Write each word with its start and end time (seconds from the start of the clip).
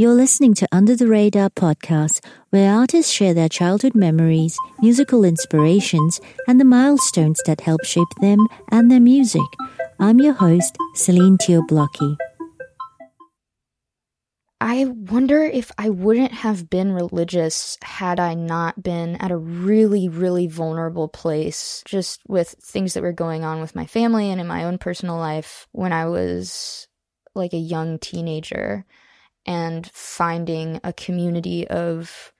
You're 0.00 0.14
listening 0.14 0.54
to 0.54 0.68
Under 0.72 0.96
the 0.96 1.08
Radar 1.08 1.50
podcast, 1.50 2.24
where 2.48 2.72
artists 2.72 3.12
share 3.12 3.34
their 3.34 3.50
childhood 3.50 3.94
memories, 3.94 4.56
musical 4.80 5.24
inspirations, 5.24 6.22
and 6.48 6.58
the 6.58 6.64
milestones 6.64 7.38
that 7.44 7.60
help 7.60 7.84
shape 7.84 8.08
them 8.22 8.38
and 8.72 8.90
their 8.90 8.98
music. 8.98 9.42
I'm 9.98 10.18
your 10.18 10.32
host, 10.32 10.74
Celine 10.94 11.36
Teo-Blockey. 11.36 12.16
I 14.58 14.86
wonder 14.86 15.42
if 15.42 15.70
I 15.76 15.90
wouldn't 15.90 16.32
have 16.32 16.70
been 16.70 16.92
religious 16.92 17.76
had 17.82 18.18
I 18.18 18.32
not 18.32 18.82
been 18.82 19.16
at 19.16 19.30
a 19.30 19.36
really, 19.36 20.08
really 20.08 20.46
vulnerable 20.46 21.08
place, 21.08 21.82
just 21.84 22.22
with 22.26 22.48
things 22.58 22.94
that 22.94 23.02
were 23.02 23.12
going 23.12 23.44
on 23.44 23.60
with 23.60 23.74
my 23.74 23.84
family 23.84 24.30
and 24.30 24.40
in 24.40 24.46
my 24.46 24.64
own 24.64 24.78
personal 24.78 25.18
life 25.18 25.68
when 25.72 25.92
I 25.92 26.06
was 26.06 26.88
like 27.34 27.52
a 27.52 27.58
young 27.58 27.98
teenager 27.98 28.86
and 29.46 29.86
finding 29.92 30.80
a 30.84 30.92
community 30.92 31.66
of 31.68 32.32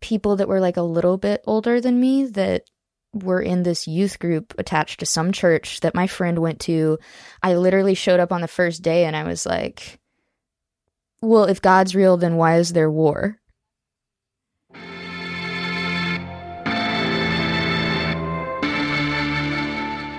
people 0.00 0.36
that 0.36 0.48
were 0.48 0.60
like 0.60 0.76
a 0.76 0.82
little 0.82 1.18
bit 1.18 1.42
older 1.46 1.80
than 1.80 2.00
me 2.00 2.24
that 2.24 2.64
were 3.12 3.42
in 3.42 3.62
this 3.62 3.86
youth 3.86 4.18
group 4.18 4.54
attached 4.58 5.00
to 5.00 5.06
some 5.06 5.32
church 5.32 5.80
that 5.80 5.94
my 5.94 6.06
friend 6.06 6.38
went 6.38 6.60
to. 6.60 6.98
I 7.42 7.54
literally 7.54 7.94
showed 7.94 8.20
up 8.20 8.32
on 8.32 8.40
the 8.40 8.48
first 8.48 8.82
day 8.82 9.04
and 9.04 9.16
I 9.16 9.24
was 9.24 9.44
like, 9.44 9.98
well, 11.20 11.44
if 11.44 11.60
God's 11.60 11.94
real, 11.94 12.16
then 12.16 12.36
why 12.36 12.56
is 12.58 12.72
there 12.72 12.90
war? 12.90 13.40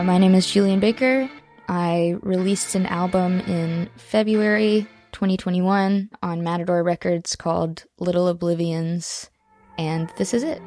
My 0.04 0.18
name 0.18 0.36
is 0.36 0.50
Julien 0.52 0.82
Baker. 0.82 1.30
I 1.70 2.18
released 2.22 2.76
an 2.76 2.86
album 2.86 3.40
in 3.42 3.90
February 3.96 4.86
2021 5.22 6.10
on 6.24 6.44
Matador 6.44 6.82
Records 6.82 7.36
called 7.36 7.84
Little 8.00 8.28
Oblivions, 8.28 9.30
and 9.78 10.12
this 10.18 10.34
is 10.34 10.42
it. 10.42 10.60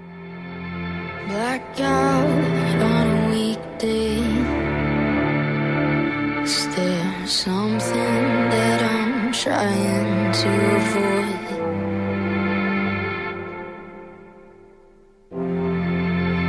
Blackout 1.27 2.31
on 2.81 3.11
a 3.11 3.31
weekday. 3.33 4.15
Is 6.45 6.69
there 6.77 7.27
something 7.27 8.49
that 8.55 8.81
I'm 8.81 9.33
trying 9.33 10.33
to 10.33 10.49
avoid? 10.77 11.41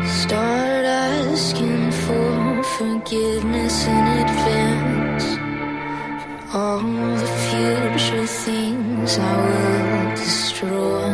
Start 0.07 0.85
asking 0.85 1.91
for 1.91 2.63
forgiveness 2.77 3.87
in 3.87 4.07
advance 4.19 4.74
all 6.55 6.79
the 6.79 7.27
future 7.49 8.25
things 8.25 9.17
I 9.17 9.35
will 9.43 10.15
destroy. 10.15 11.04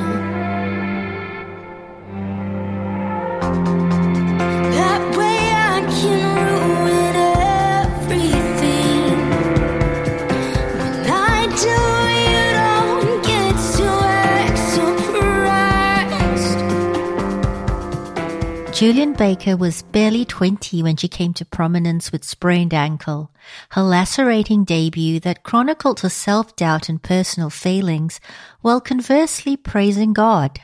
Julien 18.81 19.13
Baker 19.13 19.55
was 19.55 19.83
barely 19.83 20.25
20 20.25 20.81
when 20.81 20.95
she 20.95 21.07
came 21.07 21.35
to 21.35 21.45
prominence 21.45 22.11
with 22.11 22.23
Sprained 22.23 22.73
Ankle, 22.73 23.29
her 23.69 23.83
lacerating 23.83 24.63
debut 24.63 25.19
that 25.19 25.43
chronicled 25.43 25.99
her 25.99 26.09
self-doubt 26.09 26.89
and 26.89 26.99
personal 26.99 27.51
failings, 27.51 28.19
while 28.61 28.81
conversely 28.81 29.55
praising 29.55 30.13
God. 30.13 30.61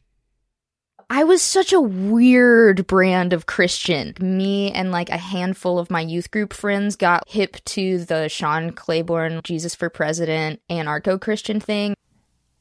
I 1.11 1.25
was 1.25 1.43
such 1.43 1.71
a 1.71 1.79
weird 1.79 2.87
brand 2.87 3.33
of 3.33 3.45
Christian. 3.45 4.15
Me 4.19 4.71
and 4.71 4.91
like 4.91 5.09
a 5.09 5.17
handful 5.17 5.77
of 5.77 5.91
my 5.91 6.01
youth 6.01 6.31
group 6.31 6.53
friends 6.53 6.95
got 6.95 7.21
hip 7.27 7.63
to 7.65 8.03
the 8.03 8.29
Shane 8.29 8.71
Claiborne 8.71 9.41
Jesus 9.43 9.75
for 9.75 9.91
President 9.91 10.59
anarcho 10.71 11.21
Christian 11.21 11.59
thing. 11.59 11.93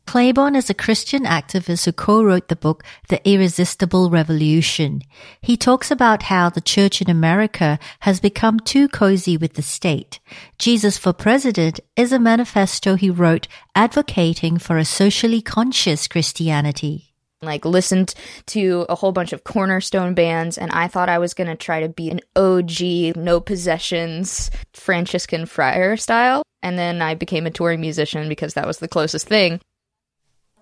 Claiborne 0.06 0.54
is 0.54 0.70
a 0.70 0.74
Christian 0.74 1.24
activist 1.24 1.84
who 1.84 1.92
co-wrote 1.92 2.46
the 2.46 2.54
book 2.54 2.84
The 3.08 3.20
Irresistible 3.28 4.08
Revolution. 4.08 5.02
He 5.42 5.56
talks 5.56 5.90
about 5.90 6.22
how 6.24 6.48
the 6.48 6.60
church 6.60 7.02
in 7.02 7.10
America 7.10 7.80
has 8.00 8.20
become 8.20 8.60
too 8.60 8.86
cozy 8.88 9.36
with 9.36 9.54
the 9.54 9.62
state. 9.62 10.20
Jesus 10.60 10.96
for 10.96 11.12
President 11.12 11.80
is 11.96 12.12
a 12.12 12.20
manifesto 12.20 12.94
he 12.94 13.10
wrote 13.10 13.48
advocating 13.74 14.58
for 14.58 14.78
a 14.78 14.84
socially 14.84 15.42
conscious 15.42 16.06
Christianity. 16.06 17.12
Like 17.42 17.64
listened 17.64 18.14
to 18.46 18.86
a 18.88 18.94
whole 18.94 19.12
bunch 19.12 19.32
of 19.32 19.44
cornerstone 19.44 20.14
bands 20.14 20.56
and 20.56 20.70
I 20.70 20.86
thought 20.86 21.08
I 21.08 21.18
was 21.18 21.34
going 21.34 21.48
to 21.48 21.56
try 21.56 21.80
to 21.80 21.88
be 21.88 22.10
an 22.10 22.20
OG 22.36 23.16
no 23.16 23.40
possessions 23.40 24.50
Franciscan 24.72 25.46
friar 25.46 25.96
style 25.96 26.44
and 26.62 26.78
then 26.78 27.02
I 27.02 27.14
became 27.14 27.46
a 27.46 27.50
touring 27.50 27.80
musician 27.80 28.28
because 28.28 28.54
that 28.54 28.66
was 28.66 28.78
the 28.78 28.88
closest 28.88 29.28
thing. 29.28 29.60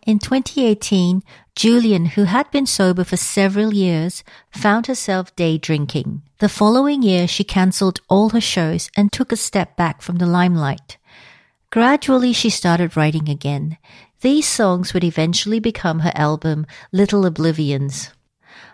In 0.06 0.19
2018, 0.19 1.22
Julien, 1.56 2.04
who 2.04 2.25
had 2.25 2.50
been 2.50 2.66
sober 2.66 3.04
for 3.04 3.16
several 3.16 3.72
years, 3.72 4.22
found 4.50 4.87
herself 4.87 5.34
day 5.34 5.56
drinking. 5.56 6.20
The 6.41 6.50
following 6.50 7.03
year, 7.03 7.26
she 7.26 7.42
cancelled 7.42 8.03
all 8.10 8.28
her 8.31 8.41
shows 8.41 8.91
and 8.94 9.10
took 9.10 9.32
a 9.32 9.37
step 9.37 9.78
back 9.78 10.03
from 10.03 10.16
the 10.16 10.26
limelight. 10.26 10.98
Gradually, 11.70 12.34
she 12.34 12.50
started 12.50 12.98
writing 12.98 13.31
again. 13.31 13.78
These 14.20 14.47
songs 14.47 14.92
would 14.92 15.04
eventually 15.04 15.59
become 15.59 16.00
her 16.00 16.12
album, 16.15 16.66
Little 16.92 17.25
Oblivions. 17.25 18.10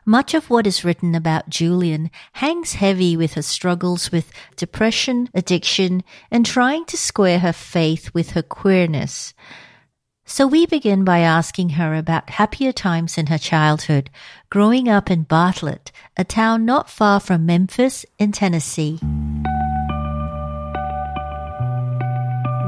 Much 0.04 0.34
of 0.34 0.50
what 0.50 0.66
is 0.66 0.84
written 0.84 1.14
about 1.14 1.48
Julien 1.48 2.10
hangs 2.32 2.72
heavy 2.72 3.16
with 3.16 3.34
her 3.34 3.42
struggles 3.42 4.10
with 4.10 4.32
depression, 4.56 5.28
addiction, 5.32 6.02
and 6.28 6.44
trying 6.44 6.86
to 6.86 6.96
square 6.96 7.38
her 7.38 7.52
faith 7.52 8.12
with 8.12 8.32
her 8.32 8.42
queerness. 8.42 9.32
So 10.32 10.46
we 10.46 10.64
begin 10.64 11.02
by 11.02 11.18
asking 11.18 11.70
her 11.70 11.92
about 11.92 12.30
happier 12.30 12.70
times 12.70 13.18
in 13.18 13.26
her 13.26 13.36
childhood, 13.36 14.10
growing 14.48 14.88
up 14.88 15.10
in 15.10 15.24
Bartlett, 15.24 15.90
a 16.16 16.22
town 16.22 16.64
not 16.64 16.88
far 16.88 17.18
from 17.18 17.46
Memphis 17.46 18.06
in 18.16 18.30
Tennessee. 18.30 18.98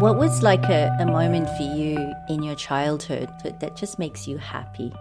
What 0.01 0.19
was 0.19 0.43
like 0.43 0.65
a, 0.65 0.91
a 0.99 1.07
moment 1.07 1.49
for 1.51 1.63
you 1.63 2.13
in 2.29 2.43
your 2.43 2.57
childhood 2.57 3.31
that, 3.45 3.61
that 3.61 3.77
just 3.77 3.97
makes 3.97 4.27
you 4.27 4.39
happy? 4.39 4.93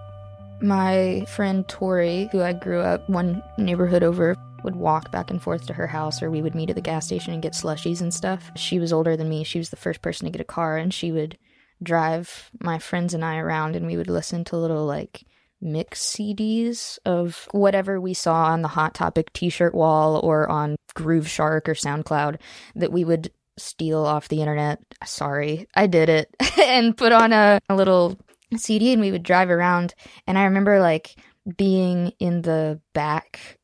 My 0.62 1.26
friend 1.30 1.68
Tori, 1.68 2.30
who 2.32 2.44
I 2.44 2.54
grew 2.54 2.82
up 2.82 3.10
one 3.10 3.42
neighborhood 3.58 4.04
over, 4.04 4.36
would 4.64 4.76
walk 4.76 5.12
back 5.12 5.32
and 5.32 5.42
forth 5.42 5.66
to 5.66 5.74
her 5.74 5.88
house 5.88 6.22
or 6.22 6.30
we 6.30 6.44
would 6.44 6.54
meet 6.54 6.70
at 6.70 6.76
the 6.76 6.82
gas 6.82 7.08
station 7.08 7.34
and 7.34 7.42
get 7.42 7.54
slushies 7.54 8.02
and 8.02 8.14
stuff. 8.14 8.52
She 8.56 8.78
was 8.78 8.94
older 8.94 9.18
than 9.18 9.30
me. 9.30 9.44
She 9.44 9.58
was 9.58 9.72
the 9.72 9.78
first 9.78 10.04
person 10.04 10.26
to 10.26 10.32
get 10.32 10.42
a 10.42 10.44
car 10.44 10.78
and 10.78 10.94
she 10.94 11.12
would 11.12 11.40
drive 11.84 12.52
my 12.62 12.80
friends 12.80 13.14
and 13.14 13.24
I 13.26 13.38
around 13.38 13.76
and 13.76 13.86
we 13.86 13.98
would 13.98 14.10
listen 14.10 14.44
to 14.46 14.58
little 14.58 14.86
like 14.86 15.26
mix 15.62 16.02
CDs 16.02 16.98
of 17.06 17.48
whatever 17.52 18.02
we 18.02 18.14
saw 18.14 18.46
on 18.46 18.62
the 18.62 18.68
Hot 18.68 18.94
Topic 18.94 19.32
t 19.34 19.50
shirt 19.50 19.76
wall 19.76 20.20
or 20.24 20.50
on 20.50 20.76
Grooveshark 20.96 21.68
or 21.68 21.74
SoundCloud 21.74 22.38
that 22.76 22.92
we 22.92 23.04
would 23.04 23.32
steal 23.58 24.06
off 24.06 24.28
the 24.28 24.42
internet. 24.42 24.80
Sorry, 25.06 25.68
I 25.76 25.88
did 25.88 26.10
it. 26.10 26.36
and 26.60 26.98
put 26.98 27.12
on 27.12 27.32
a, 27.34 27.60
a 27.70 27.76
little 27.76 28.18
CD 28.56 28.94
and 28.94 29.02
we 29.02 29.12
would 29.12 29.24
drive 29.24 29.50
around. 29.50 29.94
And 30.28 30.38
I 30.38 30.46
remember 30.46 30.80
like 30.80 31.16
being 31.58 32.14
in 32.20 32.42
the 32.42 32.82
back 32.94 33.58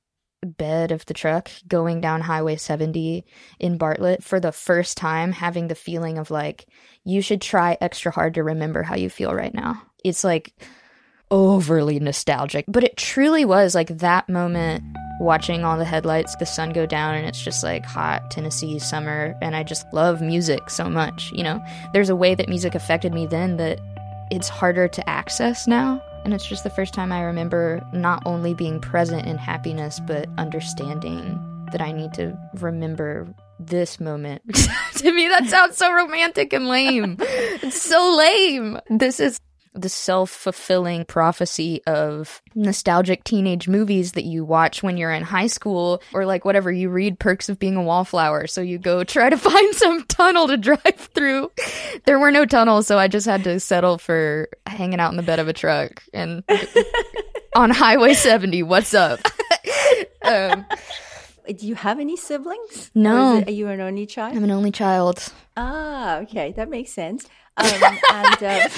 bed 0.48 0.92
of 0.92 1.06
the 1.06 1.14
truck 1.14 1.52
going 1.68 2.02
down 2.02 2.22
Highway 2.22 2.56
70 2.56 3.26
in 3.60 3.78
Bartlett 3.78 4.24
for 4.24 4.40
the 4.40 4.52
first 4.52 4.98
time, 4.98 5.32
having 5.32 5.68
the 5.68 5.76
feeling 5.76 6.18
of 6.18 6.32
like, 6.32 6.68
you 7.04 7.22
should 7.22 7.42
try 7.42 7.78
extra 7.82 8.12
hard 8.12 8.34
to 8.36 8.44
remember 8.44 8.84
how 8.84 8.96
you 8.96 9.10
feel 9.10 9.34
right 9.34 9.54
now. 9.54 9.82
It's 10.04 10.24
like 10.24 10.54
overly 11.30 12.00
nostalgic, 12.00 12.66
but 12.68 12.84
it 12.84 12.98
truly 12.98 13.46
was 13.46 13.76
like 13.76 13.98
that 13.98 14.30
moment 14.30 14.84
watching 15.20 15.64
all 15.64 15.78
the 15.78 15.86
headlights, 15.86 16.36
the 16.36 16.46
sun 16.46 16.72
go 16.72 16.86
down, 16.86 17.16
and 17.16 17.26
it's 17.28 17.42
just 17.42 17.64
like 17.64 17.86
hot 17.86 18.30
Tennessee 18.30 18.80
summer. 18.80 19.36
And 19.42 19.56
I 19.56 19.64
just 19.64 19.86
love 19.94 20.22
music 20.22 20.70
so 20.70 20.90
much. 20.90 21.32
You 21.34 21.44
know, 21.44 21.64
there's 21.94 22.10
a 22.10 22.16
way 22.16 22.36
that 22.36 22.50
music 22.50 22.76
affected 22.76 23.14
me 23.14 23.26
then 23.26 23.58
that 23.58 23.80
it's 24.32 24.50
harder 24.50 24.88
to 24.88 25.10
access 25.10 25.68
now. 25.68 26.02
And 26.24 26.34
it's 26.34 26.46
just 26.46 26.64
the 26.64 26.70
first 26.70 26.94
time 26.94 27.12
I 27.12 27.22
remember 27.22 27.82
not 27.94 28.24
only 28.26 28.54
being 28.54 28.80
present 28.80 29.26
in 29.26 29.38
happiness, 29.38 30.00
but 30.06 30.28
understanding 30.38 31.40
that 31.72 31.82
I 31.82 31.92
need 31.92 32.14
to 32.14 32.38
remember 32.56 33.28
this 33.60 34.00
moment. 34.00 34.42
to 34.96 35.12
me, 35.12 35.28
that 35.28 35.48
sounds 35.48 35.78
so 35.78 35.92
romantic 35.92 36.54
and 36.54 36.68
lame. 36.68 37.18
it's 37.20 37.82
so 37.82 38.16
lame. 38.18 38.80
This 38.90 39.20
is 39.20 39.40
the 39.74 39.90
self 39.90 40.30
fulfilling 40.30 41.06
prophecy 41.06 41.82
of 41.86 42.42
nostalgic 42.56 43.24
teenage 43.24 43.68
movies 43.68 44.14
that 44.14 44.24
you 44.24 44.44
watch 44.44 44.82
when 44.82 44.98
you're 44.98 45.12
in 45.12 45.24
high 45.24 45.48
school 45.48 46.02
or 46.14 46.26
like 46.26 46.46
whatever 46.46 46.72
you 46.72 46.90
read 46.90 47.20
Perks 47.20 47.50
of 47.50 47.60
Being 47.60 47.76
a 47.76 47.84
Wallflower. 47.84 48.48
So 48.48 48.62
you 48.62 48.78
go 48.78 49.04
try 49.06 49.30
to 49.30 49.38
find 49.38 49.76
some 49.76 50.06
tunnel 50.06 50.48
to 50.48 50.58
drive 50.58 51.10
through. 51.14 51.52
There 52.06 52.20
were 52.20 52.32
no 52.32 52.46
tunnels, 52.46 52.88
so 52.88 52.98
I 52.98 53.08
just 53.08 53.28
had 53.28 53.44
to 53.46 53.60
settle 53.60 53.98
for 53.98 54.50
hanging 54.66 55.00
out 55.00 55.12
in 55.12 55.18
the 55.18 55.24
bed 55.24 55.40
of 55.40 55.48
a 55.48 55.54
truck 55.54 56.04
and 56.14 56.44
on 57.56 57.70
Highway 57.70 58.14
70. 58.14 58.64
What's 58.64 58.94
up? 58.94 59.20
um, 60.24 60.66
do 61.48 61.68
you 61.68 61.76
have 61.76 62.00
any 62.00 62.18
siblings? 62.18 62.92
No. 62.94 63.38
It, 63.38 63.48
are 63.48 63.52
you 63.52 63.68
an 63.70 63.82
only 63.82 64.06
child? 64.06 64.36
I'm 64.36 64.44
an 64.44 64.52
only 64.52 64.72
child. 64.72 65.32
Ah, 65.56 66.18
okay, 66.18 66.52
that 66.54 66.70
makes 66.70 66.92
sense. 66.92 67.26
Um, 67.58 68.00
and 68.14 68.44
uh, 68.44 68.70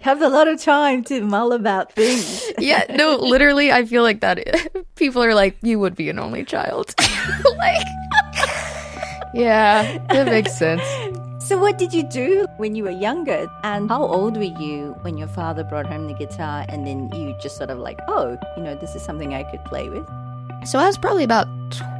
have 0.00 0.22
a 0.22 0.28
lot 0.28 0.48
of 0.48 0.60
time 0.60 1.04
to 1.04 1.20
mull 1.20 1.52
about 1.52 1.92
things. 1.92 2.42
yeah, 2.58 2.84
no, 2.90 3.16
literally, 3.16 3.72
I 3.72 3.84
feel 3.84 4.02
like 4.02 4.20
that. 4.20 4.38
People 4.96 5.22
are 5.22 5.34
like, 5.34 5.56
you 5.62 5.78
would 5.78 5.94
be 5.94 6.08
an 6.08 6.18
only 6.18 6.44
child. 6.44 6.94
like, 7.58 7.86
yeah, 9.34 9.98
that 10.08 10.26
makes 10.26 10.56
sense. 10.56 10.82
So, 11.44 11.58
what 11.58 11.76
did 11.76 11.92
you 11.92 12.02
do 12.02 12.46
when 12.56 12.74
you 12.74 12.84
were 12.84 12.90
younger? 12.90 13.46
And 13.64 13.90
how 13.90 14.02
old 14.02 14.36
were 14.36 14.42
you 14.44 14.96
when 15.02 15.18
your 15.18 15.28
father 15.28 15.62
brought 15.62 15.86
home 15.86 16.06
the 16.06 16.14
guitar 16.14 16.64
and 16.68 16.86
then 16.86 17.12
you 17.12 17.36
just 17.42 17.56
sort 17.56 17.70
of 17.70 17.78
like, 17.78 17.98
oh, 18.08 18.38
you 18.56 18.62
know, 18.62 18.74
this 18.74 18.94
is 18.94 19.02
something 19.02 19.34
I 19.34 19.42
could 19.42 19.62
play 19.64 19.90
with? 19.90 20.06
So 20.64 20.78
I 20.78 20.86
was 20.86 20.96
probably 20.96 21.24
about 21.24 21.46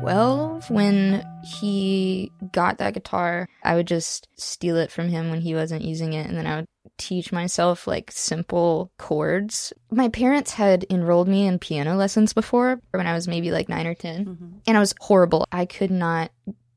12 0.00 0.70
when 0.70 1.26
he 1.44 2.32
got 2.52 2.78
that 2.78 2.94
guitar. 2.94 3.46
I 3.62 3.74
would 3.74 3.86
just 3.86 4.26
steal 4.36 4.78
it 4.78 4.90
from 4.90 5.08
him 5.08 5.28
when 5.28 5.42
he 5.42 5.54
wasn't 5.54 5.84
using 5.84 6.14
it, 6.14 6.26
and 6.26 6.36
then 6.36 6.46
I 6.46 6.56
would 6.56 6.66
teach 6.98 7.32
myself 7.32 7.86
like 7.86 8.10
simple 8.10 8.92
chords. 8.98 9.72
My 9.90 10.08
parents 10.08 10.52
had 10.52 10.86
enrolled 10.90 11.28
me 11.28 11.46
in 11.46 11.58
piano 11.58 11.96
lessons 11.96 12.32
before 12.32 12.80
when 12.92 13.06
I 13.06 13.14
was 13.14 13.28
maybe 13.28 13.50
like 13.50 13.68
nine 13.68 13.86
or 13.86 13.94
10, 13.94 14.24
mm-hmm. 14.24 14.48
and 14.66 14.76
I 14.76 14.80
was 14.80 14.94
horrible. 15.00 15.46
I 15.50 15.66
could 15.66 15.90
not 15.90 16.30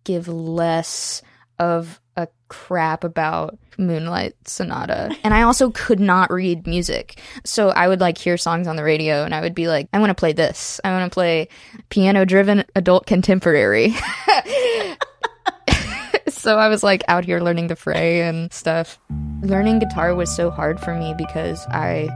give 0.04 0.28
less 0.28 1.22
of 1.60 2.00
a 2.16 2.28
crap 2.48 3.04
about 3.04 3.58
Moonlight 3.78 4.36
Sonata. 4.46 5.16
And 5.24 5.34
I 5.34 5.44
also 5.44 5.70
could 5.70 6.00
not 6.00 6.32
read 6.32 6.66
music. 6.66 7.20
So 7.46 7.70
I 7.70 7.88
would 7.88 8.00
like 8.00 8.18
hear 8.18 8.38
songs 8.38 8.68
on 8.68 8.76
the 8.76 8.84
radio 8.84 9.24
and 9.24 9.36
I 9.36 9.42
would 9.42 9.54
be 9.54 9.68
like, 9.68 9.88
I 9.94 10.00
want 10.00 10.10
to 10.10 10.16
play 10.16 10.34
this. 10.34 10.82
I 10.84 10.92
want 10.92 11.12
to 11.12 11.14
play 11.14 11.48
piano 11.90 12.26
driven 12.26 12.66
adult 12.76 13.06
contemporary. 13.06 13.96
so 16.38 16.58
I 16.58 16.68
was 16.68 16.84
like 16.84 17.04
out 17.08 17.26
here 17.26 17.40
learning 17.40 17.68
the 17.68 17.76
fray 17.76 18.22
and 18.22 18.52
stuff. 18.54 19.00
Learning 19.42 19.80
guitar 19.80 20.16
was 20.16 20.34
so 20.34 20.50
hard 20.50 20.80
for 20.80 20.94
me 20.94 21.14
because 21.18 21.66
I 21.68 22.10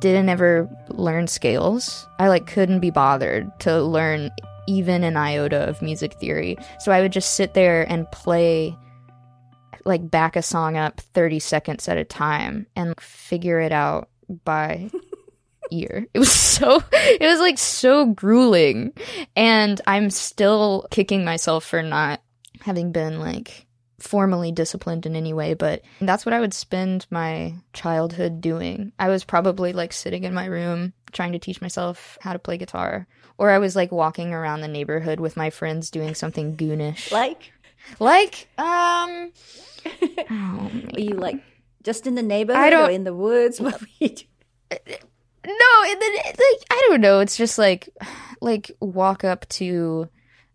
didn't 0.00 0.28
ever 0.28 0.68
learn 0.88 1.26
scales. 1.26 2.06
I 2.18 2.28
like 2.28 2.46
couldn't 2.46 2.80
be 2.80 2.90
bothered 2.90 3.50
to 3.60 3.82
learn 3.82 4.30
even 4.66 5.04
an 5.04 5.16
iota 5.16 5.68
of 5.68 5.82
music 5.82 6.14
theory. 6.14 6.56
So 6.78 6.92
I 6.92 7.00
would 7.00 7.12
just 7.12 7.34
sit 7.34 7.54
there 7.54 7.90
and 7.90 8.10
play 8.10 8.76
like 9.84 10.10
back 10.10 10.36
a 10.36 10.42
song 10.42 10.76
up 10.76 11.00
30 11.00 11.38
seconds 11.38 11.88
at 11.88 11.98
a 11.98 12.04
time 12.04 12.66
and 12.76 12.98
figure 13.00 13.60
it 13.60 13.72
out 13.72 14.08
by 14.44 14.90
ear. 15.70 16.06
It 16.14 16.18
was 16.18 16.32
so 16.32 16.82
it 16.92 17.26
was 17.26 17.40
like 17.40 17.58
so 17.58 18.06
grueling 18.06 18.92
and 19.34 19.80
I'm 19.86 20.10
still 20.10 20.86
kicking 20.90 21.24
myself 21.24 21.64
for 21.64 21.82
not 21.82 22.20
having 22.60 22.92
been 22.92 23.20
like 23.20 23.66
formally 23.98 24.50
disciplined 24.50 25.06
in 25.06 25.14
any 25.14 25.32
way, 25.32 25.54
but 25.54 25.82
that's 26.00 26.24
what 26.24 26.32
I 26.32 26.40
would 26.40 26.54
spend 26.54 27.06
my 27.10 27.54
childhood 27.72 28.40
doing. 28.40 28.92
I 28.98 29.08
was 29.08 29.24
probably 29.24 29.72
like 29.72 29.92
sitting 29.92 30.24
in 30.24 30.34
my 30.34 30.46
room 30.46 30.92
trying 31.12 31.32
to 31.32 31.38
teach 31.38 31.60
myself 31.60 32.18
how 32.20 32.32
to 32.32 32.38
play 32.38 32.56
guitar, 32.56 33.06
or 33.38 33.50
I 33.50 33.58
was 33.58 33.76
like 33.76 33.92
walking 33.92 34.32
around 34.32 34.60
the 34.60 34.68
neighborhood 34.68 35.20
with 35.20 35.36
my 35.36 35.50
friends 35.50 35.90
doing 35.90 36.14
something 36.14 36.56
goonish. 36.56 37.12
Like 37.12 37.52
like 37.98 38.48
um 38.58 39.32
oh, 40.30 40.70
you 40.96 41.10
like 41.14 41.42
just 41.82 42.06
in 42.06 42.14
the 42.14 42.22
neighborhood 42.22 42.62
I 42.62 42.70
don't, 42.70 42.88
or 42.88 42.92
in 42.92 43.04
the 43.04 43.14
woods? 43.14 43.60
What 43.60 43.80
were 43.80 43.86
you 43.98 44.08
doing? 44.08 44.26
No, 45.46 45.90
in 45.90 45.98
the 45.98 46.22
like 46.26 46.66
I 46.70 46.86
don't 46.88 47.00
know. 47.00 47.20
It's 47.20 47.36
just 47.36 47.58
like 47.58 47.88
like 48.40 48.70
walk 48.80 49.24
up 49.24 49.48
to 49.50 50.08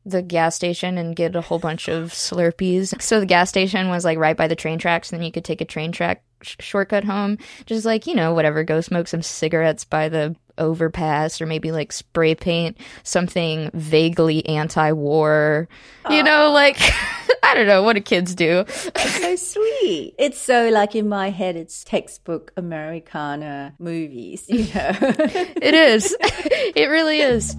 the 0.06 0.22
gas 0.22 0.56
station 0.56 0.98
and 0.98 1.16
get 1.16 1.36
a 1.36 1.42
whole 1.42 1.60
bunch 1.60 1.88
of 1.88 2.12
Slurpees. 2.12 3.02
So 3.02 3.20
the 3.20 3.26
gas 3.26 3.50
station 3.50 3.90
was 3.90 4.06
like 4.06 4.18
right 4.18 4.38
by 4.38 4.48
the 4.48 4.56
train 4.56 4.80
tracks, 4.80 5.12
and 5.12 5.20
then 5.20 5.26
you 5.26 5.32
could 5.32 5.46
take 5.46 5.62
a 5.62 5.66
train 5.66 5.92
track 5.92 6.24
sh- 6.42 6.56
shortcut 6.60 7.04
home. 7.04 7.38
Just 7.66 7.86
like, 7.86 8.08
you 8.08 8.16
know, 8.16 8.34
whatever, 8.34 8.64
go 8.64 8.82
smoke 8.82 9.08
some 9.08 9.22
cigarettes 9.22 9.84
by 9.84 10.10
the 10.10 10.36
overpass 10.58 11.42
or 11.42 11.46
maybe 11.46 11.72
like 11.72 11.92
spray 11.92 12.34
paint 12.34 12.78
something 13.04 13.70
vaguely 13.74 14.46
anti-war. 14.46 15.68
You 16.10 16.24
know, 16.24 16.52
like 16.52 16.78
I 17.44 17.54
don't 17.54 17.68
know 17.68 17.84
what 17.84 17.94
do 17.94 18.02
kids 18.02 18.36
do. 18.36 18.64
it's 18.68 19.16
so 19.16 19.36
sweet. 19.36 20.16
It's 20.18 20.40
so 20.40 20.70
like 20.70 20.96
in 20.96 21.10
my 21.10 21.30
head 21.30 21.56
it's 21.56 21.84
textbook 21.84 22.54
Americana 22.58 23.74
movies, 23.80 24.46
you 24.48 24.66
know. 24.74 24.92
it 25.02 25.74
is. 25.74 26.16
It 26.76 26.90
really 26.90 27.20
is. 27.20 27.56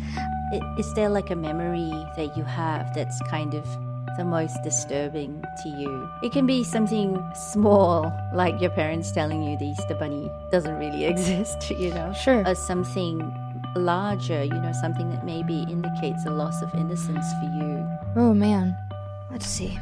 Is 0.79 0.95
there 0.95 1.09
like 1.09 1.31
a 1.31 1.37
memory 1.37 1.91
that 2.17 2.37
you 2.37 2.45
have 2.45 2.95
that's 2.95 3.21
kind 3.23 3.55
of 3.55 3.67
the 4.17 4.25
most 4.25 4.63
disturbing 4.63 5.43
to 5.63 5.69
you? 5.69 6.09
It 6.23 6.33
can 6.33 6.47
be 6.47 6.63
something 6.63 7.19
small, 7.35 8.13
like 8.33 8.61
your 8.61 8.71
parents 8.71 9.11
telling 9.11 9.43
you 9.43 9.59
the 9.59 9.67
Easter 9.67 9.95
Bunny 9.95 10.31
doesn't 10.53 10.77
really 10.77 11.05
exist, 11.13 11.69
you 11.71 11.91
know? 11.91 12.13
Sure. 12.13 12.47
Or 12.47 12.55
something 12.55 13.19
larger, 13.75 14.45
you 14.45 14.55
know, 14.55 14.73
something 14.73 15.11
that 15.11 15.25
maybe 15.25 15.67
indicates 15.69 16.25
a 16.27 16.31
loss 16.31 16.63
of 16.63 16.73
innocence 16.75 17.27
for 17.41 17.47
you. 17.47 17.89
Oh 18.15 18.33
man. 18.33 18.77
Let's 19.31 19.47
see. 19.47 19.79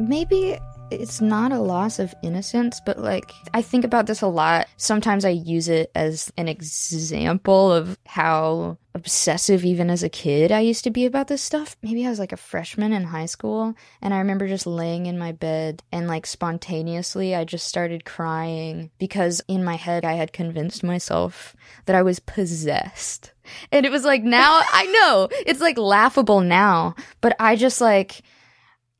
Maybe 0.00 0.58
it's 0.90 1.20
not 1.20 1.52
a 1.52 1.58
loss 1.58 1.98
of 1.98 2.14
innocence, 2.22 2.80
but 2.84 2.98
like 2.98 3.32
I 3.52 3.62
think 3.62 3.84
about 3.84 4.06
this 4.06 4.22
a 4.22 4.26
lot. 4.26 4.66
Sometimes 4.76 5.24
I 5.24 5.30
use 5.30 5.68
it 5.68 5.90
as 5.94 6.32
an 6.36 6.48
example 6.48 7.72
of 7.72 7.98
how 8.06 8.78
obsessive 8.94 9.64
even 9.64 9.90
as 9.90 10.02
a 10.02 10.08
kid 10.08 10.50
I 10.50 10.60
used 10.60 10.82
to 10.84 10.90
be 10.90 11.06
about 11.06 11.28
this 11.28 11.42
stuff. 11.42 11.76
Maybe 11.82 12.04
I 12.04 12.10
was 12.10 12.18
like 12.18 12.32
a 12.32 12.36
freshman 12.36 12.92
in 12.92 13.04
high 13.04 13.26
school 13.26 13.74
and 14.02 14.12
I 14.12 14.18
remember 14.18 14.48
just 14.48 14.66
laying 14.66 15.06
in 15.06 15.18
my 15.18 15.32
bed 15.32 15.82
and 15.92 16.08
like 16.08 16.26
spontaneously 16.26 17.34
I 17.34 17.44
just 17.44 17.68
started 17.68 18.04
crying 18.04 18.90
because 18.98 19.40
in 19.46 19.62
my 19.62 19.76
head 19.76 20.04
I 20.04 20.14
had 20.14 20.32
convinced 20.32 20.82
myself 20.82 21.54
that 21.84 21.96
I 21.96 22.02
was 22.02 22.18
possessed. 22.18 23.32
And 23.70 23.86
it 23.86 23.92
was 23.92 24.04
like 24.04 24.22
now 24.24 24.62
I 24.72 24.86
know 24.86 25.28
it's 25.46 25.60
like 25.60 25.78
laughable 25.78 26.40
now, 26.40 26.94
but 27.20 27.36
I 27.38 27.56
just 27.56 27.80
like 27.80 28.22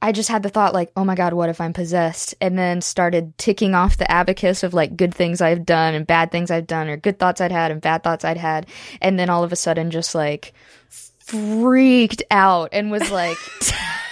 I 0.00 0.12
just 0.12 0.28
had 0.28 0.44
the 0.44 0.48
thought 0.48 0.74
like, 0.74 0.92
oh 0.96 1.04
my 1.04 1.16
god, 1.16 1.32
what 1.32 1.48
if 1.48 1.60
I'm 1.60 1.72
possessed? 1.72 2.34
And 2.40 2.56
then 2.56 2.80
started 2.80 3.36
ticking 3.36 3.74
off 3.74 3.96
the 3.96 4.10
abacus 4.10 4.62
of 4.62 4.72
like 4.72 4.96
good 4.96 5.12
things 5.12 5.40
I've 5.40 5.66
done 5.66 5.94
and 5.94 6.06
bad 6.06 6.30
things 6.30 6.50
I've 6.50 6.68
done 6.68 6.88
or 6.88 6.96
good 6.96 7.18
thoughts 7.18 7.40
I'd 7.40 7.50
had 7.50 7.72
and 7.72 7.80
bad 7.80 8.04
thoughts 8.04 8.24
I'd 8.24 8.36
had. 8.36 8.66
And 9.00 9.18
then 9.18 9.28
all 9.28 9.42
of 9.42 9.52
a 9.52 9.56
sudden 9.56 9.90
just 9.90 10.14
like 10.14 10.54
freaked 10.88 12.22
out 12.30 12.68
and 12.72 12.90
was 12.90 13.10
like 13.10 13.36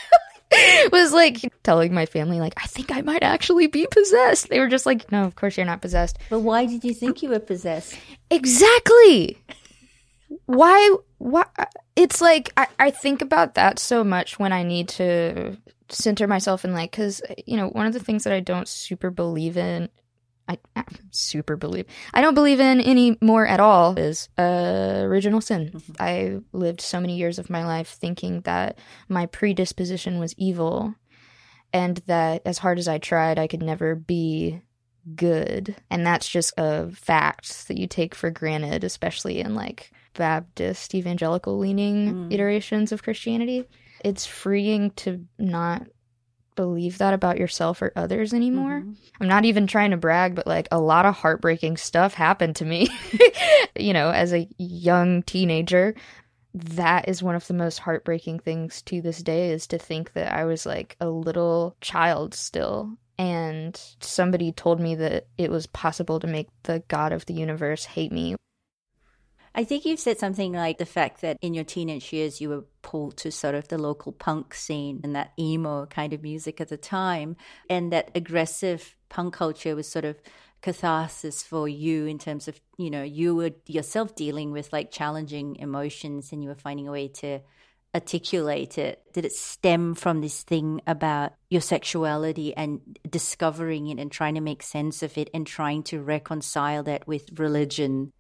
was 0.92 1.12
like 1.12 1.52
telling 1.62 1.94
my 1.94 2.04
family 2.04 2.40
like 2.40 2.54
I 2.56 2.66
think 2.66 2.90
I 2.90 3.02
might 3.02 3.22
actually 3.22 3.68
be 3.68 3.86
possessed. 3.86 4.48
They 4.48 4.58
were 4.58 4.68
just 4.68 4.86
like, 4.86 5.10
"No, 5.12 5.24
of 5.24 5.36
course 5.36 5.56
you're 5.56 5.66
not 5.66 5.82
possessed." 5.82 6.18
But 6.30 6.40
why 6.40 6.66
did 6.66 6.82
you 6.82 6.94
think 6.94 7.22
you 7.22 7.30
were 7.30 7.38
possessed? 7.38 7.96
Exactly. 8.30 9.40
Why 10.46 10.96
why 11.18 11.44
it's 11.94 12.20
like 12.20 12.52
I, 12.56 12.66
I 12.78 12.90
think 12.90 13.22
about 13.22 13.54
that 13.54 13.78
so 13.78 14.02
much 14.02 14.38
when 14.38 14.52
I 14.52 14.62
need 14.62 14.88
to 14.90 15.56
center 15.88 16.26
myself 16.26 16.64
in 16.64 16.72
like 16.72 16.90
because 16.90 17.22
you 17.46 17.56
know 17.56 17.68
one 17.68 17.86
of 17.86 17.92
the 17.92 18.00
things 18.00 18.24
that 18.24 18.32
i 18.32 18.40
don't 18.40 18.68
super 18.68 19.10
believe 19.10 19.56
in 19.56 19.88
I, 20.48 20.58
I 20.74 20.84
super 21.10 21.56
believe 21.56 21.86
i 22.14 22.20
don't 22.20 22.34
believe 22.34 22.60
in 22.60 22.80
anymore 22.80 23.46
at 23.46 23.60
all 23.60 23.98
is 23.98 24.28
uh, 24.38 25.00
original 25.02 25.40
sin 25.40 25.70
mm-hmm. 25.70 25.92
i 25.98 26.38
lived 26.52 26.80
so 26.80 27.00
many 27.00 27.16
years 27.16 27.38
of 27.38 27.50
my 27.50 27.64
life 27.64 27.88
thinking 27.88 28.40
that 28.42 28.78
my 29.08 29.26
predisposition 29.26 30.18
was 30.18 30.34
evil 30.36 30.94
and 31.72 31.98
that 32.06 32.42
as 32.44 32.58
hard 32.58 32.78
as 32.78 32.88
i 32.88 32.98
tried 32.98 33.38
i 33.38 33.46
could 33.46 33.62
never 33.62 33.94
be 33.94 34.60
good 35.14 35.76
and 35.88 36.04
that's 36.04 36.28
just 36.28 36.52
a 36.56 36.90
fact 36.90 37.68
that 37.68 37.78
you 37.78 37.86
take 37.86 38.14
for 38.14 38.30
granted 38.30 38.82
especially 38.82 39.40
in 39.40 39.54
like 39.54 39.92
baptist 40.14 40.94
evangelical 40.94 41.58
leaning 41.58 42.12
mm. 42.12 42.32
iterations 42.32 42.90
of 42.90 43.02
christianity 43.04 43.64
it's 44.06 44.24
freeing 44.24 44.92
to 44.92 45.26
not 45.36 45.84
believe 46.54 46.98
that 46.98 47.12
about 47.12 47.38
yourself 47.38 47.82
or 47.82 47.92
others 47.96 48.32
anymore. 48.32 48.78
Mm-hmm. 48.78 48.92
I'm 49.20 49.26
not 49.26 49.44
even 49.44 49.66
trying 49.66 49.90
to 49.90 49.96
brag, 49.96 50.36
but 50.36 50.46
like 50.46 50.68
a 50.70 50.78
lot 50.78 51.06
of 51.06 51.16
heartbreaking 51.16 51.76
stuff 51.76 52.14
happened 52.14 52.54
to 52.56 52.64
me, 52.64 52.88
you 53.76 53.92
know, 53.92 54.10
as 54.10 54.32
a 54.32 54.48
young 54.58 55.24
teenager. 55.24 55.96
That 56.54 57.08
is 57.08 57.20
one 57.20 57.34
of 57.34 57.48
the 57.48 57.54
most 57.54 57.80
heartbreaking 57.80 58.38
things 58.38 58.80
to 58.82 59.02
this 59.02 59.24
day 59.24 59.50
is 59.50 59.66
to 59.66 59.78
think 59.78 60.12
that 60.12 60.32
I 60.32 60.44
was 60.44 60.64
like 60.64 60.96
a 61.00 61.10
little 61.10 61.76
child 61.80 62.32
still 62.32 62.96
and 63.18 63.78
somebody 64.00 64.52
told 64.52 64.78
me 64.78 64.94
that 64.94 65.26
it 65.36 65.50
was 65.50 65.66
possible 65.66 66.20
to 66.20 66.28
make 66.28 66.48
the 66.62 66.84
God 66.86 67.12
of 67.12 67.26
the 67.26 67.34
universe 67.34 67.84
hate 67.84 68.12
me. 68.12 68.36
I 69.58 69.64
think 69.64 69.86
you've 69.86 69.98
said 69.98 70.18
something 70.18 70.52
like 70.52 70.76
the 70.76 70.84
fact 70.84 71.22
that 71.22 71.38
in 71.40 71.54
your 71.54 71.64
teenage 71.64 72.12
years 72.12 72.42
you 72.42 72.50
were 72.50 72.66
pulled 72.82 73.16
to 73.18 73.32
sort 73.32 73.54
of 73.54 73.68
the 73.68 73.78
local 73.78 74.12
punk 74.12 74.52
scene 74.52 75.00
and 75.02 75.16
that 75.16 75.32
emo 75.38 75.86
kind 75.86 76.12
of 76.12 76.22
music 76.22 76.60
at 76.60 76.68
the 76.68 76.76
time, 76.76 77.36
and 77.70 77.90
that 77.90 78.10
aggressive 78.14 78.94
punk 79.08 79.32
culture 79.32 79.74
was 79.74 79.88
sort 79.88 80.04
of 80.04 80.20
catharsis 80.60 81.42
for 81.42 81.66
you 81.66 82.04
in 82.04 82.18
terms 82.18 82.48
of, 82.48 82.60
you 82.76 82.90
know, 82.90 83.02
you 83.02 83.34
were 83.34 83.52
yourself 83.66 84.14
dealing 84.14 84.52
with 84.52 84.74
like 84.74 84.90
challenging 84.90 85.56
emotions 85.56 86.32
and 86.32 86.42
you 86.42 86.50
were 86.50 86.54
finding 86.54 86.86
a 86.86 86.92
way 86.92 87.08
to 87.08 87.40
articulate 87.94 88.76
it? 88.76 89.02
Did 89.14 89.24
it 89.24 89.32
stem 89.32 89.94
from 89.94 90.20
this 90.20 90.42
thing 90.42 90.82
about 90.86 91.32
your 91.48 91.62
sexuality 91.62 92.54
and 92.54 92.98
discovering 93.08 93.86
it 93.86 93.98
and 93.98 94.12
trying 94.12 94.34
to 94.34 94.42
make 94.42 94.62
sense 94.62 95.02
of 95.02 95.16
it 95.16 95.30
and 95.32 95.46
trying 95.46 95.82
to 95.84 96.02
reconcile 96.02 96.82
that 96.82 97.08
with 97.08 97.38
religion? 97.38 98.12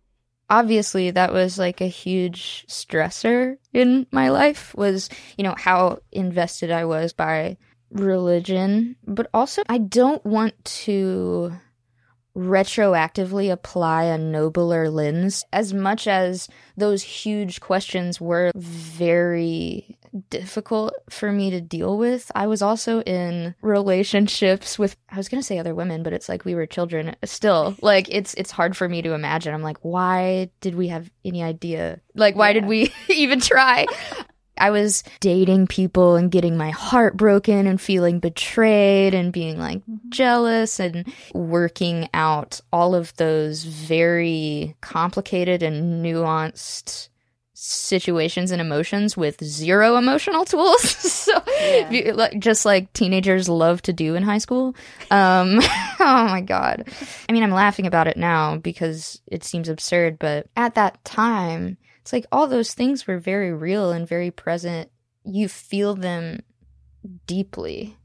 Obviously, 0.48 1.10
that 1.10 1.32
was 1.32 1.58
like 1.58 1.80
a 1.80 1.88
huge 1.88 2.64
stressor 2.68 3.56
in 3.72 4.06
my 4.12 4.28
life 4.28 4.74
was, 4.76 5.08
you 5.36 5.44
know, 5.44 5.54
how 5.58 5.98
invested 6.12 6.70
I 6.70 6.84
was 6.84 7.12
by 7.12 7.56
religion, 7.90 8.96
but 9.06 9.28
also 9.34 9.62
I 9.68 9.78
don't 9.78 10.24
want 10.24 10.64
to 10.64 11.52
retroactively 12.36 13.50
apply 13.50 14.04
a 14.04 14.18
nobler 14.18 14.90
lens 14.90 15.44
as 15.52 15.72
much 15.72 16.06
as 16.06 16.48
those 16.76 17.02
huge 17.02 17.60
questions 17.60 18.20
were 18.20 18.52
very 18.54 19.96
difficult 20.30 20.94
for 21.10 21.32
me 21.32 21.50
to 21.50 21.60
deal 21.60 21.96
with. 21.98 22.30
I 22.34 22.46
was 22.46 22.62
also 22.62 23.00
in 23.02 23.54
relationships 23.62 24.78
with 24.78 24.96
I 25.08 25.16
was 25.16 25.28
going 25.28 25.40
to 25.40 25.46
say 25.46 25.58
other 25.58 25.74
women, 25.74 26.02
but 26.02 26.12
it's 26.12 26.28
like 26.28 26.44
we 26.44 26.54
were 26.54 26.66
children 26.66 27.16
still. 27.24 27.76
Like 27.82 28.08
it's 28.10 28.34
it's 28.34 28.50
hard 28.50 28.76
for 28.76 28.88
me 28.88 29.02
to 29.02 29.12
imagine. 29.12 29.54
I'm 29.54 29.62
like, 29.62 29.78
why 29.82 30.50
did 30.60 30.74
we 30.74 30.88
have 30.88 31.10
any 31.24 31.42
idea? 31.42 32.00
Like 32.14 32.36
why 32.36 32.48
yeah. 32.48 32.54
did 32.54 32.66
we 32.66 32.92
even 33.08 33.40
try? 33.40 33.86
I 34.58 34.70
was 34.70 35.02
dating 35.20 35.66
people 35.66 36.16
and 36.16 36.30
getting 36.30 36.56
my 36.56 36.70
heart 36.70 37.16
broken 37.16 37.66
and 37.66 37.80
feeling 37.80 38.20
betrayed 38.20 39.14
and 39.14 39.32
being 39.32 39.58
like 39.58 39.78
mm-hmm. 39.78 40.08
jealous 40.08 40.80
and 40.80 41.12
working 41.34 42.08
out 42.14 42.60
all 42.72 42.94
of 42.94 43.14
those 43.16 43.64
very 43.64 44.76
complicated 44.80 45.62
and 45.62 46.04
nuanced 46.04 47.08
situations 47.58 48.50
and 48.50 48.60
emotions 48.60 49.16
with 49.16 49.42
zero 49.42 49.96
emotional 49.96 50.44
tools. 50.44 50.82
so 50.90 51.32
yeah. 51.60 52.28
just 52.38 52.66
like 52.66 52.92
teenagers 52.92 53.48
love 53.48 53.80
to 53.82 53.92
do 53.92 54.14
in 54.14 54.22
high 54.22 54.38
school. 54.38 54.76
Um, 55.10 55.60
oh 56.00 56.28
my 56.28 56.42
God. 56.42 56.88
I 57.28 57.32
mean, 57.32 57.42
I'm 57.42 57.50
laughing 57.50 57.86
about 57.86 58.08
it 58.08 58.16
now 58.18 58.58
because 58.58 59.20
it 59.26 59.42
seems 59.42 59.68
absurd, 59.68 60.18
but 60.18 60.48
at 60.54 60.74
that 60.74 61.02
time, 61.04 61.78
it's 62.06 62.12
like 62.12 62.26
all 62.30 62.46
those 62.46 62.72
things 62.72 63.08
were 63.08 63.18
very 63.18 63.52
real 63.52 63.90
and 63.90 64.06
very 64.06 64.30
present. 64.30 64.92
You 65.24 65.48
feel 65.48 65.96
them 65.96 66.44
deeply. 67.26 67.96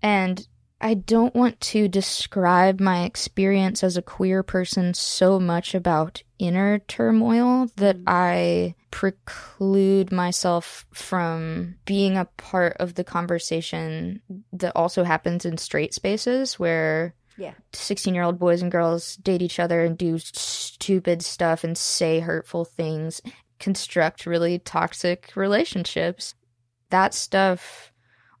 And 0.00 0.48
I 0.80 0.94
don't 0.94 1.34
want 1.34 1.60
to 1.60 1.86
describe 1.86 2.80
my 2.80 3.04
experience 3.04 3.84
as 3.84 3.98
a 3.98 4.02
queer 4.02 4.42
person 4.42 4.94
so 4.94 5.38
much 5.38 5.74
about 5.74 6.22
inner 6.38 6.78
turmoil 6.78 7.66
that 7.76 7.98
mm. 7.98 8.04
I 8.06 8.76
preclude 8.90 10.10
myself 10.10 10.86
from 10.94 11.74
being 11.84 12.16
a 12.16 12.24
part 12.38 12.78
of 12.80 12.94
the 12.94 13.04
conversation 13.04 14.22
that 14.54 14.72
also 14.74 15.04
happens 15.04 15.44
in 15.44 15.58
straight 15.58 15.92
spaces 15.92 16.58
where 16.58 17.14
yeah. 17.36 17.54
16 17.72 18.14
year 18.14 18.24
old 18.24 18.38
boys 18.38 18.62
and 18.62 18.70
girls 18.70 19.16
date 19.16 19.42
each 19.42 19.58
other 19.58 19.84
and 19.84 19.98
do 19.98 20.18
stupid 20.18 21.22
stuff 21.22 21.64
and 21.64 21.76
say 21.76 22.20
hurtful 22.20 22.64
things, 22.64 23.20
construct 23.58 24.26
really 24.26 24.58
toxic 24.58 25.32
relationships. 25.34 26.34
That 26.90 27.14
stuff 27.14 27.92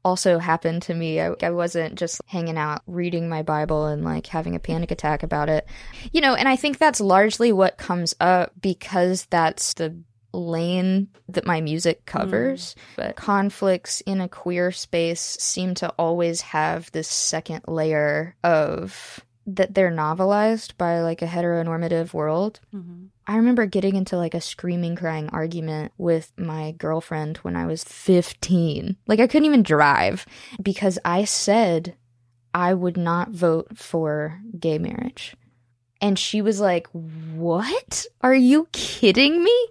also 0.04 0.38
happened 0.38 0.82
to 0.82 0.94
me. 0.94 1.20
I, 1.20 1.32
I, 1.42 1.50
wasn't 1.50 1.94
just 1.94 2.20
hanging 2.26 2.58
out 2.58 2.82
reading 2.86 3.28
my 3.28 3.42
Bible 3.42 3.86
and 3.86 4.04
like 4.04 4.26
having 4.26 4.54
a 4.54 4.60
panic 4.60 4.90
attack 4.90 5.22
about 5.22 5.48
it. 5.48 5.66
You 6.12 6.20
know, 6.20 6.34
and 6.34 6.46
I 6.46 6.56
think 6.56 6.78
that's 6.78 7.00
largely 7.00 7.52
what 7.52 7.78
comes 7.78 8.14
up 8.20 8.52
because 8.60 9.26
that's 9.30 9.74
the 9.74 9.98
lane 10.34 11.08
that 11.28 11.46
my 11.46 11.60
music 11.60 12.04
covers. 12.06 12.74
Mm. 12.74 12.96
But 12.96 13.16
conflicts 13.16 14.00
in 14.02 14.20
a 14.20 14.28
queer 14.28 14.72
space 14.72 15.20
seem 15.20 15.74
to 15.76 15.90
always 15.98 16.40
have 16.42 16.90
this 16.92 17.08
second 17.08 17.62
layer 17.66 18.36
of 18.42 19.24
that 19.46 19.74
they're 19.74 19.90
novelized 19.90 20.76
by 20.78 21.00
like 21.00 21.22
a 21.22 21.26
heteronormative 21.26 22.14
world. 22.14 22.60
Mm-hmm. 22.74 23.06
I 23.26 23.36
remember 23.36 23.66
getting 23.66 23.96
into 23.96 24.16
like 24.16 24.34
a 24.34 24.40
screaming, 24.40 24.96
crying 24.96 25.28
argument 25.30 25.92
with 25.98 26.32
my 26.36 26.72
girlfriend 26.72 27.38
when 27.38 27.56
I 27.56 27.66
was 27.66 27.84
15. 27.84 28.96
Like, 29.06 29.20
I 29.20 29.26
couldn't 29.26 29.46
even 29.46 29.62
drive 29.62 30.26
because 30.62 30.98
I 31.04 31.24
said 31.24 31.96
I 32.52 32.74
would 32.74 32.96
not 32.96 33.30
vote 33.30 33.76
for 33.76 34.40
gay 34.58 34.78
marriage. 34.78 35.34
And 36.00 36.18
she 36.18 36.42
was 36.42 36.60
like, 36.60 36.86
What? 36.92 38.06
Are 38.20 38.34
you 38.34 38.68
kidding 38.72 39.42
me? 39.42 39.66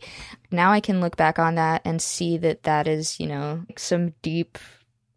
Now 0.54 0.72
I 0.72 0.80
can 0.80 1.02
look 1.02 1.18
back 1.18 1.40
on 1.40 1.56
that 1.56 1.82
and 1.84 2.00
see 2.00 2.38
that 2.38 2.64
that 2.64 2.88
is, 2.88 3.20
you 3.20 3.26
know, 3.26 3.66
some 3.76 4.14
deep 4.22 4.60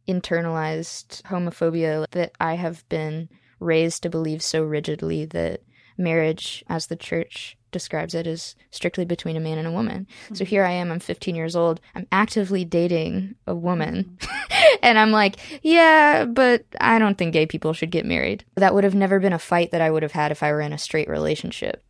internalized 0.09 1.23
homophobia 1.25 2.07
that 2.13 2.33
I 2.41 2.55
have 2.55 2.89
been 2.89 3.29
raised 3.61 4.03
to 4.03 4.11
believe 4.11 4.43
so 4.43 4.63
rigidly 4.63 5.27
that 5.27 5.61
marriage, 5.99 6.65
as 6.69 6.87
the 6.87 6.97
church 6.97 7.57
describes 7.71 8.15
it, 8.15 8.27
is 8.27 8.55
strictly 8.71 9.05
between 9.05 9.37
a 9.37 9.41
man 9.41 9.59
and 9.59 9.67
a 9.67 9.73
woman. 9.73 10.07
Mm-hmm. 10.25 10.37
So 10.37 10.45
here 10.47 10.65
I 10.65 10.71
am, 10.71 10.91
I'm 10.91 11.01
15 11.01 11.35
years 11.35 11.55
old, 11.55 11.81
I'm 11.95 12.07
actively 12.13 12.65
dating 12.65 13.35
a 13.47 13.55
woman. 13.55 14.17
Mm-hmm. 14.19 14.77
and 14.83 14.99
I'm 14.99 15.11
like, 15.11 15.37
yeah, 15.63 16.25
but 16.25 16.65
I 16.81 16.99
don't 16.99 17.19
think 17.19 17.35
gay 17.35 17.45
people 17.47 17.75
should 17.75 17.91
get 17.91 18.07
married. 18.07 18.45
That 18.55 18.75
would 18.75 18.85
have 18.85 18.95
never 18.95 19.21
been 19.21 19.35
a 19.35 19.39
fight 19.39 19.73
that 19.73 19.83
I 19.83 19.91
would 19.91 20.03
have 20.03 20.13
had 20.13 20.33
if 20.33 20.43
I 20.43 20.53
were 20.53 20.63
in 20.63 20.73
a 20.73 20.79
straight 20.79 21.09
relationship. 21.09 21.83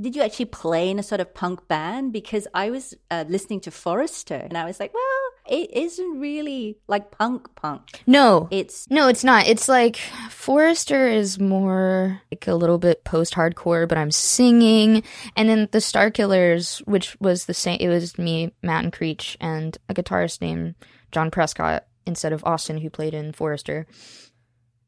Did 0.00 0.16
you 0.16 0.22
actually 0.22 0.46
play 0.46 0.90
in 0.90 0.98
a 0.98 1.02
sort 1.02 1.20
of 1.20 1.34
punk 1.34 1.68
band? 1.68 2.12
Because 2.12 2.46
I 2.54 2.70
was 2.70 2.94
uh, 3.10 3.24
listening 3.28 3.60
to 3.60 3.70
Forrister 3.70 4.44
and 4.44 4.56
I 4.58 4.64
was 4.64 4.80
like, 4.80 4.92
well, 4.92 5.58
it 5.58 5.70
isn't 5.72 6.20
really 6.20 6.78
like 6.88 7.10
punk 7.10 7.54
punk. 7.54 8.02
No, 8.06 8.48
it's 8.50 8.88
no, 8.90 9.08
it's 9.08 9.24
not. 9.24 9.46
It's 9.46 9.68
like 9.68 9.96
Forrister 10.30 11.12
is 11.12 11.38
more 11.38 12.20
like 12.32 12.46
a 12.48 12.54
little 12.54 12.78
bit 12.78 13.04
post 13.04 13.34
hardcore, 13.34 13.86
but 13.86 13.98
I'm 13.98 14.10
singing, 14.10 15.02
and 15.36 15.48
then 15.48 15.68
the 15.70 15.80
Star 15.80 16.10
Killers, 16.10 16.78
which 16.86 17.16
was 17.20 17.44
the 17.44 17.54
same. 17.54 17.78
It 17.80 17.88
was 17.88 18.18
me, 18.18 18.52
Matt 18.62 18.84
and 18.84 18.92
Creech, 18.92 19.36
and 19.40 19.76
a 19.88 19.94
guitarist 19.94 20.40
named 20.40 20.76
John 21.12 21.30
Prescott 21.30 21.84
instead 22.06 22.32
of 22.32 22.44
Austin, 22.44 22.78
who 22.78 22.90
played 22.90 23.14
in 23.14 23.32
Forrister. 23.32 23.86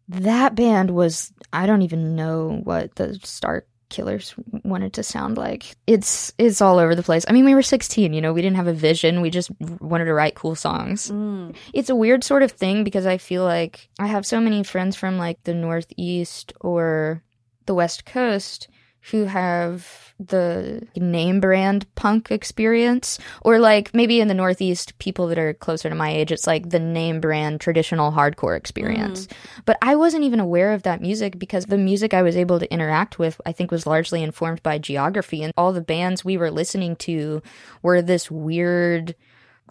That 0.08 0.54
band 0.54 0.90
was, 0.92 1.32
I 1.52 1.66
don't 1.66 1.82
even 1.82 2.14
know 2.14 2.60
what 2.62 2.94
the 2.94 3.18
Stark 3.24 3.66
killers 3.88 4.34
wanted 4.64 4.92
to 4.94 5.02
sound 5.02 5.36
like. 5.36 5.76
It's 5.86 6.32
it's 6.38 6.60
all 6.60 6.78
over 6.78 6.94
the 6.94 7.02
place. 7.02 7.24
I 7.28 7.32
mean, 7.32 7.44
we 7.44 7.54
were 7.54 7.62
16, 7.62 8.12
you 8.12 8.20
know, 8.20 8.32
we 8.32 8.42
didn't 8.42 8.56
have 8.56 8.66
a 8.66 8.72
vision. 8.72 9.20
We 9.20 9.30
just 9.30 9.50
wanted 9.80 10.06
to 10.06 10.14
write 10.14 10.34
cool 10.34 10.54
songs. 10.54 11.10
Mm. 11.10 11.54
It's 11.72 11.90
a 11.90 11.96
weird 11.96 12.24
sort 12.24 12.42
of 12.42 12.52
thing 12.52 12.84
because 12.84 13.06
I 13.06 13.18
feel 13.18 13.44
like 13.44 13.88
I 13.98 14.06
have 14.06 14.26
so 14.26 14.40
many 14.40 14.62
friends 14.62 14.96
from 14.96 15.18
like 15.18 15.42
the 15.44 15.54
Northeast 15.54 16.52
or 16.60 17.22
the 17.66 17.74
West 17.74 18.04
Coast 18.04 18.68
who 19.10 19.24
have 19.24 20.06
the 20.18 20.86
name 20.96 21.40
brand 21.40 21.86
punk 21.94 22.30
experience. 22.30 23.18
Or 23.42 23.58
like 23.58 23.94
maybe 23.94 24.20
in 24.20 24.28
the 24.28 24.34
northeast 24.34 24.98
people 24.98 25.26
that 25.28 25.38
are 25.38 25.54
closer 25.54 25.88
to 25.88 25.94
my 25.94 26.10
age 26.10 26.32
it's 26.32 26.46
like 26.46 26.70
the 26.70 26.78
name 26.78 27.20
brand 27.20 27.60
traditional 27.60 28.12
hardcore 28.12 28.56
experience. 28.56 29.26
Mm. 29.26 29.32
but 29.64 29.76
i 29.82 29.94
wasn't 29.94 30.24
even 30.24 30.40
aware 30.40 30.72
of 30.72 30.82
that 30.84 31.00
music 31.00 31.38
because 31.38 31.66
the 31.66 31.78
music 31.78 32.14
i 32.14 32.22
was 32.22 32.36
able 32.36 32.58
to 32.58 32.72
interact 32.72 33.18
with 33.18 33.40
i 33.44 33.52
think 33.52 33.70
was 33.70 33.86
largely 33.86 34.22
informed 34.22 34.62
by 34.62 34.78
geography. 34.78 35.42
And 35.42 35.52
all 35.56 35.72
the 35.72 35.80
bands 35.80 36.24
we 36.24 36.36
were 36.36 36.50
listening 36.50 36.96
to 36.96 37.42
were 37.82 38.00
this 38.00 38.30
weird 38.30 39.14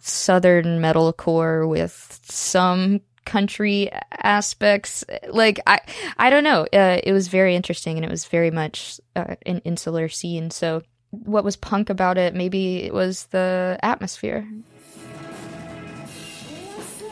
southern 0.00 0.80
metalcore 0.80 1.68
with 1.68 2.20
some 2.22 3.00
country 3.26 3.90
aspects. 4.12 5.04
Like 5.28 5.60
I, 5.66 5.80
I 6.16 6.30
don't 6.30 6.44
know. 6.44 6.66
Uh, 6.72 7.00
it 7.02 7.12
was 7.12 7.28
very 7.28 7.54
interesting, 7.54 7.96
and 7.96 8.04
it 8.04 8.10
was 8.10 8.24
very 8.24 8.50
much 8.50 9.00
uh, 9.14 9.34
an 9.44 9.60
insular 9.64 10.08
scene. 10.08 10.50
So, 10.50 10.82
what 11.10 11.44
was 11.44 11.56
punk 11.56 11.90
about 11.90 12.16
it? 12.16 12.34
Maybe 12.34 12.84
it 12.84 12.94
was 12.94 13.26
the 13.26 13.78
atmosphere. 13.82 14.48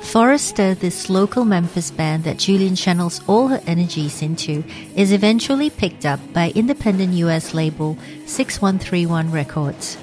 Forrister, 0.04 0.78
this 0.78 1.10
local 1.10 1.44
Memphis 1.44 1.90
band 1.90 2.24
that 2.24 2.36
Julien 2.36 2.76
channels 2.76 3.20
all 3.26 3.48
her 3.48 3.60
energies 3.66 4.22
into, 4.22 4.62
is 4.94 5.10
eventually 5.10 5.70
picked 5.70 6.06
up 6.06 6.20
by 6.32 6.52
independent 6.54 7.14
US 7.14 7.52
label 7.52 7.98
6131 8.26 9.32
Records. 9.32 9.96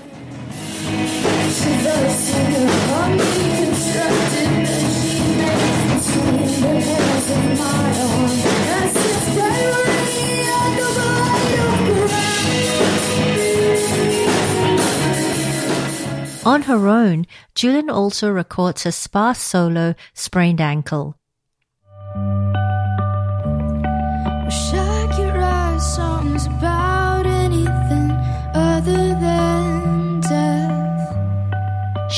On 16.44 16.64
her 16.64 16.88
own, 16.88 17.28
Julien 17.54 17.90
also 17.90 18.30
records 18.30 18.84
her 18.84 18.92
sparse 18.92 19.40
solo, 19.40 19.94
Sprained 20.14 20.60
Ankle. 20.60 21.16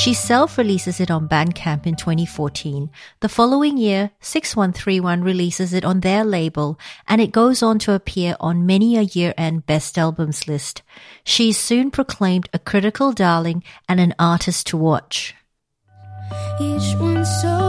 She 0.04 0.12
self 0.12 0.58
releases 0.58 1.00
it 1.00 1.10
on 1.10 1.30
Bandcamp 1.30 1.86
in 1.86 1.96
2014. 1.96 2.90
The 3.20 3.28
following 3.30 3.78
year, 3.78 4.10
6131 4.20 5.22
releases 5.24 5.72
it 5.72 5.82
on 5.82 6.00
their 6.00 6.26
label, 6.26 6.78
and 7.08 7.22
it 7.22 7.32
goes 7.32 7.62
on 7.62 7.78
to 7.78 7.94
appear 7.94 8.36
on 8.38 8.66
many 8.66 8.98
a 8.98 9.08
year 9.16 9.32
end 9.38 9.64
best 9.64 9.96
albums 9.96 10.46
list. 10.46 10.82
She 11.24 11.48
is 11.48 11.56
soon 11.56 11.90
proclaimed 11.90 12.50
a 12.52 12.58
critical 12.58 13.12
darling 13.12 13.64
and 13.88 13.98
an 13.98 14.14
artist 14.18 14.66
to 14.66 14.76
watch. 14.76 15.34
Each 16.60 16.94
one 16.96 17.24
so 17.24 17.63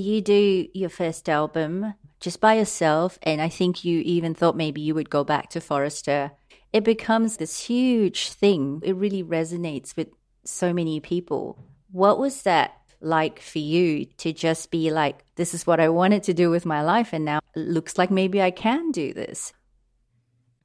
you 0.00 0.20
do 0.20 0.66
your 0.74 0.90
first 0.90 1.28
album 1.28 1.94
just 2.20 2.40
by 2.40 2.54
yourself, 2.54 3.18
and 3.22 3.40
I 3.40 3.48
think 3.48 3.84
you 3.84 4.00
even 4.00 4.34
thought 4.34 4.56
maybe 4.56 4.80
you 4.80 4.94
would 4.94 5.10
go 5.10 5.24
back 5.24 5.50
to 5.50 5.60
Forrister. 5.60 6.32
It 6.72 6.84
becomes 6.84 7.36
this 7.36 7.66
huge 7.66 8.30
thing. 8.30 8.80
It 8.82 8.96
really 8.96 9.22
resonates 9.22 9.96
with 9.96 10.08
so 10.44 10.72
many 10.72 11.00
people. 11.00 11.58
What 11.92 12.18
was 12.18 12.42
that 12.42 12.72
like 13.00 13.40
for 13.40 13.58
you 13.58 14.06
to 14.16 14.32
just 14.32 14.70
be 14.70 14.90
like, 14.90 15.24
this 15.36 15.54
is 15.54 15.66
what 15.66 15.80
I 15.80 15.88
wanted 15.90 16.22
to 16.24 16.34
do 16.34 16.50
with 16.50 16.66
my 16.66 16.82
life, 16.82 17.12
and 17.12 17.24
now 17.24 17.40
it 17.54 17.60
looks 17.60 17.98
like 17.98 18.10
maybe 18.10 18.42
I 18.42 18.50
can 18.50 18.90
do 18.90 19.12
this? 19.12 19.52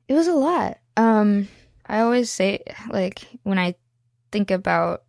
It 0.08 0.14
was 0.14 0.28
a 0.28 0.34
lot. 0.34 0.80
Um, 0.98 1.50
I 1.86 2.00
always 2.00 2.32
say, 2.32 2.64
like, 2.90 3.28
when 3.44 3.60
I 3.60 3.76
think 4.32 4.50
about 4.50 5.04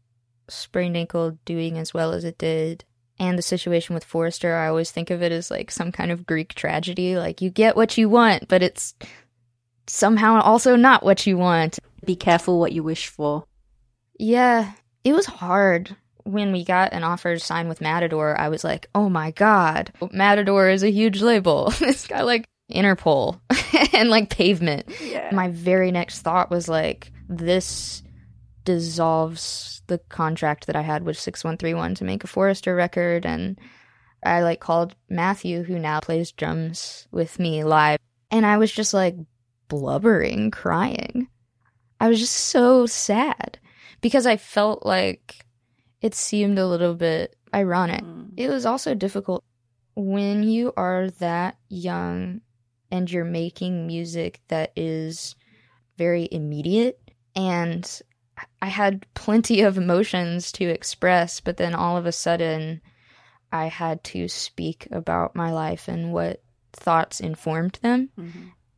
sprained 0.49 0.97
ankle 0.97 1.39
doing 1.45 1.79
as 1.79 1.95
well 1.95 2.13
as 2.13 2.25
it 2.25 2.37
did, 2.37 2.85
and 3.21 3.39
the 3.39 3.43
situation 3.43 3.95
with 3.95 4.09
Forrister, 4.09 4.57
I 4.57 4.67
always 4.67 4.91
think 4.91 5.11
of 5.11 5.23
it 5.23 5.31
as 5.31 5.51
like 5.51 5.71
some 5.71 5.93
kind 5.93 6.11
of 6.11 6.27
Greek 6.27 6.55
tragedy. 6.55 7.17
Like, 7.17 7.43
you 7.43 7.51
get 7.51 7.77
what 7.77 7.99
you 7.99 8.09
want, 8.09 8.49
but 8.49 8.63
it's 8.63 8.95
somehow 9.87 10.41
also 10.41 10.75
not 10.75 11.05
what 11.05 11.27
you 11.27 11.37
want. 11.37 11.79
Be 12.05 12.17
careful 12.17 12.59
what 12.59 12.73
you 12.73 12.83
wish 12.83 13.09
for. 13.09 13.45
Yeah, 14.19 14.73
it 15.05 15.13
was 15.13 15.27
hard. 15.27 15.95
When 16.25 16.51
we 16.51 16.65
got 16.65 16.93
an 16.93 17.05
offer 17.05 17.35
to 17.35 17.41
sign 17.41 17.69
with 17.69 17.81
Matador, 17.83 18.39
I 18.39 18.49
was 18.49 18.65
like, 18.65 18.89
oh 18.95 19.11
my 19.11 19.33
god, 19.33 19.93
Matador 20.13 20.71
is 20.71 20.83
a 20.83 20.91
huge 20.91 21.21
label. 21.21 21.73
it's 21.81 22.07
got 22.07 22.25
like 22.25 22.47
Interpol 22.73 23.41
and 23.93 24.09
like 24.09 24.31
pavement. 24.31 24.87
Yeah. 25.03 25.31
My 25.33 25.49
very 25.49 25.91
next 25.91 26.21
thought 26.21 26.51
was 26.51 26.69
like, 26.69 27.13
this 27.29 28.03
dissolves 28.65 29.83
the 29.87 29.99
contract 30.09 30.67
that 30.67 30.77
I 30.77 30.83
had 30.83 31.03
with 31.03 31.19
6131 31.19 31.97
to 31.97 32.05
make 32.05 32.25
a 32.25 32.27
Forrister 32.27 32.77
record. 32.77 33.27
And 33.27 33.59
I 34.25 34.43
like 34.43 34.61
called 34.61 34.95
Matthew, 35.09 35.63
who 35.63 35.79
now 35.79 36.01
plays 36.01 36.33
drums 36.33 37.09
with 37.11 37.39
me 37.39 37.65
live. 37.65 37.99
And 38.31 38.47
I 38.47 38.59
was 38.59 38.71
just 38.73 38.95
like 38.95 39.17
blubbering, 39.69 40.51
crying. 40.51 41.29
I 42.01 42.09
was 42.09 42.19
just 42.19 42.37
so 42.37 42.87
sad 42.87 43.59
because 44.01 44.27
I 44.27 44.37
felt 44.37 44.87
like 44.87 45.45
it 46.01 46.15
seemed 46.15 46.59
a 46.59 46.67
little 46.67 46.95
bit 46.95 47.37
ironic. 47.55 48.05
Mm. 48.05 48.31
It 48.37 48.49
was 48.49 48.65
also 48.65 48.95
difficult 48.95 49.45
when 49.95 50.43
you 50.43 50.73
are 50.77 51.11
that 51.19 51.57
young 51.69 52.41
and 52.91 53.11
you're 53.11 53.25
making 53.25 53.87
music 53.87 54.41
that 54.49 54.73
is 54.77 55.35
very 55.99 56.29
immediate 56.31 56.99
and 57.37 58.01
I 58.63 58.67
had 58.69 59.07
plenty 59.15 59.63
of 59.63 59.79
emotions 59.79 60.53
to 60.53 60.65
express, 60.67 61.41
but 61.41 61.57
then 61.57 61.75
all 61.75 61.97
of 61.97 62.07
a 62.07 62.13
sudden 62.13 62.81
I 63.53 63.67
had 63.67 64.05
to 64.05 64.29
speak 64.29 64.87
about 64.93 65.35
my 65.35 65.51
life 65.53 65.89
and 65.89 66.13
what 66.13 66.43
thoughts 66.73 67.21
informed 67.21 67.79
them. 67.83 68.11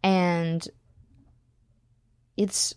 And 0.02 0.68
it's 2.36 2.74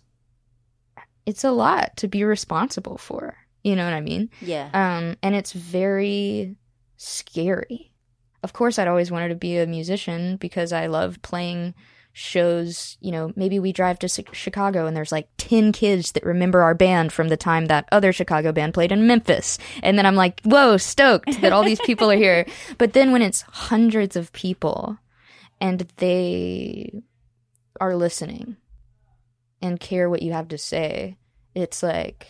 it's 1.24 1.44
a 1.44 1.50
lot 1.50 1.96
to 1.98 2.08
be 2.08 2.24
responsible 2.24 2.98
for. 2.98 3.36
You 3.64 3.74
know 3.74 3.84
what 3.84 3.94
I 3.94 4.00
mean? 4.00 4.30
Yeah. 4.40 4.70
Um, 4.72 5.16
and 5.22 5.34
it's 5.34 5.52
very 5.52 6.56
scary. 6.96 7.92
Of 8.42 8.52
course, 8.52 8.78
I'd 8.78 8.86
always 8.86 9.10
wanted 9.10 9.30
to 9.30 9.34
be 9.34 9.58
a 9.58 9.66
musician 9.66 10.36
because 10.36 10.72
I 10.72 10.86
love 10.86 11.20
playing 11.22 11.74
shows. 12.16 12.96
You 13.00 13.12
know, 13.12 13.32
maybe 13.36 13.58
we 13.58 13.74
drive 13.74 13.98
to 13.98 14.08
Chicago 14.32 14.86
and 14.86 14.96
there's 14.96 15.12
like 15.12 15.28
10 15.36 15.72
kids 15.72 16.12
that 16.12 16.24
remember 16.24 16.62
our 16.62 16.74
band 16.74 17.12
from 17.12 17.28
the 17.28 17.36
time 17.36 17.66
that 17.66 17.86
other 17.92 18.10
Chicago 18.10 18.52
band 18.52 18.72
played 18.72 18.90
in 18.90 19.06
Memphis. 19.06 19.58
And 19.82 19.98
then 19.98 20.06
I'm 20.06 20.16
like, 20.16 20.40
whoa, 20.42 20.78
stoked 20.78 21.42
that 21.42 21.52
all 21.52 21.62
these 21.62 21.80
people 21.82 22.10
are 22.10 22.16
here. 22.16 22.46
But 22.78 22.94
then 22.94 23.12
when 23.12 23.20
it's 23.20 23.42
hundreds 23.42 24.16
of 24.16 24.32
people 24.32 24.98
and 25.60 25.86
they 25.98 27.02
are 27.80 27.94
listening 27.94 28.56
and 29.60 29.78
care 29.78 30.08
what 30.08 30.22
you 30.22 30.32
have 30.32 30.48
to 30.48 30.58
say, 30.58 31.18
it's 31.54 31.82
like 31.82 32.26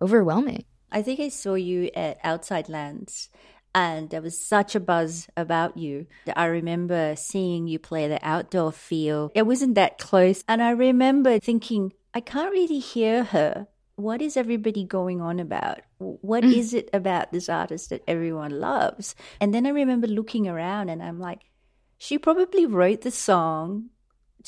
overwhelming. 0.00 0.64
I 0.92 1.02
think 1.02 1.18
I 1.18 1.28
saw 1.28 1.54
you 1.54 1.90
at 1.94 2.18
Outside 2.22 2.68
Lands, 2.68 3.30
and 3.78 4.10
there 4.10 4.20
was 4.20 4.36
such 4.36 4.74
a 4.74 4.80
buzz 4.80 5.28
about 5.36 5.76
you 5.76 6.06
that 6.24 6.36
I 6.36 6.46
remember 6.46 7.14
seeing 7.16 7.68
you 7.68 7.78
play 7.78 8.08
the 8.08 8.18
outdoor 8.26 8.72
field. 8.72 9.30
It 9.36 9.46
wasn't 9.46 9.76
that 9.76 9.98
close, 9.98 10.42
and 10.48 10.60
I 10.60 10.70
remember 10.70 11.38
thinking, 11.38 11.92
I 12.12 12.18
can't 12.18 12.50
really 12.50 12.80
hear 12.80 13.22
her. 13.22 13.68
What 13.94 14.20
is 14.20 14.36
everybody 14.36 14.82
going 14.82 15.20
on 15.20 15.38
about? 15.38 15.82
What 15.98 16.42
mm. 16.42 16.52
is 16.52 16.74
it 16.74 16.90
about 16.92 17.30
this 17.30 17.48
artist 17.48 17.90
that 17.90 18.02
everyone 18.08 18.58
loves? 18.58 19.14
And 19.40 19.54
then 19.54 19.64
I 19.64 19.70
remember 19.70 20.08
looking 20.08 20.48
around, 20.48 20.88
and 20.88 21.00
I'm 21.00 21.20
like, 21.20 21.42
she 21.98 22.18
probably 22.18 22.66
wrote 22.66 23.02
the 23.02 23.12
song 23.12 23.90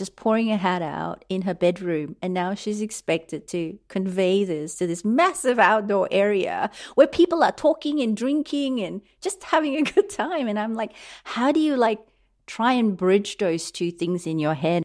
just 0.00 0.16
pouring 0.16 0.48
her 0.48 0.56
hat 0.56 0.82
out 0.82 1.24
in 1.28 1.42
her 1.42 1.54
bedroom 1.54 2.16
and 2.22 2.34
now 2.34 2.54
she's 2.54 2.80
expected 2.80 3.46
to 3.46 3.78
convey 3.88 4.44
this 4.44 4.74
to 4.74 4.86
this 4.86 5.04
massive 5.04 5.58
outdoor 5.58 6.08
area 6.10 6.70
where 6.94 7.06
people 7.06 7.44
are 7.44 7.52
talking 7.52 8.00
and 8.00 8.16
drinking 8.16 8.80
and 8.80 9.02
just 9.20 9.44
having 9.44 9.76
a 9.76 9.82
good 9.92 10.08
time 10.08 10.48
and 10.48 10.58
i'm 10.58 10.74
like 10.74 10.92
how 11.24 11.52
do 11.52 11.60
you 11.60 11.76
like 11.76 12.00
try 12.46 12.72
and 12.72 12.96
bridge 12.96 13.36
those 13.38 13.70
two 13.70 13.90
things 13.92 14.26
in 14.26 14.38
your 14.38 14.54
head 14.54 14.82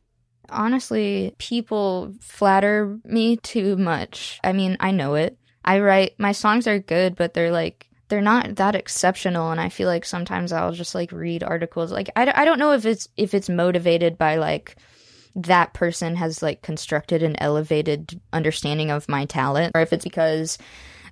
honestly, 0.49 1.33
people 1.37 2.13
flatter 2.21 2.99
me 3.03 3.37
too 3.37 3.75
much. 3.77 4.39
I 4.43 4.53
mean, 4.53 4.77
I 4.79 4.91
know 4.91 5.15
it. 5.15 5.37
I 5.63 5.79
write, 5.79 6.19
my 6.19 6.31
songs 6.31 6.67
are 6.67 6.79
good, 6.79 7.15
but 7.15 7.33
they're 7.33 7.51
like, 7.51 7.87
they're 8.07 8.21
not 8.21 8.57
that 8.57 8.75
exceptional. 8.75 9.51
And 9.51 9.59
I 9.59 9.69
feel 9.69 9.87
like 9.87 10.05
sometimes 10.05 10.51
I'll 10.51 10.71
just 10.71 10.93
like 10.93 11.11
read 11.11 11.43
articles. 11.43 11.91
Like, 11.91 12.09
I, 12.15 12.31
I 12.35 12.45
don't 12.45 12.59
know 12.59 12.73
if 12.73 12.85
it's, 12.85 13.07
if 13.17 13.33
it's 13.33 13.49
motivated 13.49 14.17
by 14.17 14.35
like, 14.35 14.75
that 15.35 15.73
person 15.73 16.15
has 16.15 16.41
like 16.41 16.61
constructed 16.61 17.21
an 17.23 17.35
elevated 17.39 18.19
understanding 18.31 18.91
of 18.91 19.09
my 19.09 19.25
talent 19.25 19.73
or 19.75 19.81
if 19.81 19.91
it's 19.91 20.05
because 20.05 20.57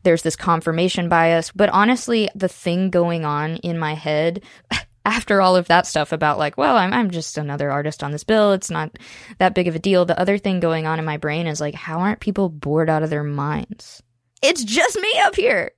there's 0.04 0.22
this 0.22 0.36
confirmation 0.36 1.10
bias. 1.10 1.52
But 1.52 1.70
honestly, 1.70 2.30
the 2.36 2.48
thing 2.48 2.90
going 2.90 3.26
on 3.26 3.58
in 3.58 3.80
my 3.80 3.96
head 3.96 4.44
after 5.06 5.42
all 5.42 5.56
of 5.56 5.68
that 5.68 5.88
stuff 5.88 6.12
about 6.12 6.38
like, 6.38 6.58
well, 6.58 6.78
I'm 6.78 6.94
I'm 6.94 7.10
just 7.10 7.38
another 7.38 7.72
artist 7.72 8.04
on 8.04 8.12
this 8.12 8.24
bill. 8.24 8.54
It's 8.54 8.70
not 8.70 8.98
that 9.40 9.56
big 9.56 9.68
of 9.68 9.76
a 9.76 9.80
deal. 9.80 10.06
The 10.06 10.20
other 10.20 10.38
thing 10.38 10.60
going 10.60 10.86
on 10.86 11.00
in 11.00 11.06
my 11.06 11.18
brain 11.18 11.48
is 11.48 11.60
like, 11.60 11.76
how 11.76 12.00
aren't 12.00 12.20
people 12.20 12.50
bored 12.50 12.90
out 12.90 13.04
of 13.04 13.10
their 13.10 13.24
minds? 13.24 14.02
It's 14.42 14.64
just 14.64 15.00
me 15.00 15.12
up 15.24 15.36
here. 15.36 15.72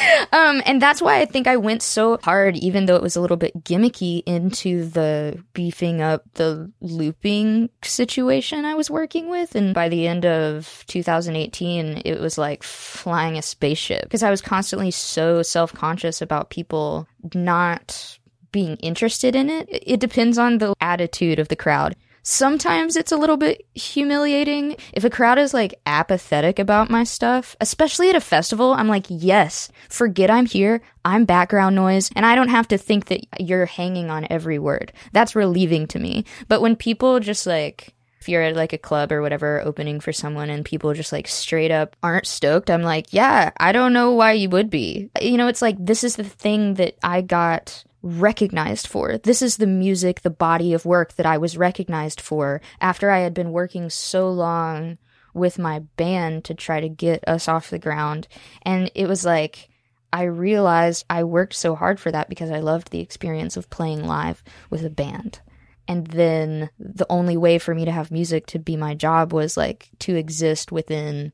um, 0.32 0.62
and 0.66 0.80
that's 0.80 1.02
why 1.02 1.20
I 1.20 1.24
think 1.24 1.46
I 1.46 1.56
went 1.56 1.82
so 1.82 2.18
hard, 2.22 2.56
even 2.56 2.86
though 2.86 2.96
it 2.96 3.02
was 3.02 3.16
a 3.16 3.20
little 3.20 3.36
bit 3.36 3.64
gimmicky, 3.64 4.22
into 4.26 4.84
the 4.84 5.42
beefing 5.52 6.00
up 6.00 6.24
the 6.34 6.70
looping 6.80 7.70
situation 7.82 8.64
I 8.64 8.74
was 8.74 8.90
working 8.90 9.28
with. 9.28 9.54
And 9.54 9.74
by 9.74 9.88
the 9.88 10.06
end 10.06 10.26
of 10.26 10.84
2018, 10.88 12.02
it 12.04 12.20
was 12.20 12.38
like 12.38 12.62
flying 12.62 13.36
a 13.36 13.42
spaceship 13.42 14.02
because 14.04 14.22
I 14.22 14.30
was 14.30 14.40
constantly 14.40 14.90
so 14.90 15.42
self 15.42 15.72
conscious 15.72 16.22
about 16.22 16.50
people 16.50 17.06
not 17.34 18.18
being 18.52 18.76
interested 18.76 19.36
in 19.36 19.48
it. 19.48 19.68
It 19.70 20.00
depends 20.00 20.38
on 20.38 20.58
the 20.58 20.74
attitude 20.80 21.38
of 21.38 21.48
the 21.48 21.56
crowd. 21.56 21.96
Sometimes 22.22 22.96
it's 22.96 23.12
a 23.12 23.16
little 23.16 23.36
bit 23.36 23.66
humiliating. 23.74 24.76
If 24.92 25.04
a 25.04 25.10
crowd 25.10 25.38
is 25.38 25.54
like 25.54 25.80
apathetic 25.86 26.58
about 26.58 26.90
my 26.90 27.04
stuff, 27.04 27.56
especially 27.60 28.10
at 28.10 28.16
a 28.16 28.20
festival, 28.20 28.72
I'm 28.72 28.88
like, 28.88 29.06
yes, 29.08 29.70
forget 29.88 30.30
I'm 30.30 30.46
here. 30.46 30.82
I'm 31.04 31.24
background 31.24 31.76
noise 31.76 32.10
and 32.14 32.26
I 32.26 32.34
don't 32.34 32.48
have 32.48 32.68
to 32.68 32.78
think 32.78 33.06
that 33.06 33.20
you're 33.40 33.66
hanging 33.66 34.10
on 34.10 34.26
every 34.30 34.58
word. 34.58 34.92
That's 35.12 35.34
relieving 35.34 35.86
to 35.88 35.98
me. 35.98 36.24
But 36.48 36.60
when 36.60 36.76
people 36.76 37.20
just 37.20 37.46
like, 37.46 37.94
if 38.20 38.28
you're 38.28 38.42
at 38.42 38.54
like 38.54 38.74
a 38.74 38.78
club 38.78 39.12
or 39.12 39.22
whatever 39.22 39.62
opening 39.62 39.98
for 39.98 40.12
someone 40.12 40.50
and 40.50 40.62
people 40.62 40.92
just 40.92 41.10
like 41.10 41.26
straight 41.26 41.70
up 41.70 41.96
aren't 42.02 42.26
stoked, 42.26 42.70
I'm 42.70 42.82
like, 42.82 43.14
yeah, 43.14 43.50
I 43.56 43.72
don't 43.72 43.94
know 43.94 44.10
why 44.12 44.32
you 44.32 44.50
would 44.50 44.68
be. 44.68 45.10
You 45.22 45.38
know, 45.38 45.48
it's 45.48 45.62
like, 45.62 45.76
this 45.78 46.04
is 46.04 46.16
the 46.16 46.24
thing 46.24 46.74
that 46.74 46.98
I 47.02 47.22
got 47.22 47.82
recognized 48.02 48.86
for. 48.86 49.18
This 49.18 49.42
is 49.42 49.56
the 49.56 49.66
music, 49.66 50.22
the 50.22 50.30
body 50.30 50.72
of 50.72 50.86
work 50.86 51.14
that 51.14 51.26
I 51.26 51.38
was 51.38 51.56
recognized 51.56 52.20
for 52.20 52.60
after 52.80 53.10
I 53.10 53.18
had 53.18 53.34
been 53.34 53.52
working 53.52 53.90
so 53.90 54.30
long 54.30 54.98
with 55.34 55.58
my 55.58 55.80
band 55.96 56.44
to 56.44 56.54
try 56.54 56.80
to 56.80 56.88
get 56.88 57.26
us 57.28 57.48
off 57.48 57.70
the 57.70 57.78
ground. 57.78 58.26
And 58.62 58.90
it 58.94 59.06
was 59.06 59.24
like, 59.24 59.68
I 60.12 60.24
realized 60.24 61.04
I 61.08 61.24
worked 61.24 61.54
so 61.54 61.74
hard 61.76 62.00
for 62.00 62.10
that 62.10 62.28
because 62.28 62.50
I 62.50 62.60
loved 62.60 62.90
the 62.90 63.00
experience 63.00 63.56
of 63.56 63.70
playing 63.70 64.04
live 64.04 64.42
with 64.68 64.84
a 64.84 64.90
band. 64.90 65.40
And 65.86 66.06
then 66.08 66.70
the 66.78 67.06
only 67.10 67.36
way 67.36 67.58
for 67.58 67.74
me 67.74 67.84
to 67.84 67.92
have 67.92 68.10
music 68.10 68.46
to 68.46 68.58
be 68.58 68.76
my 68.76 68.94
job 68.94 69.32
was 69.32 69.56
like 69.56 69.90
to 70.00 70.16
exist 70.16 70.72
within 70.72 71.32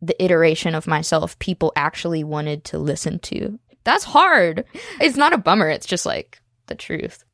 the 0.00 0.22
iteration 0.22 0.74
of 0.74 0.86
myself 0.86 1.38
people 1.38 1.72
actually 1.76 2.24
wanted 2.24 2.64
to 2.64 2.78
listen 2.78 3.18
to 3.20 3.58
that's 3.84 4.04
hard. 4.04 4.64
It's 5.00 5.16
not 5.16 5.32
a 5.32 5.38
bummer. 5.38 5.68
It's 5.68 5.86
just 5.86 6.06
like 6.06 6.40
the 6.66 6.74
truth. 6.74 7.24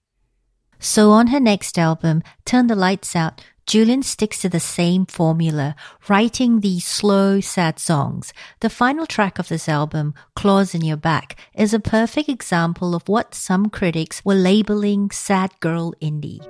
So 0.78 1.11
on 1.11 1.28
her 1.28 1.40
next 1.40 1.78
album, 1.78 2.22
Turn 2.44 2.68
the 2.68 2.76
Lights 2.76 3.16
Out, 3.16 3.42
Julien 3.66 4.02
sticks 4.02 4.40
to 4.40 4.48
the 4.48 4.61
same 4.61 5.04
formula, 5.04 5.74
writing 6.08 6.61
these 6.61 6.87
slow, 6.87 7.40
sad 7.40 7.78
songs. 7.78 8.32
The 8.61 8.70
final 8.70 9.04
track 9.04 9.38
of 9.38 9.48
this 9.48 9.68
album, 9.68 10.14
Claws 10.34 10.74
in 10.74 10.82
Your 10.82 10.96
Back, 10.96 11.37
is 11.54 11.74
a 11.74 11.80
perfect 11.80 12.30
example 12.30 12.94
of 12.94 13.06
what 13.08 13.34
some 13.34 13.68
critics 13.68 14.24
were 14.24 14.34
labeling 14.34 15.11
sad 15.11 15.50
girl 15.61 15.92
indie. 16.00 16.40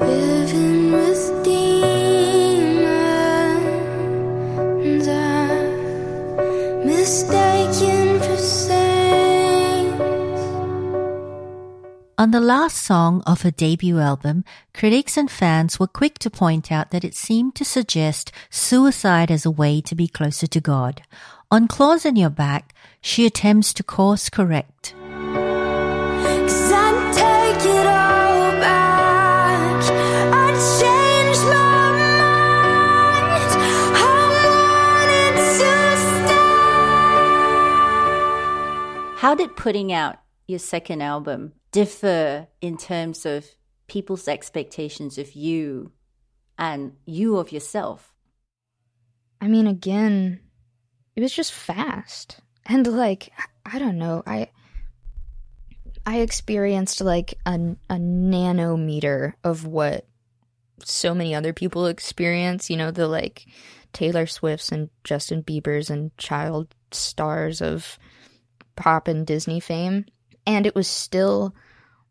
Living 0.00 0.92
with 0.92 1.44
demons, 1.44 2.88
I'm 5.08 6.86
mistaken 6.86 7.70
for 7.74 7.89
On 12.20 12.30
the 12.32 12.38
last 12.38 12.76
song 12.76 13.22
of 13.26 13.40
her 13.40 13.50
debut 13.50 13.98
album, 13.98 14.44
critics 14.74 15.16
and 15.16 15.30
fans 15.30 15.80
were 15.80 15.86
quick 15.86 16.18
to 16.18 16.28
point 16.28 16.70
out 16.70 16.90
that 16.90 17.02
it 17.02 17.14
seemed 17.14 17.54
to 17.54 17.64
suggest 17.64 18.30
suicide 18.50 19.30
as 19.30 19.46
a 19.46 19.50
way 19.50 19.80
to 19.80 19.94
be 19.94 20.06
closer 20.06 20.46
to 20.48 20.60
God. 20.60 21.00
On 21.50 21.66
Claws 21.66 22.04
in 22.04 22.16
Your 22.16 22.28
Back, 22.28 22.74
she 23.00 23.24
attempts 23.24 23.72
to 23.72 23.82
course 23.82 24.28
correct. 24.28 24.92
Cause 24.92 26.72
I'd 26.72 27.14
take 27.14 27.64
it 27.64 27.86
all 27.86 28.52
back. 28.60 29.82
I'd 30.30 30.58
change 30.78 31.38
my 31.46 31.88
mind. 32.02 33.50
I 33.96 34.12
wanted 35.08 35.36
to 35.40 35.96
stay. 39.14 39.22
How 39.22 39.34
did 39.34 39.56
putting 39.56 39.90
out 39.90 40.16
your 40.46 40.58
second 40.58 41.00
album 41.00 41.54
differ 41.72 42.48
in 42.60 42.76
terms 42.76 43.24
of 43.26 43.46
people's 43.86 44.28
expectations 44.28 45.18
of 45.18 45.32
you 45.32 45.92
and 46.58 46.96
you 47.06 47.36
of 47.38 47.52
yourself? 47.52 48.14
I 49.40 49.48
mean, 49.48 49.66
again, 49.66 50.40
it 51.16 51.20
was 51.20 51.32
just 51.32 51.52
fast. 51.52 52.40
And 52.66 52.86
like, 52.86 53.32
I 53.64 53.78
don't 53.78 53.98
know, 53.98 54.22
I 54.26 54.50
I 56.06 56.18
experienced 56.20 57.00
like 57.00 57.34
a, 57.46 57.54
a 57.88 57.94
nanometer 57.94 59.34
of 59.44 59.66
what 59.66 60.06
so 60.84 61.14
many 61.14 61.34
other 61.34 61.52
people 61.52 61.86
experience, 61.86 62.70
you 62.70 62.76
know, 62.76 62.90
the 62.90 63.06
like 63.06 63.46
Taylor 63.92 64.26
Swifts 64.26 64.72
and 64.72 64.88
Justin 65.04 65.42
Bieber's 65.42 65.90
and 65.90 66.16
child 66.16 66.74
stars 66.90 67.60
of 67.60 67.98
pop 68.76 69.08
and 69.08 69.26
Disney 69.26 69.60
fame. 69.60 70.06
And 70.46 70.66
it 70.66 70.74
was 70.74 70.88
still 70.88 71.54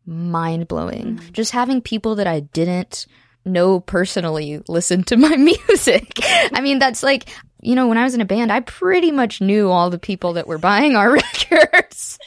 mind 0.06 0.68
blowing. 0.68 1.16
Mm-hmm. 1.16 1.32
Just 1.32 1.52
having 1.52 1.80
people 1.80 2.16
that 2.16 2.26
I 2.26 2.40
didn't 2.40 3.06
know 3.44 3.80
personally 3.80 4.62
listen 4.68 5.04
to 5.04 5.16
my 5.16 5.36
music. 5.36 6.18
I 6.52 6.60
mean, 6.60 6.78
that's 6.78 7.02
like, 7.02 7.28
you 7.62 7.74
know, 7.74 7.88
when 7.88 7.98
I 7.98 8.04
was 8.04 8.14
in 8.14 8.20
a 8.20 8.26
band, 8.26 8.50
I 8.50 8.60
pretty 8.60 9.10
much 9.10 9.40
knew 9.40 9.70
all 9.70 9.90
the 9.90 9.98
people 9.98 10.34
that 10.34 10.46
were 10.46 10.58
buying 10.58 10.96
our 10.96 11.12
records 11.50 12.18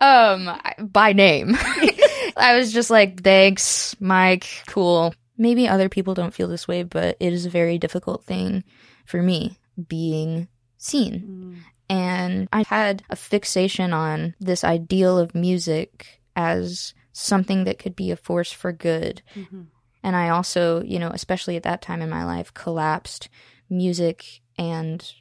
um, 0.00 0.50
by 0.78 1.12
name. 1.12 1.56
I 2.36 2.56
was 2.56 2.72
just 2.72 2.90
like, 2.90 3.22
thanks, 3.22 3.96
Mike, 4.00 4.46
cool. 4.66 5.14
Maybe 5.38 5.66
other 5.66 5.88
people 5.88 6.14
don't 6.14 6.34
feel 6.34 6.48
this 6.48 6.68
way, 6.68 6.82
but 6.82 7.16
it 7.18 7.32
is 7.32 7.46
a 7.46 7.50
very 7.50 7.78
difficult 7.78 8.24
thing 8.24 8.64
for 9.06 9.22
me 9.22 9.58
being 9.88 10.48
seen. 10.76 11.62
And 11.90 12.48
I 12.52 12.62
had 12.62 13.02
a 13.10 13.16
fixation 13.16 13.92
on 13.92 14.36
this 14.38 14.62
ideal 14.62 15.18
of 15.18 15.34
music 15.34 16.20
as 16.36 16.94
something 17.12 17.64
that 17.64 17.80
could 17.80 17.96
be 17.96 18.12
a 18.12 18.16
force 18.16 18.52
for 18.52 18.70
good. 18.70 19.22
Mm-hmm. 19.34 19.62
And 20.04 20.16
I 20.16 20.28
also, 20.28 20.82
you 20.84 21.00
know, 21.00 21.10
especially 21.10 21.56
at 21.56 21.64
that 21.64 21.82
time 21.82 22.00
in 22.00 22.08
my 22.08 22.24
life, 22.24 22.54
collapsed 22.54 23.28
music 23.68 24.40
and 24.56 25.12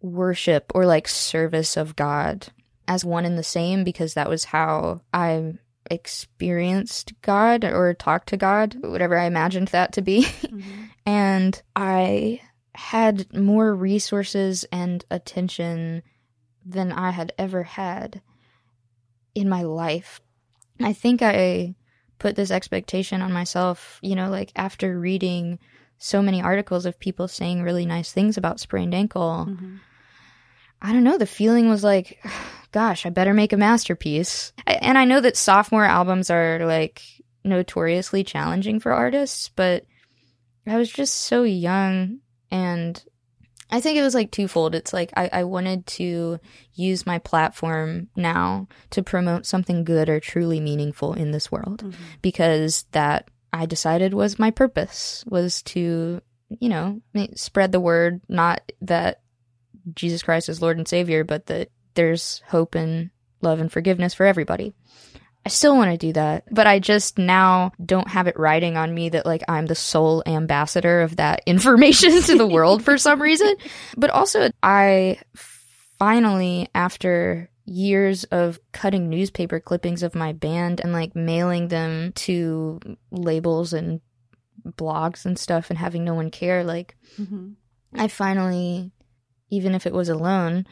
worship 0.00 0.70
or 0.76 0.86
like 0.86 1.08
service 1.08 1.76
of 1.76 1.96
God 1.96 2.46
as 2.86 3.04
one 3.04 3.24
and 3.24 3.36
the 3.36 3.42
same 3.42 3.82
because 3.82 4.14
that 4.14 4.28
was 4.28 4.44
how 4.44 5.00
I 5.12 5.54
experienced 5.90 7.14
God 7.20 7.64
or 7.64 7.94
talked 7.94 8.28
to 8.28 8.36
God, 8.36 8.76
whatever 8.80 9.18
I 9.18 9.24
imagined 9.24 9.68
that 9.68 9.92
to 9.94 10.02
be. 10.02 10.22
Mm-hmm. 10.22 10.84
and 11.06 11.60
I 11.74 12.42
had 12.78 13.34
more 13.36 13.74
resources 13.74 14.64
and 14.70 15.04
attention 15.10 16.00
than 16.64 16.92
I 16.92 17.10
had 17.10 17.32
ever 17.36 17.64
had 17.64 18.22
in 19.34 19.48
my 19.48 19.62
life. 19.62 20.20
I 20.80 20.92
think 20.92 21.20
I 21.20 21.74
put 22.20 22.36
this 22.36 22.52
expectation 22.52 23.20
on 23.20 23.32
myself, 23.32 23.98
you 24.00 24.14
know, 24.14 24.30
like 24.30 24.52
after 24.54 24.96
reading 24.96 25.58
so 25.98 26.22
many 26.22 26.40
articles 26.40 26.86
of 26.86 27.00
people 27.00 27.26
saying 27.26 27.64
really 27.64 27.84
nice 27.84 28.12
things 28.12 28.36
about 28.36 28.60
sprained 28.60 28.94
ankle. 28.94 29.48
Mm-hmm. 29.50 29.76
I 30.80 30.92
don't 30.92 31.02
know, 31.02 31.18
the 31.18 31.26
feeling 31.26 31.68
was 31.68 31.82
like, 31.82 32.24
gosh, 32.70 33.04
I 33.04 33.10
better 33.10 33.34
make 33.34 33.52
a 33.52 33.56
masterpiece. 33.56 34.52
And 34.68 34.96
I 34.96 35.04
know 35.04 35.20
that 35.20 35.36
sophomore 35.36 35.84
albums 35.84 36.30
are 36.30 36.64
like 36.64 37.02
notoriously 37.42 38.22
challenging 38.22 38.78
for 38.78 38.92
artists, 38.92 39.48
but 39.48 39.84
I 40.64 40.76
was 40.76 40.92
just 40.92 41.14
so 41.14 41.42
young 41.42 42.20
and 42.50 43.02
I 43.70 43.80
think 43.80 43.98
it 43.98 44.02
was 44.02 44.14
like 44.14 44.30
twofold. 44.30 44.74
It's 44.74 44.92
like 44.92 45.12
I, 45.16 45.28
I 45.32 45.44
wanted 45.44 45.86
to 45.86 46.40
use 46.74 47.06
my 47.06 47.18
platform 47.18 48.08
now 48.16 48.66
to 48.90 49.02
promote 49.02 49.44
something 49.44 49.84
good 49.84 50.08
or 50.08 50.20
truly 50.20 50.58
meaningful 50.58 51.12
in 51.12 51.32
this 51.32 51.52
world 51.52 51.82
mm-hmm. 51.82 52.02
because 52.22 52.86
that 52.92 53.28
I 53.52 53.66
decided 53.66 54.14
was 54.14 54.38
my 54.38 54.50
purpose 54.50 55.24
was 55.26 55.62
to, 55.64 56.22
you 56.48 56.68
know, 56.68 57.02
spread 57.34 57.72
the 57.72 57.80
word, 57.80 58.22
not 58.28 58.62
that 58.82 59.20
Jesus 59.94 60.22
Christ 60.22 60.48
is 60.48 60.62
Lord 60.62 60.78
and 60.78 60.88
Savior, 60.88 61.24
but 61.24 61.46
that 61.46 61.70
there's 61.94 62.42
hope 62.46 62.74
and 62.74 63.10
love 63.42 63.60
and 63.60 63.70
forgiveness 63.70 64.14
for 64.14 64.24
everybody. 64.24 64.72
I 65.48 65.50
still 65.50 65.78
want 65.78 65.90
to 65.92 65.96
do 65.96 66.12
that, 66.12 66.44
but 66.50 66.66
I 66.66 66.78
just 66.78 67.16
now 67.16 67.72
don't 67.82 68.08
have 68.08 68.26
it 68.26 68.38
riding 68.38 68.76
on 68.76 68.92
me 68.92 69.08
that 69.08 69.24
like 69.24 69.42
I'm 69.48 69.64
the 69.64 69.74
sole 69.74 70.22
ambassador 70.26 71.00
of 71.00 71.16
that 71.16 71.40
information 71.46 72.20
to 72.20 72.36
the 72.36 72.46
world 72.46 72.84
for 72.84 72.98
some 72.98 73.22
reason. 73.22 73.56
But 73.96 74.10
also, 74.10 74.50
I 74.62 75.20
finally, 75.98 76.68
after 76.74 77.48
years 77.64 78.24
of 78.24 78.60
cutting 78.72 79.08
newspaper 79.08 79.58
clippings 79.58 80.02
of 80.02 80.14
my 80.14 80.34
band 80.34 80.82
and 80.82 80.92
like 80.92 81.16
mailing 81.16 81.68
them 81.68 82.12
to 82.12 82.78
labels 83.10 83.72
and 83.72 84.02
blogs 84.66 85.24
and 85.24 85.38
stuff 85.38 85.70
and 85.70 85.78
having 85.78 86.04
no 86.04 86.12
one 86.12 86.30
care, 86.30 86.62
like 86.62 86.94
mm-hmm. 87.18 87.52
I 87.94 88.08
finally, 88.08 88.92
even 89.48 89.74
if 89.74 89.86
it 89.86 89.94
was 89.94 90.10
alone, 90.10 90.66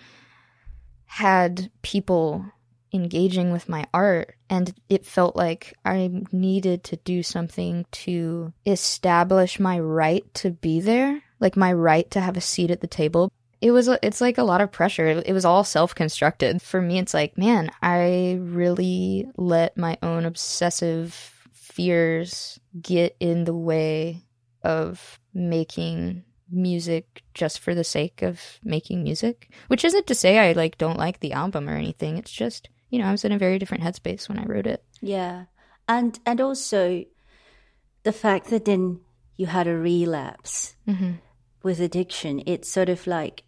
had 1.07 1.71
people 1.81 2.45
engaging 2.93 3.53
with 3.53 3.69
my 3.69 3.87
art 3.93 4.35
and 4.49 4.75
it 4.89 5.05
felt 5.05 5.37
like 5.37 5.75
I 5.85 6.11
needed 6.33 6.85
to 6.85 6.97
do 6.97 7.23
something 7.23 7.87
to 7.91 8.53
establish 8.65 9.59
my 9.61 9.79
right 9.79 10.23
to 10.35 10.51
be 10.51 10.81
there, 10.81 11.23
like 11.41 11.57
my 11.57 11.73
right 11.73 12.11
to 12.13 12.21
have 12.21 12.37
a 12.37 12.41
seat 12.41 12.71
at 12.71 12.81
the 12.81 12.87
table. 12.87 13.31
It 13.61 13.71
was 13.71 13.89
it's 14.03 14.21
like 14.21 14.39
a 14.39 14.45
lot 14.45 14.61
of 14.61 14.73
pressure. 14.73 15.07
It 15.07 15.33
was 15.33 15.45
all 15.45 15.65
self-constructed. 15.65 16.63
For 16.63 16.81
me 16.81 16.99
it's 16.99 17.15
like, 17.15 17.39
man, 17.39 17.71
I 17.83 18.39
really 18.41 19.29
let 19.37 19.77
my 19.77 19.99
own 20.03 20.25
obsessive 20.25 21.33
fears 21.53 22.61
get 22.81 23.17
in 23.21 23.45
the 23.45 23.55
way 23.55 24.23
of 24.63 25.21
making 25.35 26.25
music 26.51 27.23
just 27.35 27.59
for 27.59 27.75
the 27.75 27.85
sake 27.85 28.23
of 28.23 28.41
making 28.63 29.03
music 29.03 29.51
which 29.67 29.85
isn't 29.85 30.07
to 30.07 30.15
say 30.15 30.39
i 30.39 30.53
like 30.53 30.79
don't 30.79 30.99
like 30.99 31.19
the 31.19 31.33
album 31.33 31.69
or 31.69 31.75
anything 31.75 32.17
it's 32.17 32.31
just 32.31 32.69
you 32.91 32.99
know, 32.99 33.07
I 33.07 33.13
was 33.13 33.25
in 33.25 33.33
a 33.33 33.39
very 33.39 33.59
different 33.59 33.85
headspace 33.85 34.29
when 34.29 34.39
I 34.39 34.45
wrote 34.45 34.67
it. 34.67 34.83
Yeah. 35.01 35.45
And 35.89 36.19
and 36.27 36.41
also 36.41 37.05
the 38.03 38.13
fact 38.13 38.49
that 38.51 38.65
then 38.65 39.01
you 39.37 39.47
had 39.47 39.67
a 39.67 39.77
relapse 39.77 40.75
Mm-hmm. 40.89 41.13
with 41.63 41.81
addiction, 41.81 42.43
it's 42.47 42.71
sort 42.71 42.89
of 42.89 43.07
like 43.07 43.43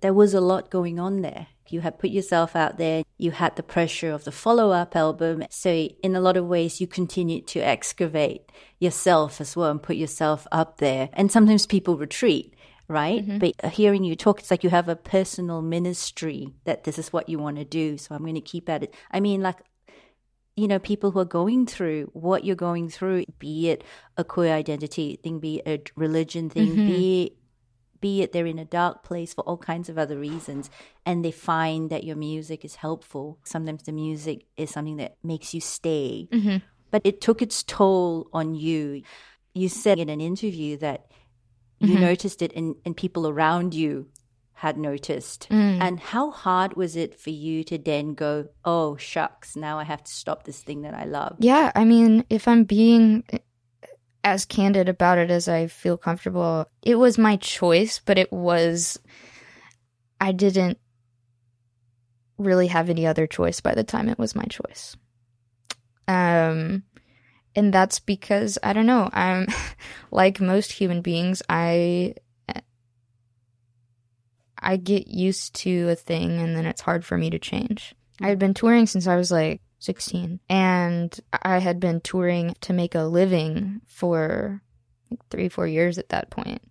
there 0.00 0.14
was 0.14 0.34
a 0.34 0.40
lot 0.40 0.70
going 0.70 0.98
on 0.98 1.20
there. 1.22 1.46
You 1.68 1.80
had 1.80 1.98
put 1.98 2.10
yourself 2.10 2.54
out 2.56 2.76
there, 2.76 3.04
you 3.16 3.30
had 3.30 3.56
the 3.56 3.62
pressure 3.62 4.10
of 4.10 4.24
the 4.24 4.32
follow 4.32 4.72
up 4.72 4.94
album. 4.96 5.44
So, 5.48 5.70
in 5.70 6.14
a 6.16 6.20
lot 6.20 6.36
of 6.36 6.46
ways, 6.46 6.80
you 6.80 6.86
continued 6.86 7.46
to 7.48 7.60
excavate 7.60 8.50
yourself 8.78 9.40
as 9.40 9.56
well 9.56 9.70
and 9.70 9.82
put 9.82 9.96
yourself 9.96 10.46
up 10.52 10.78
there. 10.78 11.08
And 11.14 11.30
sometimes 11.32 11.64
people 11.64 11.96
retreat, 11.96 12.54
right? 12.92 13.22
Mm-hmm. 13.22 13.38
But 13.38 13.54
uh, 13.64 13.68
hearing 13.70 14.04
you 14.04 14.14
talk, 14.14 14.40
it's 14.40 14.50
like 14.50 14.62
you 14.62 14.70
have 14.70 14.88
a 14.88 14.96
personal 14.96 15.62
ministry 15.62 16.52
that 16.64 16.84
this 16.84 16.98
is 16.98 17.12
what 17.12 17.28
you 17.28 17.38
want 17.38 17.56
to 17.56 17.64
do. 17.64 17.98
So, 17.98 18.14
I'm 18.14 18.22
going 18.22 18.34
to 18.34 18.40
keep 18.40 18.68
at 18.68 18.82
it. 18.84 18.94
I 19.10 19.20
mean, 19.20 19.42
like, 19.42 19.58
you 20.56 20.68
know, 20.68 20.78
people 20.78 21.10
who 21.10 21.18
are 21.18 21.24
going 21.24 21.66
through 21.66 22.10
what 22.12 22.44
you're 22.44 22.54
going 22.54 22.88
through, 22.90 23.24
be 23.38 23.70
it 23.70 23.82
a 24.16 24.24
queer 24.24 24.54
identity 24.54 25.18
thing, 25.22 25.40
be 25.40 25.62
it 25.64 25.90
a 25.96 26.00
religion 26.00 26.50
thing, 26.50 26.68
mm-hmm. 26.68 26.86
be 26.86 27.22
it 27.24 27.36
be 28.02 28.20
it 28.20 28.32
they're 28.32 28.44
in 28.44 28.58
a 28.58 28.64
dark 28.66 29.02
place 29.02 29.32
for 29.32 29.42
all 29.42 29.56
kinds 29.56 29.88
of 29.88 29.96
other 29.96 30.18
reasons 30.18 30.68
and 31.06 31.24
they 31.24 31.30
find 31.30 31.88
that 31.88 32.04
your 32.04 32.16
music 32.16 32.64
is 32.64 32.74
helpful 32.74 33.38
sometimes 33.44 33.84
the 33.84 33.92
music 33.92 34.44
is 34.58 34.68
something 34.68 34.98
that 34.98 35.16
makes 35.22 35.54
you 35.54 35.60
stay 35.60 36.28
mm-hmm. 36.30 36.56
but 36.90 37.00
it 37.04 37.22
took 37.22 37.40
its 37.40 37.62
toll 37.62 38.28
on 38.34 38.54
you 38.54 39.02
you 39.54 39.68
said 39.68 39.98
in 39.98 40.10
an 40.10 40.20
interview 40.20 40.76
that 40.76 41.06
you 41.82 41.94
mm-hmm. 41.94 42.00
noticed 42.00 42.42
it 42.42 42.52
and, 42.54 42.76
and 42.84 42.96
people 42.96 43.28
around 43.28 43.74
you 43.74 44.08
had 44.62 44.78
noticed. 44.78 45.48
Mm. 45.50 45.80
And 45.80 45.98
how 45.98 46.30
hard 46.30 46.76
was 46.76 46.94
it 46.94 47.18
for 47.18 47.30
you 47.30 47.64
to 47.64 47.78
then 47.78 48.14
go 48.14 48.46
oh 48.64 48.96
shucks 48.96 49.56
now 49.56 49.80
i 49.80 49.84
have 49.84 50.04
to 50.04 50.12
stop 50.12 50.44
this 50.44 50.62
thing 50.62 50.82
that 50.82 50.94
i 50.94 51.04
love 51.04 51.36
Yeah, 51.40 51.72
I 51.74 51.84
mean, 51.84 52.24
if 52.30 52.46
I'm 52.46 52.62
being 52.62 53.24
eh, 53.32 53.38
as 54.22 54.44
candid 54.44 54.88
about 54.88 55.18
it 55.18 55.32
as 55.32 55.48
I 55.48 55.66
feel 55.66 55.96
comfortable, 55.96 56.66
it 56.80 56.94
was 56.94 57.18
my 57.18 57.34
choice, 57.36 57.98
but 57.98 58.18
it 58.18 58.32
was 58.32 59.00
I 60.20 60.30
didn't 60.30 60.78
really 62.38 62.68
have 62.68 62.88
any 62.88 63.04
other 63.04 63.26
choice 63.26 63.60
by 63.60 63.74
the 63.74 63.82
time 63.82 64.08
it 64.08 64.18
was 64.18 64.36
my 64.36 64.44
choice. 64.44 64.96
Um 66.06 66.84
and 67.54 67.72
that's 67.72 67.98
because 68.00 68.58
I 68.62 68.72
don't 68.72 68.86
know, 68.86 69.08
I'm 69.12 69.46
like 70.10 70.40
most 70.40 70.72
human 70.72 71.02
beings, 71.02 71.42
I 71.48 72.14
I 74.62 74.76
get 74.76 75.08
used 75.08 75.54
to 75.56 75.88
a 75.88 75.96
thing 75.96 76.38
and 76.38 76.56
then 76.56 76.66
it's 76.66 76.80
hard 76.80 77.04
for 77.04 77.18
me 77.18 77.30
to 77.30 77.38
change. 77.38 77.94
I 78.20 78.28
had 78.28 78.38
been 78.38 78.54
touring 78.54 78.86
since 78.86 79.08
I 79.08 79.16
was 79.16 79.32
like 79.32 79.60
16 79.80 80.38
and 80.48 81.20
I 81.42 81.58
had 81.58 81.80
been 81.80 82.00
touring 82.00 82.54
to 82.60 82.72
make 82.72 82.94
a 82.94 83.02
living 83.02 83.80
for 83.86 84.62
like 85.10 85.20
3 85.30 85.48
4 85.48 85.66
years 85.66 85.98
at 85.98 86.10
that 86.10 86.30
point. 86.30 86.62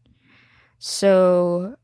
So 0.79 1.75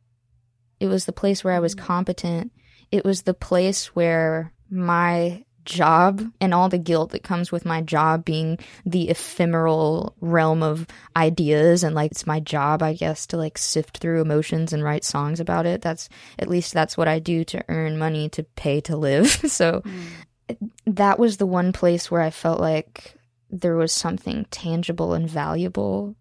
it 0.79 0.87
was 0.87 1.05
the 1.05 1.13
place 1.13 1.43
where 1.43 1.53
I 1.53 1.59
was 1.59 1.75
mm. 1.75 1.79
competent. 1.79 2.51
It 2.89 3.03
was 3.03 3.23
the 3.23 3.33
place 3.33 3.87
where 3.87 4.53
my 4.69 5.43
job 5.67 6.23
and 6.41 6.53
all 6.53 6.69
the 6.69 6.77
guilt 6.77 7.11
that 7.11 7.21
comes 7.21 7.51
with 7.51 7.65
my 7.65 7.81
job 7.81 8.25
being 8.25 8.57
the 8.85 9.09
ephemeral 9.09 10.15
realm 10.21 10.63
of 10.63 10.87
ideas 11.15 11.83
and 11.83 11.93
like 11.93 12.11
it's 12.11 12.25
my 12.25 12.39
job 12.39 12.81
I 12.81 12.93
guess 12.93 13.27
to 13.27 13.37
like 13.37 13.57
sift 13.57 13.97
through 13.97 14.21
emotions 14.21 14.73
and 14.73 14.83
write 14.83 15.03
songs 15.03 15.39
about 15.39 15.65
it. 15.65 15.81
That's 15.81 16.09
at 16.39 16.47
least 16.47 16.73
that's 16.73 16.97
what 16.97 17.07
I 17.07 17.19
do 17.19 17.43
to 17.45 17.63
earn 17.67 17.97
money 17.97 18.29
to 18.29 18.43
pay 18.43 18.81
to 18.81 18.97
live. 18.97 19.29
so 19.47 19.81
mm. 19.81 20.57
that 20.85 21.19
was 21.19 21.37
the 21.37 21.45
one 21.45 21.73
place 21.73 22.09
where 22.09 22.21
I 22.21 22.31
felt 22.31 22.59
like 22.59 23.13
there 23.49 23.75
was 23.75 23.91
something 23.91 24.45
tangible 24.49 25.13
and 25.13 25.29
valuable 25.29 26.15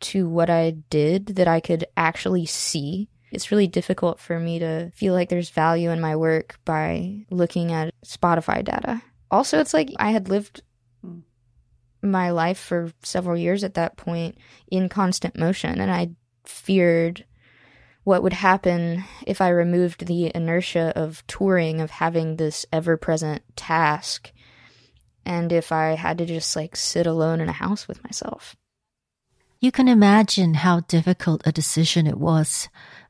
to 0.00 0.28
what 0.28 0.50
I 0.50 0.72
did 0.90 1.26
that 1.36 1.48
I 1.48 1.60
could 1.60 1.86
actually 1.96 2.46
see. 2.46 3.08
It's 3.34 3.50
really 3.50 3.66
difficult 3.66 4.20
for 4.20 4.38
me 4.38 4.58
to 4.60 4.90
feel 4.94 5.12
like 5.12 5.28
there's 5.28 5.50
value 5.50 5.90
in 5.90 6.00
my 6.00 6.16
work 6.16 6.58
by 6.64 7.24
looking 7.30 7.72
at 7.72 7.92
Spotify 8.04 8.64
data. 8.64 9.02
Also, 9.30 9.58
it's 9.58 9.74
like 9.74 9.90
I 9.98 10.10
had 10.10 10.28
lived 10.28 10.62
hmm. 11.02 11.20
my 12.02 12.30
life 12.30 12.58
for 12.58 12.92
several 13.02 13.36
years 13.36 13.64
at 13.64 13.74
that 13.74 13.96
point 13.96 14.38
in 14.70 14.88
constant 14.88 15.36
motion, 15.36 15.80
and 15.80 15.90
I 15.90 16.10
feared 16.44 17.24
what 18.04 18.22
would 18.22 18.34
happen 18.34 19.04
if 19.26 19.40
I 19.40 19.48
removed 19.48 20.06
the 20.06 20.30
inertia 20.34 20.92
of 20.94 21.26
touring, 21.26 21.80
of 21.80 21.90
having 21.90 22.36
this 22.36 22.66
ever 22.72 22.96
present 22.96 23.42
task, 23.56 24.30
and 25.24 25.52
if 25.52 25.72
I 25.72 25.94
had 25.94 26.18
to 26.18 26.26
just 26.26 26.54
like 26.54 26.76
sit 26.76 27.06
alone 27.06 27.40
in 27.40 27.48
a 27.48 27.52
house 27.52 27.88
with 27.88 28.04
myself. 28.04 28.54
You 29.60 29.72
can 29.72 29.88
imagine 29.88 30.52
how 30.52 30.80
difficult 30.80 31.40
a 31.46 31.52
decision 31.52 32.06
it 32.06 32.18
was. 32.18 32.68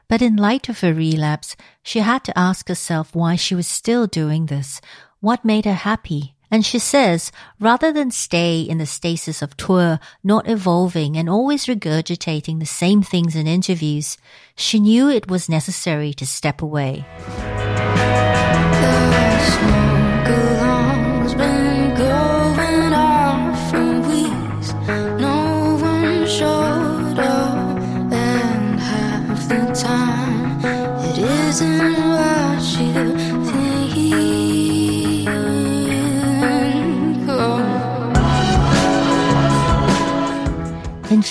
But 0.09 0.23
in 0.23 0.37
light 0.37 0.69
of 0.69 0.81
her 0.81 0.93
relapse, 0.93 1.57
she 1.83 2.01
had 2.01 2.25
to 2.25 2.39
ask 2.39 2.69
herself 2.69 3.15
why 3.15 3.37
she 3.37 3.55
was 3.55 3.67
still 3.67 4.07
doing 4.07 4.47
this, 4.47 4.81
what 5.21 5.45
made 5.45 5.65
her 5.65 5.75
happy. 5.75 6.35
And 6.51 6.65
she 6.65 6.79
says, 6.79 7.33
rather 7.59 7.93
than 7.93 8.11
stay 8.11 8.61
in 8.61 8.79
the 8.79 8.87
stasis 8.87 9.43
of 9.43 9.57
tour, 9.57 9.99
not 10.23 10.49
evolving 10.49 11.17
and 11.17 11.29
always 11.29 11.67
regurgitating 11.67 12.61
the 12.61 12.67
same 12.67 13.03
things 13.03 13.35
in 13.35 13.47
interviews, 13.47 14.17
she 14.55 14.79
knew 14.79 15.09
it 15.09 15.29
was 15.29 15.49
necessary 15.49 16.13
to 16.15 16.27
step 16.27 16.63
away. 16.63 17.05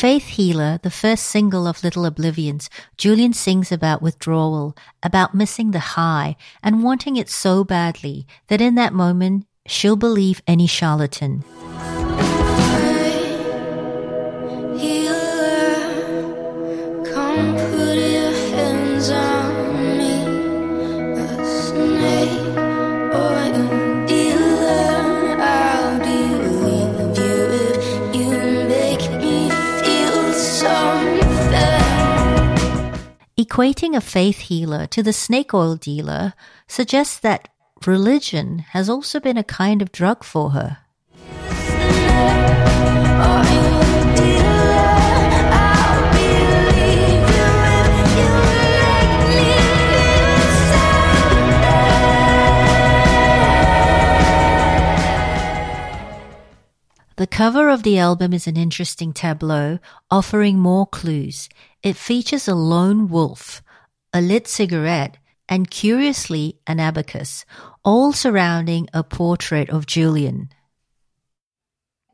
Faith 0.04 0.28
Healer, 0.36 0.82
the 0.84 0.92
first 0.92 1.24
single 1.28 1.66
of 1.66 1.82
Little 1.82 2.06
Oblivions, 2.06 2.70
Julien 2.98 3.32
sings 3.32 3.72
about 3.72 4.02
withdrawal, 4.02 4.76
about 5.02 5.34
missing 5.34 5.72
the 5.72 5.96
high, 5.96 6.36
and 6.62 6.84
wanting 6.84 7.16
it 7.16 7.30
so 7.30 7.64
badly 7.64 8.28
that 8.50 8.60
in 8.60 8.76
that 8.76 8.92
moment 8.92 9.46
she'll 9.66 9.96
believe 9.96 10.42
any 10.46 10.68
charlatan. 10.68 11.46
Equating 33.44 33.94
a 33.94 34.00
faith 34.00 34.40
healer 34.40 34.88
to 34.88 35.04
the 35.04 35.12
snake 35.12 35.54
oil 35.54 35.76
dealer 35.76 36.34
suggests 36.66 37.20
that 37.20 37.50
religion 37.86 38.60
has 38.60 38.88
also 38.88 39.20
been 39.20 39.36
a 39.36 39.44
kind 39.44 39.82
of 39.82 39.92
drug 39.92 40.24
for 40.24 40.52
her. 40.52 40.78
The 57.16 57.28
cover 57.28 57.70
of 57.70 57.84
the 57.84 58.00
album 58.00 58.34
is 58.34 58.48
an 58.48 58.58
interesting 58.58 59.14
tableau 59.14 59.78
offering 60.10 60.58
more 60.58 60.88
clues. 60.88 61.48
It 61.84 61.96
features 61.96 62.48
a 62.48 62.56
lone 62.56 63.08
wolf, 63.08 63.62
a 64.12 64.20
lit 64.20 64.48
cigarette, 64.48 65.18
and 65.48 65.70
curiously, 65.70 66.58
an 66.66 66.80
abacus, 66.80 67.46
all 67.86 68.14
surrounding 68.14 68.88
a 68.94 69.04
portrait 69.04 69.70
of 69.70 69.86
Julien. 69.86 70.50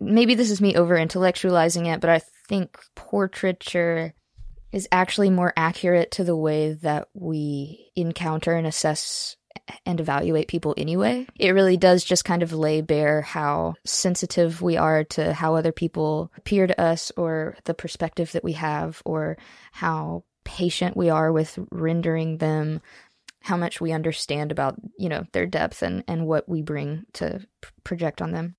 maybe 0.01 0.35
this 0.35 0.51
is 0.51 0.61
me 0.61 0.75
over 0.75 0.95
intellectualizing 0.95 1.93
it, 1.93 2.01
but 2.01 2.09
I 2.09 2.21
think 2.47 2.77
portraiture 2.95 4.13
is 4.71 4.87
actually 4.91 5.29
more 5.29 5.53
accurate 5.55 6.11
to 6.11 6.23
the 6.23 6.35
way 6.35 6.73
that 6.73 7.07
we 7.13 7.91
encounter 7.95 8.53
and 8.53 8.67
assess 8.67 9.35
and 9.85 9.99
evaluate 9.99 10.47
people 10.47 10.73
anyway. 10.77 11.27
It 11.37 11.51
really 11.51 11.77
does 11.77 12.03
just 12.03 12.25
kind 12.25 12.43
of 12.43 12.53
lay 12.53 12.81
bare 12.81 13.21
how 13.21 13.75
sensitive 13.85 14.61
we 14.61 14.77
are 14.77 15.03
to 15.05 15.33
how 15.33 15.55
other 15.55 15.71
people 15.71 16.31
appear 16.37 16.67
to 16.67 16.81
us 16.81 17.11
or 17.17 17.57
the 17.65 17.73
perspective 17.73 18.31
that 18.31 18.43
we 18.43 18.53
have 18.53 19.01
or 19.05 19.37
how 19.71 20.23
patient 20.43 20.97
we 20.97 21.09
are 21.09 21.31
with 21.31 21.59
rendering 21.71 22.37
them 22.37 22.81
how 23.41 23.55
much 23.55 23.79
we 23.79 23.91
understand 23.91 24.51
about 24.51 24.75
you 24.97 25.07
know 25.07 25.23
their 25.31 25.45
depth 25.45 25.83
and 25.83 26.03
and 26.07 26.25
what 26.25 26.49
we 26.49 26.61
bring 26.61 27.05
to 27.13 27.45
p- 27.61 27.69
project 27.83 28.21
on 28.21 28.31
them 28.31 28.55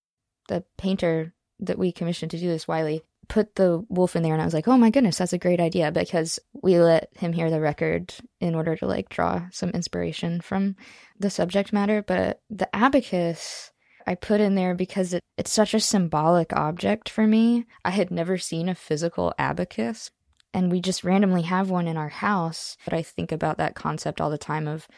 the 0.50 0.64
painter 0.76 1.32
that 1.60 1.78
we 1.78 1.92
commissioned 1.92 2.30
to 2.32 2.38
do 2.38 2.48
this, 2.48 2.66
Wiley, 2.66 3.02
put 3.30 3.54
the 3.54 3.82
wolf 3.88 4.16
in 4.16 4.22
there, 4.22 4.34
and 4.34 4.42
I 4.42 4.44
was 4.44 4.52
like, 4.52 4.68
oh 4.68 4.76
my 4.76 4.90
goodness, 4.90 5.18
that's 5.18 5.32
a 5.32 5.38
great 5.38 5.60
idea 5.60 5.90
because 5.92 6.38
we 6.52 6.78
let 6.78 7.08
him 7.16 7.32
hear 7.32 7.48
the 7.48 7.60
record 7.60 8.12
in 8.40 8.54
order 8.54 8.76
to 8.76 8.86
like 8.86 9.08
draw 9.08 9.46
some 9.52 9.70
inspiration 9.70 10.40
from 10.40 10.76
the 11.18 11.30
subject 11.30 11.72
matter. 11.72 12.02
But 12.02 12.42
the 12.50 12.74
abacus 12.76 13.70
I 14.06 14.16
put 14.16 14.40
in 14.40 14.56
there 14.56 14.74
because 14.74 15.14
it, 15.14 15.22
it's 15.38 15.52
such 15.52 15.72
a 15.72 15.80
symbolic 15.80 16.52
object 16.52 17.08
for 17.08 17.26
me. 17.26 17.66
I 17.84 17.90
had 17.90 18.10
never 18.10 18.36
seen 18.36 18.68
a 18.68 18.74
physical 18.74 19.32
abacus. 19.38 20.10
And 20.52 20.72
we 20.72 20.80
just 20.80 21.04
randomly 21.04 21.42
have 21.42 21.70
one 21.70 21.86
in 21.86 21.96
our 21.96 22.08
house. 22.08 22.76
But 22.84 22.94
I 22.94 23.02
think 23.02 23.30
about 23.30 23.58
that 23.58 23.76
concept 23.76 24.20
all 24.20 24.30
the 24.30 24.38
time 24.38 24.66
of 24.66 24.88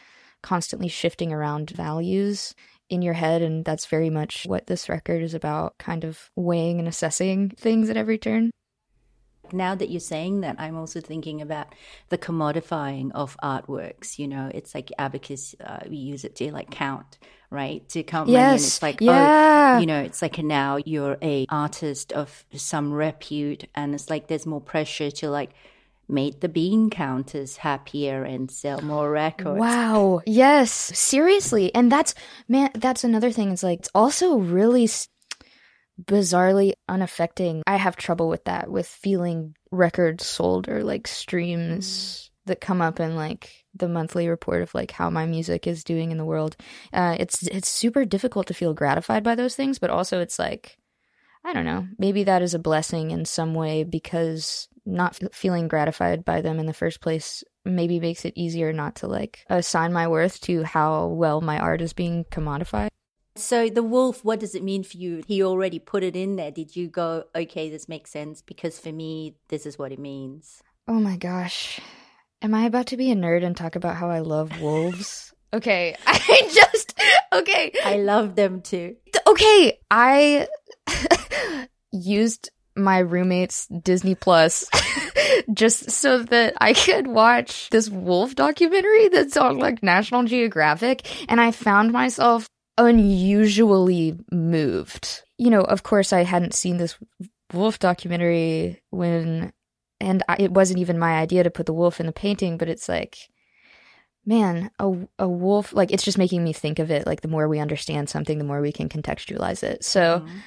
constantly 0.41 0.87
shifting 0.87 1.31
around 1.31 1.69
values 1.69 2.55
in 2.93 3.01
your 3.01 3.13
head 3.13 3.41
and 3.41 3.65
that's 3.65 3.87
very 3.87 4.09
much 4.09 4.45
what 4.45 4.67
this 4.67 4.87
record 4.87 5.21
is 5.21 5.33
about 5.33 5.77
kind 5.79 6.03
of 6.03 6.29
weighing 6.35 6.79
and 6.79 6.87
assessing 6.87 7.49
things 7.49 7.89
at 7.89 7.97
every 7.97 8.17
turn 8.17 8.51
now 9.51 9.75
that 9.75 9.89
you're 9.89 9.99
saying 9.99 10.41
that, 10.41 10.55
I'm 10.59 10.77
also 10.77 10.99
thinking 10.99 11.41
about 11.41 11.75
the 12.09 12.17
commodifying 12.17 13.11
of 13.13 13.37
artworks. 13.43 14.17
You 14.17 14.27
know, 14.27 14.49
it's 14.53 14.73
like 14.73 14.91
abacus, 14.97 15.55
uh, 15.63 15.81
we 15.89 15.97
use 15.97 16.23
it 16.25 16.35
to 16.37 16.51
like 16.51 16.71
count, 16.71 17.19
right? 17.49 17.87
To 17.89 18.03
count 18.03 18.29
money. 18.29 18.39
And 18.39 18.53
Yes, 18.53 18.65
it's 18.65 18.81
like, 18.81 19.01
yeah. 19.01 19.75
oh, 19.75 19.79
you 19.79 19.85
know, 19.85 20.01
it's 20.01 20.21
like 20.21 20.37
now 20.39 20.77
you're 20.83 21.17
a 21.21 21.45
artist 21.49 22.13
of 22.13 22.45
some 22.55 22.91
repute. 22.91 23.65
And 23.75 23.93
it's 23.93 24.09
like 24.09 24.27
there's 24.27 24.45
more 24.45 24.61
pressure 24.61 25.11
to 25.11 25.29
like 25.29 25.51
make 26.13 26.39
the 26.39 26.49
bean 26.49 26.89
counters 26.89 27.57
happier 27.57 28.23
and 28.23 28.49
sell 28.49 28.81
more 28.81 29.09
records. 29.09 29.59
wow. 29.59 30.21
Yes. 30.25 30.71
Seriously. 30.71 31.73
And 31.73 31.91
that's 31.91 32.13
man 32.47 32.69
that's 32.75 33.03
another 33.03 33.31
thing. 33.31 33.51
It's 33.51 33.63
like 33.63 33.79
it's 33.79 33.89
also 33.93 34.37
really 34.37 34.87
bizarrely 36.01 36.73
unaffecting. 36.87 37.63
I 37.67 37.77
have 37.77 37.95
trouble 37.95 38.29
with 38.29 38.45
that 38.45 38.69
with 38.69 38.87
feeling 38.87 39.55
records 39.71 40.25
sold 40.25 40.69
or 40.69 40.83
like 40.83 41.07
streams 41.07 42.29
that 42.45 42.61
come 42.61 42.81
up 42.81 42.99
in 42.99 43.15
like 43.15 43.65
the 43.75 43.87
monthly 43.87 44.27
report 44.27 44.61
of 44.61 44.73
like 44.75 44.91
how 44.91 45.09
my 45.09 45.25
music 45.25 45.65
is 45.65 45.83
doing 45.83 46.11
in 46.11 46.17
the 46.17 46.25
world. 46.25 46.55
Uh 46.91 47.15
it's 47.19 47.43
it's 47.47 47.69
super 47.69 48.05
difficult 48.05 48.47
to 48.47 48.53
feel 48.53 48.73
gratified 48.73 49.23
by 49.23 49.35
those 49.35 49.55
things 49.55 49.79
but 49.79 49.89
also 49.89 50.19
it's 50.19 50.39
like 50.39 50.77
I 51.45 51.51
don't 51.53 51.65
know. 51.65 51.87
Maybe 51.97 52.23
that 52.23 52.41
is 52.41 52.53
a 52.53 52.59
blessing 52.59 53.11
in 53.11 53.25
some 53.25 53.53
way 53.53 53.83
because 53.83 54.69
not 54.85 55.17
f- 55.21 55.33
feeling 55.33 55.67
gratified 55.67 56.25
by 56.25 56.41
them 56.41 56.59
in 56.59 56.65
the 56.65 56.73
first 56.73 57.01
place 57.01 57.43
maybe 57.65 57.99
makes 57.99 58.25
it 58.25 58.33
easier 58.35 58.73
not 58.73 58.95
to 58.95 59.07
like 59.07 59.45
assign 59.49 59.93
my 59.93 60.07
worth 60.07 60.41
to 60.41 60.63
how 60.63 61.07
well 61.07 61.41
my 61.41 61.57
art 61.59 61.81
is 61.81 61.93
being 61.93 62.25
commodified. 62.25 62.89
So 63.35 63.67
the 63.69 63.81
wolf, 63.81 64.23
what 64.23 64.39
does 64.39 64.53
it 64.53 64.63
mean 64.63 64.83
for 64.83 64.97
you? 64.97 65.23
He 65.27 65.41
already 65.41 65.79
put 65.79 66.03
it 66.03 66.15
in 66.15 66.35
there. 66.35 66.51
Did 66.51 66.75
you 66.75 66.87
go, 66.87 67.23
okay, 67.35 67.69
this 67.69 67.89
makes 67.89 68.11
sense? 68.11 68.41
Because 68.43 68.79
for 68.79 68.91
me, 68.91 69.35
this 69.47 69.65
is 69.65 69.79
what 69.79 69.91
it 69.91 69.97
means. 69.99 70.61
Oh 70.87 70.99
my 70.99 71.17
gosh. 71.17 71.79
Am 72.43 72.53
I 72.53 72.65
about 72.65 72.87
to 72.87 72.97
be 72.97 73.09
a 73.09 73.15
nerd 73.15 73.43
and 73.43 73.55
talk 73.57 73.75
about 73.75 73.95
how 73.95 74.09
I 74.09 74.19
love 74.19 74.61
wolves? 74.61 75.33
okay, 75.53 75.95
I 76.07 76.49
just 76.53 76.99
okay. 77.31 77.71
I 77.85 77.97
love 77.97 78.35
them 78.35 78.61
too. 78.61 78.97
okay, 79.25 79.79
I 79.89 80.47
used 81.91 82.51
my 82.75 82.99
roommate's 82.99 83.67
Disney 83.67 84.15
Plus 84.15 84.65
just 85.53 85.91
so 85.91 86.23
that 86.23 86.53
I 86.59 86.73
could 86.73 87.07
watch 87.07 87.69
this 87.69 87.89
wolf 87.89 88.35
documentary 88.35 89.09
that's 89.09 89.37
on 89.37 89.57
like 89.57 89.83
National 89.83 90.23
Geographic, 90.23 91.29
and 91.29 91.39
I 91.39 91.51
found 91.51 91.91
myself 91.91 92.47
unusually 92.77 94.17
moved. 94.31 95.23
You 95.37 95.49
know, 95.49 95.61
of 95.61 95.83
course, 95.83 96.13
I 96.13 96.23
hadn't 96.23 96.55
seen 96.55 96.77
this 96.77 96.97
wolf 97.53 97.79
documentary 97.79 98.81
when, 98.89 99.53
and 99.99 100.23
I, 100.27 100.37
it 100.39 100.51
wasn't 100.51 100.79
even 100.79 100.97
my 100.97 101.13
idea 101.19 101.43
to 101.43 101.51
put 101.51 101.65
the 101.65 101.73
wolf 101.73 101.99
in 101.99 102.05
the 102.05 102.11
painting, 102.11 102.57
but 102.57 102.69
it's 102.69 102.89
like 102.89 103.17
man, 104.25 104.71
a, 104.79 104.93
a 105.19 105.27
wolf, 105.27 105.73
like 105.73 105.91
it's 105.91 106.03
just 106.03 106.17
making 106.17 106.43
me 106.43 106.53
think 106.53 106.79
of 106.79 106.91
it. 106.91 107.05
Like 107.05 107.21
the 107.21 107.27
more 107.27 107.47
we 107.47 107.59
understand 107.59 108.09
something, 108.09 108.37
the 108.37 108.43
more 108.43 108.61
we 108.61 108.71
can 108.71 108.89
contextualize 108.89 109.63
it. 109.63 109.83
So 109.83 110.19
mm-hmm. 110.19 110.37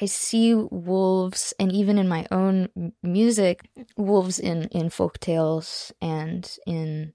I 0.00 0.06
see 0.06 0.54
wolves, 0.54 1.54
and 1.58 1.72
even 1.72 1.98
in 1.98 2.08
my 2.08 2.26
own 2.30 2.92
music, 3.02 3.68
wolves 3.96 4.38
in, 4.38 4.64
in 4.68 4.90
folk 4.90 5.18
tales 5.20 5.92
and 6.00 6.50
in 6.66 7.12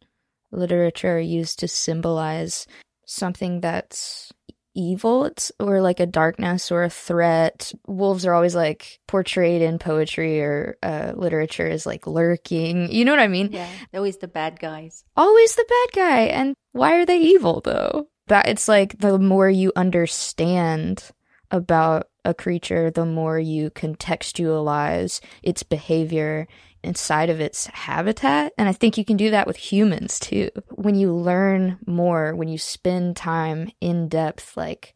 literature 0.52 1.18
are 1.18 1.20
used 1.20 1.60
to 1.60 1.68
symbolize 1.68 2.66
something 3.06 3.62
that's 3.62 4.32
evil 4.76 5.26
it's, 5.26 5.52
or 5.60 5.82
like 5.82 6.00
a 6.00 6.06
darkness 6.06 6.72
or 6.72 6.84
a 6.84 6.90
threat. 6.90 7.72
Wolves 7.88 8.26
are 8.26 8.34
always 8.34 8.56
like 8.56 9.00
portrayed 9.08 9.62
in 9.62 9.80
poetry 9.80 10.42
or 10.42 10.78
uh, 10.84 11.14
literature 11.16 11.68
as 11.68 11.86
like 11.86 12.06
lurking. 12.06 12.92
You 12.92 13.06
know 13.06 13.12
what 13.12 13.22
I 13.22 13.28
mean? 13.28 13.50
Yeah, 13.52 13.70
always 13.94 14.18
the 14.18 14.28
bad 14.28 14.60
guys. 14.60 15.04
always 15.16 15.56
the 15.56 15.66
bad 15.68 15.96
guy. 15.96 16.22
And 16.24 16.56
why 16.74 16.96
are 16.96 17.06
they 17.06 17.20
evil 17.20 17.62
though? 17.62 18.10
That 18.28 18.48
it's 18.50 18.68
like 18.68 19.00
the 19.00 19.18
more 19.20 19.50
you 19.50 19.72
understand 19.76 21.10
about 21.52 22.08
a 22.26 22.34
creature, 22.34 22.92
the 22.92 23.06
more 23.06 23.40
you 23.40 23.70
contextualize 23.72 25.22
its 25.44 25.64
behavior 25.64 26.48
inside 26.84 27.30
of 27.30 27.40
its 27.40 27.66
habitat. 27.68 28.54
And 28.58 28.70
I 28.70 28.74
think 28.74 28.98
you 28.98 29.06
can 29.06 29.18
do 29.18 29.32
that 29.32 29.48
with 29.48 29.58
humans 29.58 30.20
too. 30.20 30.50
When 30.72 30.96
you 30.96 31.14
learn 31.14 31.80
more, 31.88 32.36
when 32.36 32.48
you 32.48 32.58
spend 32.58 33.16
time 33.16 33.72
in 33.82 34.08
depth, 34.08 34.56
like 34.56 34.94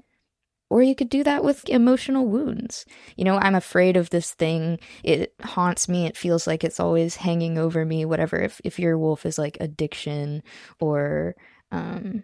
or 0.70 0.84
you 0.84 0.96
could 0.96 1.10
do 1.10 1.24
that 1.24 1.44
with 1.44 1.68
emotional 1.68 2.28
wounds. 2.28 2.86
You 3.16 3.26
know, 3.26 3.38
I'm 3.38 3.56
afraid 3.56 3.98
of 3.98 4.12
this 4.12 4.34
thing. 4.36 4.80
It 5.04 5.34
haunts 5.42 5.90
me. 5.90 6.06
It 6.06 6.16
feels 6.16 6.46
like 6.46 6.64
it's 6.64 6.80
always 6.80 7.16
hanging 7.16 7.58
over 7.58 7.84
me, 7.84 8.06
whatever. 8.06 8.38
If 8.38 8.62
if 8.64 8.78
your 8.78 8.98
wolf 8.98 9.26
is 9.26 9.38
like 9.38 9.58
addiction 9.60 10.44
or 10.80 11.36
um 11.72 12.24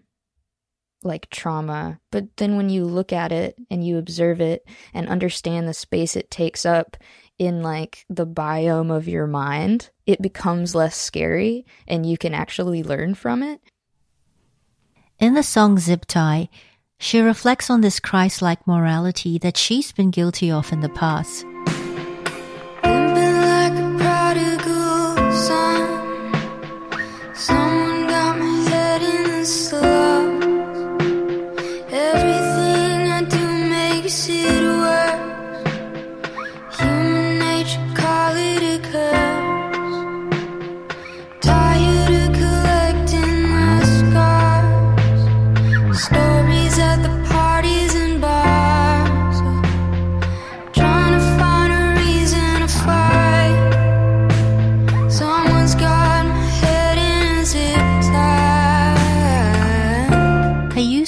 like 1.03 1.29
trauma. 1.29 1.99
But 2.11 2.37
then 2.37 2.57
when 2.57 2.69
you 2.69 2.85
look 2.85 3.13
at 3.13 3.31
it 3.31 3.57
and 3.69 3.85
you 3.85 3.97
observe 3.97 4.41
it 4.41 4.67
and 4.93 5.07
understand 5.07 5.67
the 5.67 5.73
space 5.73 6.15
it 6.15 6.31
takes 6.31 6.65
up 6.65 6.97
in 7.37 7.61
like 7.61 8.05
the 8.09 8.27
biome 8.27 8.95
of 8.95 9.07
your 9.07 9.27
mind, 9.27 9.89
it 10.05 10.21
becomes 10.21 10.75
less 10.75 10.95
scary 10.95 11.65
and 11.87 12.05
you 12.05 12.17
can 12.17 12.33
actually 12.33 12.83
learn 12.83 13.15
from 13.15 13.43
it. 13.43 13.61
In 15.19 15.33
the 15.33 15.43
song 15.43 15.77
Ziptie, 15.77 16.49
she 16.99 17.19
reflects 17.19 17.69
on 17.69 17.81
this 17.81 17.99
Christ 17.99 18.41
like 18.41 18.67
morality 18.67 19.37
that 19.39 19.57
she's 19.57 19.91
been 19.91 20.11
guilty 20.11 20.51
of 20.51 20.71
in 20.71 20.81
the 20.81 20.89
past. 20.89 21.45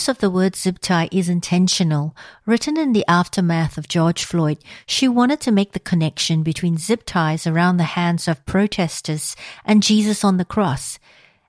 Use 0.07 0.15
of 0.15 0.19
the 0.19 0.29
word 0.29 0.55
zip 0.55 0.79
tie 0.79 1.09
is 1.11 1.27
intentional. 1.27 2.15
Written 2.45 2.77
in 2.77 2.93
the 2.93 3.03
aftermath 3.09 3.77
of 3.77 3.89
George 3.89 4.23
Floyd, 4.23 4.57
she 4.85 5.05
wanted 5.05 5.41
to 5.41 5.51
make 5.51 5.73
the 5.73 5.81
connection 5.81 6.43
between 6.43 6.77
zip 6.77 7.03
ties 7.05 7.45
around 7.45 7.75
the 7.75 7.95
hands 7.99 8.25
of 8.25 8.45
protesters 8.45 9.35
and 9.65 9.83
Jesus 9.83 10.23
on 10.23 10.37
the 10.37 10.45
cross. 10.45 10.97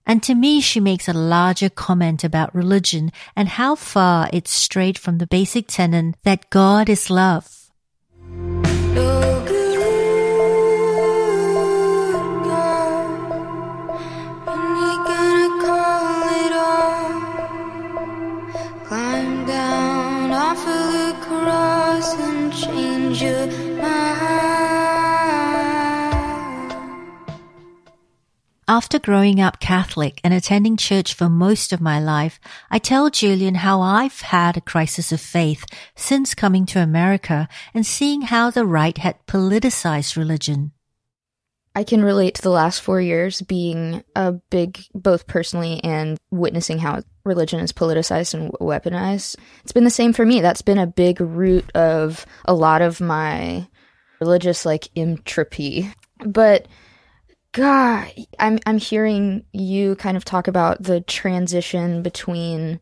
And 0.05 0.25
to 0.25 0.35
me, 0.35 0.61
she 0.61 0.81
makes 0.81 1.07
a 1.07 1.13
larger 1.13 1.71
comment 1.71 2.25
about 2.25 2.53
religion 2.53 3.13
and 3.37 3.49
how 3.49 3.77
far 3.77 4.29
it's 4.33 4.51
strayed 4.51 4.99
from 4.99 5.19
the 5.19 5.29
basic 5.29 5.69
tenet 5.69 6.17
that 6.25 6.51
God 6.51 6.89
is 6.89 7.11
love. 7.11 7.58
After 28.69 29.01
growing 29.01 29.41
up 29.41 29.59
Catholic 29.59 30.21
and 30.23 30.33
attending 30.33 30.77
church 30.77 31.15
for 31.15 31.29
most 31.29 31.73
of 31.73 31.81
my 31.81 31.99
life, 31.99 32.39
I 32.71 32.79
tell 32.79 33.11
Julien 33.11 33.57
how 33.57 33.81
I've 33.81 34.21
had 34.21 34.57
a 34.57 34.61
crisis 34.61 35.11
of 35.11 35.21
faith 35.21 35.65
since 35.97 36.35
coming 36.35 36.65
to 36.67 36.81
America 36.81 37.49
and 37.75 37.85
seeing 37.85 38.23
how 38.23 38.51
the 38.51 38.65
right 38.65 38.97
had 38.97 39.27
politicized 39.27 40.17
religion. 40.17 40.71
I 41.75 41.85
can 41.85 42.03
relate 42.03 42.35
to 42.35 42.43
the 42.43 42.51
last 42.51 42.81
four 42.81 43.01
years 43.01 43.41
being 43.43 44.03
a 44.17 44.33
big, 44.33 44.85
both 44.95 45.27
personally 45.27 45.83
and 45.85 46.19
witnessing 46.31 46.79
how 46.79 47.03
religion 47.25 47.61
is 47.61 47.73
politicized 47.73 48.35
and 48.35 48.51
weaponized. 48.55 49.37
It's 49.63 49.73
been 49.73 49.85
the 49.85 49.91
same 49.91 50.13
for 50.13 50.27
me. 50.27 50.41
That's 50.41 50.63
been 50.63 50.79
a 50.79 50.87
big 50.87 51.21
root 51.21 51.71
of 51.77 52.27
a 52.47 52.55
lot 52.55 52.83
of 52.83 53.01
my 53.01 53.69
religious 54.21 54.67
like 54.67 54.89
entropy. 54.97 55.93
But 56.25 56.67
God, 57.53 58.11
I'm 58.39 58.59
I'm 58.67 58.79
hearing 58.79 59.45
you 59.53 59.97
kind 59.97 60.17
of 60.17 60.25
talk 60.25 60.49
about 60.49 60.83
the 60.83 61.01
transition 61.01 62.03
between 62.03 62.81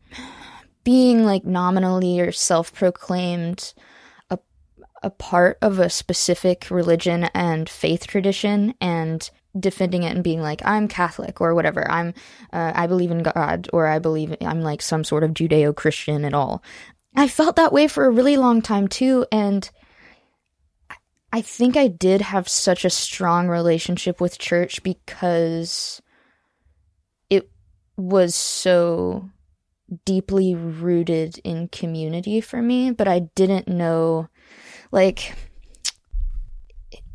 being 0.83 1.25
like 1.25 1.45
nominally 1.45 2.19
or 2.19 2.31
self-proclaimed 2.31 3.73
a 5.07 5.09
part 5.09 5.57
of 5.61 5.79
a 5.79 5.89
specific 5.89 6.69
religion 6.69 7.29
and 7.33 7.69
faith 7.69 8.07
tradition 8.07 8.73
and 8.81 9.29
defending 9.57 10.03
it 10.03 10.13
and 10.13 10.21
being 10.23 10.41
like 10.41 10.61
I'm 10.65 10.89
Catholic 10.89 11.39
or 11.39 11.55
whatever. 11.55 11.89
I'm 11.89 12.13
uh, 12.51 12.73
I 12.75 12.87
believe 12.87 13.09
in 13.09 13.23
God 13.23 13.69
or 13.71 13.87
I 13.87 13.99
believe 13.99 14.35
I'm 14.41 14.61
like 14.61 14.81
some 14.81 15.05
sort 15.05 15.23
of 15.23 15.31
Judeo-Christian 15.31 16.25
at 16.25 16.33
all. 16.33 16.61
I 17.15 17.29
felt 17.29 17.55
that 17.55 17.71
way 17.71 17.87
for 17.87 18.05
a 18.05 18.11
really 18.11 18.35
long 18.35 18.61
time 18.61 18.89
too 18.89 19.25
and 19.31 19.69
I 21.31 21.41
think 21.41 21.77
I 21.77 21.87
did 21.87 22.19
have 22.21 22.49
such 22.49 22.83
a 22.83 22.89
strong 22.89 23.47
relationship 23.47 24.19
with 24.19 24.37
church 24.39 24.83
because 24.83 26.01
it 27.29 27.49
was 27.95 28.35
so 28.35 29.29
deeply 30.05 30.53
rooted 30.53 31.39
in 31.45 31.69
community 31.69 32.41
for 32.41 32.61
me, 32.61 32.91
but 32.91 33.07
I 33.07 33.19
didn't 33.35 33.69
know 33.69 34.27
like 34.91 35.35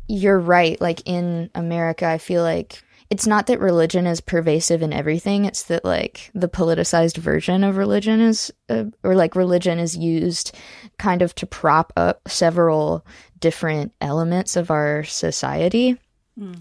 you're 0.07 0.39
right 0.39 0.79
like 0.81 1.01
in 1.05 1.49
America 1.55 2.05
I 2.05 2.17
feel 2.17 2.43
like 2.43 2.83
it's 3.09 3.27
not 3.27 3.47
that 3.47 3.59
religion 3.59 4.07
is 4.07 4.21
pervasive 4.21 4.81
in 4.81 4.91
everything 4.91 5.45
it's 5.45 5.63
that 5.63 5.85
like 5.85 6.31
the 6.33 6.49
politicized 6.49 7.17
version 7.17 7.63
of 7.63 7.77
religion 7.77 8.21
is 8.21 8.51
uh, 8.69 8.85
or 9.03 9.15
like 9.15 9.35
religion 9.35 9.79
is 9.79 9.95
used 9.95 10.55
kind 10.97 11.21
of 11.21 11.35
to 11.35 11.45
prop 11.45 11.93
up 11.95 12.27
several 12.27 13.05
different 13.39 13.91
elements 14.01 14.55
of 14.55 14.71
our 14.71 15.03
society. 15.03 15.97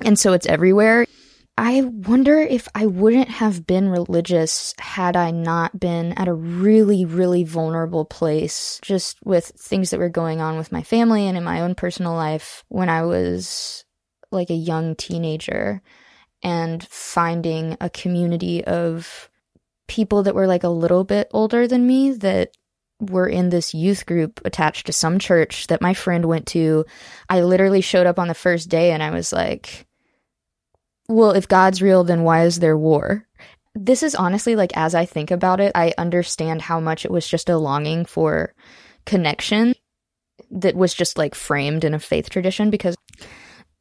And 0.04 0.18
so 0.18 0.32
it's 0.34 0.46
everywhere 0.46 1.06
I 1.58 1.82
wonder 1.82 2.38
if 2.38 2.66
I 2.74 2.86
wouldn't 2.86 3.28
have 3.28 3.66
been 3.66 3.90
religious 3.90 4.74
had 4.78 5.16
I 5.16 5.30
not 5.30 5.78
been 5.78 6.12
at 6.12 6.26
a 6.26 6.32
really, 6.32 7.04
really 7.04 7.44
vulnerable 7.44 8.06
place 8.06 8.80
just 8.82 9.18
with 9.22 9.52
things 9.58 9.90
that 9.90 10.00
were 10.00 10.08
going 10.08 10.40
on 10.40 10.56
with 10.56 10.72
my 10.72 10.82
family 10.82 11.26
and 11.26 11.36
in 11.36 11.44
my 11.44 11.60
own 11.60 11.74
personal 11.74 12.14
life 12.14 12.64
when 12.68 12.88
I 12.88 13.02
was 13.02 13.84
like 14.30 14.48
a 14.48 14.54
young 14.54 14.96
teenager 14.96 15.82
and 16.42 16.86
finding 16.88 17.76
a 17.80 17.90
community 17.90 18.64
of 18.64 19.30
people 19.88 20.22
that 20.22 20.34
were 20.34 20.46
like 20.46 20.64
a 20.64 20.68
little 20.68 21.04
bit 21.04 21.28
older 21.32 21.68
than 21.68 21.86
me 21.86 22.12
that 22.12 22.50
were 22.98 23.28
in 23.28 23.50
this 23.50 23.74
youth 23.74 24.06
group 24.06 24.40
attached 24.44 24.86
to 24.86 24.92
some 24.92 25.18
church 25.18 25.66
that 25.66 25.82
my 25.82 25.92
friend 25.92 26.24
went 26.24 26.46
to. 26.46 26.86
I 27.28 27.42
literally 27.42 27.82
showed 27.82 28.06
up 28.06 28.18
on 28.18 28.28
the 28.28 28.34
first 28.34 28.70
day 28.70 28.92
and 28.92 29.02
I 29.02 29.10
was 29.10 29.34
like, 29.34 29.86
well, 31.08 31.32
if 31.32 31.48
God's 31.48 31.82
real, 31.82 32.04
then 32.04 32.22
why 32.22 32.44
is 32.44 32.58
there 32.58 32.76
war? 32.76 33.26
This 33.74 34.02
is 34.02 34.14
honestly 34.14 34.56
like, 34.56 34.76
as 34.76 34.94
I 34.94 35.04
think 35.04 35.30
about 35.30 35.60
it, 35.60 35.72
I 35.74 35.94
understand 35.96 36.62
how 36.62 36.80
much 36.80 37.04
it 37.04 37.10
was 37.10 37.26
just 37.26 37.48
a 37.48 37.56
longing 37.56 38.04
for 38.04 38.54
connection 39.06 39.74
that 40.50 40.76
was 40.76 40.94
just 40.94 41.18
like 41.18 41.34
framed 41.34 41.84
in 41.84 41.94
a 41.94 41.98
faith 41.98 42.28
tradition 42.30 42.70
because 42.70 42.96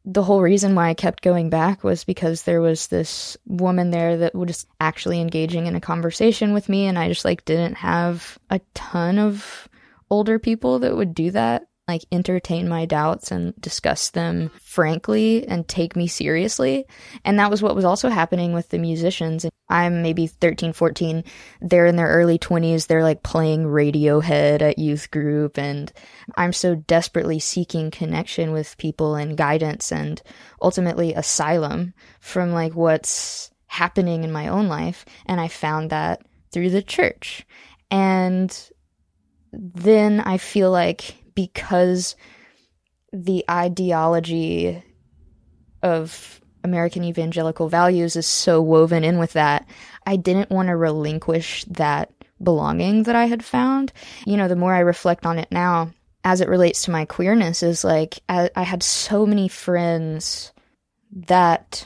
the 0.04 0.24
whole 0.24 0.42
reason 0.42 0.74
why 0.74 0.90
I 0.90 0.94
kept 0.94 1.22
going 1.22 1.50
back 1.50 1.84
was 1.84 2.04
because 2.04 2.44
there 2.44 2.62
was 2.62 2.88
this 2.88 3.38
woman 3.46 3.92
there 3.92 4.18
that 4.18 4.34
was 4.34 4.48
just 4.48 4.68
actually 4.80 5.22
engaging 5.22 5.68
in 5.68 5.76
a 5.76 5.82
conversation 5.82 6.54
with 6.54 6.70
me, 6.70 6.88
and 6.88 6.98
I 6.98 7.08
just 7.08 7.26
like 7.26 7.46
didn't 7.46 7.76
have 7.76 8.40
a 8.50 8.60
ton 8.74 9.20
of 9.20 9.68
older 10.10 10.40
people 10.40 10.80
that 10.80 10.96
would 10.96 11.14
do 11.14 11.32
that 11.32 11.68
like 11.88 12.06
entertain 12.12 12.70
my 12.70 12.86
doubts 12.86 13.32
and 13.32 13.54
discuss 13.60 14.12
them 14.12 14.52
frankly 14.62 15.48
and 15.48 15.68
take 15.68 15.96
me 15.96 16.08
seriously. 16.08 16.86
And 17.26 17.40
that 17.40 17.50
was 17.50 17.62
what 17.62 17.76
was 17.76 17.86
also 17.86 18.10
happening 18.10 18.54
with 18.54 18.70
the 18.70 18.78
musicians. 18.78 19.46
I'm 19.68 20.02
maybe 20.02 20.28
13, 20.28 20.74
14. 20.74 21.24
They're 21.60 21.86
in 21.86 21.96
their 21.96 22.08
early 22.08 22.38
20s. 22.38 22.88
They're 22.88 23.04
like 23.04 23.24
playing 23.24 23.66
Radiohead 23.66 24.62
at 24.62 24.80
youth 24.80 25.12
group. 25.12 25.58
And 25.58 25.92
I'm 26.38 26.54
so 26.54 26.76
desperately 26.76 27.40
seeking 27.40 27.92
connection 27.92 28.52
with 28.52 28.78
people 28.78 29.16
and 29.16 29.36
guidance 29.36 29.92
and 29.92 30.22
ultimately 30.62 31.14
asylum 31.14 31.94
from 32.20 32.54
like 32.54 32.74
what's 32.74 33.52
happening 33.66 34.24
in 34.24 34.32
my 34.32 34.48
own 34.48 34.68
life. 34.68 35.04
And 35.26 35.42
I 35.42 35.48
found 35.48 35.90
that 35.90 36.22
through 36.52 36.70
the 36.70 36.84
church. 36.84 37.46
And 37.90 38.56
then 39.52 40.22
I 40.22 40.38
feel 40.38 40.72
like 40.72 41.16
because 41.36 42.16
the 43.14 43.44
ideology 43.50 44.84
of 45.84 46.42
American 46.64 47.04
evangelical 47.04 47.70
values 47.70 48.16
is 48.16 48.28
so 48.28 48.62
woven 48.62 49.04
in 49.04 49.18
with 49.18 49.34
that, 49.34 49.68
I 50.06 50.16
didn't 50.16 50.52
want 50.52 50.68
to 50.68 50.76
relinquish 50.76 51.66
that 51.66 52.12
belonging 52.42 53.04
that 53.04 53.16
I 53.16 53.26
had 53.26 53.44
found. 53.44 53.94
You 54.26 54.38
know, 54.38 54.48
the 54.48 54.56
more 54.56 54.74
I 54.74 54.80
reflect 54.80 55.26
on 55.26 55.40
it 55.40 55.52
now, 55.52 55.92
as 56.24 56.42
it 56.42 56.50
relates 56.50 56.84
to 56.84 56.92
my 56.92 57.06
queerness, 57.06 57.64
is 57.64 57.84
like 57.84 58.20
I, 58.30 58.50
I 58.56 58.64
had 58.64 58.84
so 58.84 59.26
many 59.26 59.48
friends 59.48 60.52
that 61.28 61.86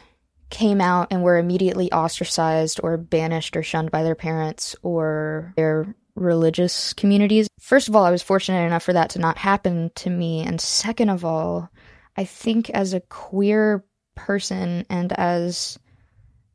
came 0.49 0.79
out 0.79 1.07
and 1.11 1.23
were 1.23 1.37
immediately 1.37 1.91
ostracized 1.91 2.79
or 2.83 2.97
banished 2.97 3.57
or 3.57 3.63
shunned 3.63 3.91
by 3.91 4.03
their 4.03 4.15
parents 4.15 4.75
or 4.83 5.53
their 5.55 5.95
religious 6.15 6.93
communities. 6.93 7.47
First 7.59 7.87
of 7.87 7.95
all, 7.95 8.03
I 8.03 8.11
was 8.11 8.21
fortunate 8.21 8.65
enough 8.65 8.83
for 8.83 8.93
that 8.93 9.11
to 9.11 9.19
not 9.19 9.37
happen 9.37 9.91
to 9.95 10.09
me. 10.09 10.41
And 10.41 10.59
second 10.59 11.09
of 11.09 11.25
all, 11.25 11.69
I 12.15 12.23
think 12.25 12.69
as 12.69 12.93
a 12.93 13.01
queer 13.01 13.83
person 14.15 14.85
and 14.89 15.11
as 15.13 15.77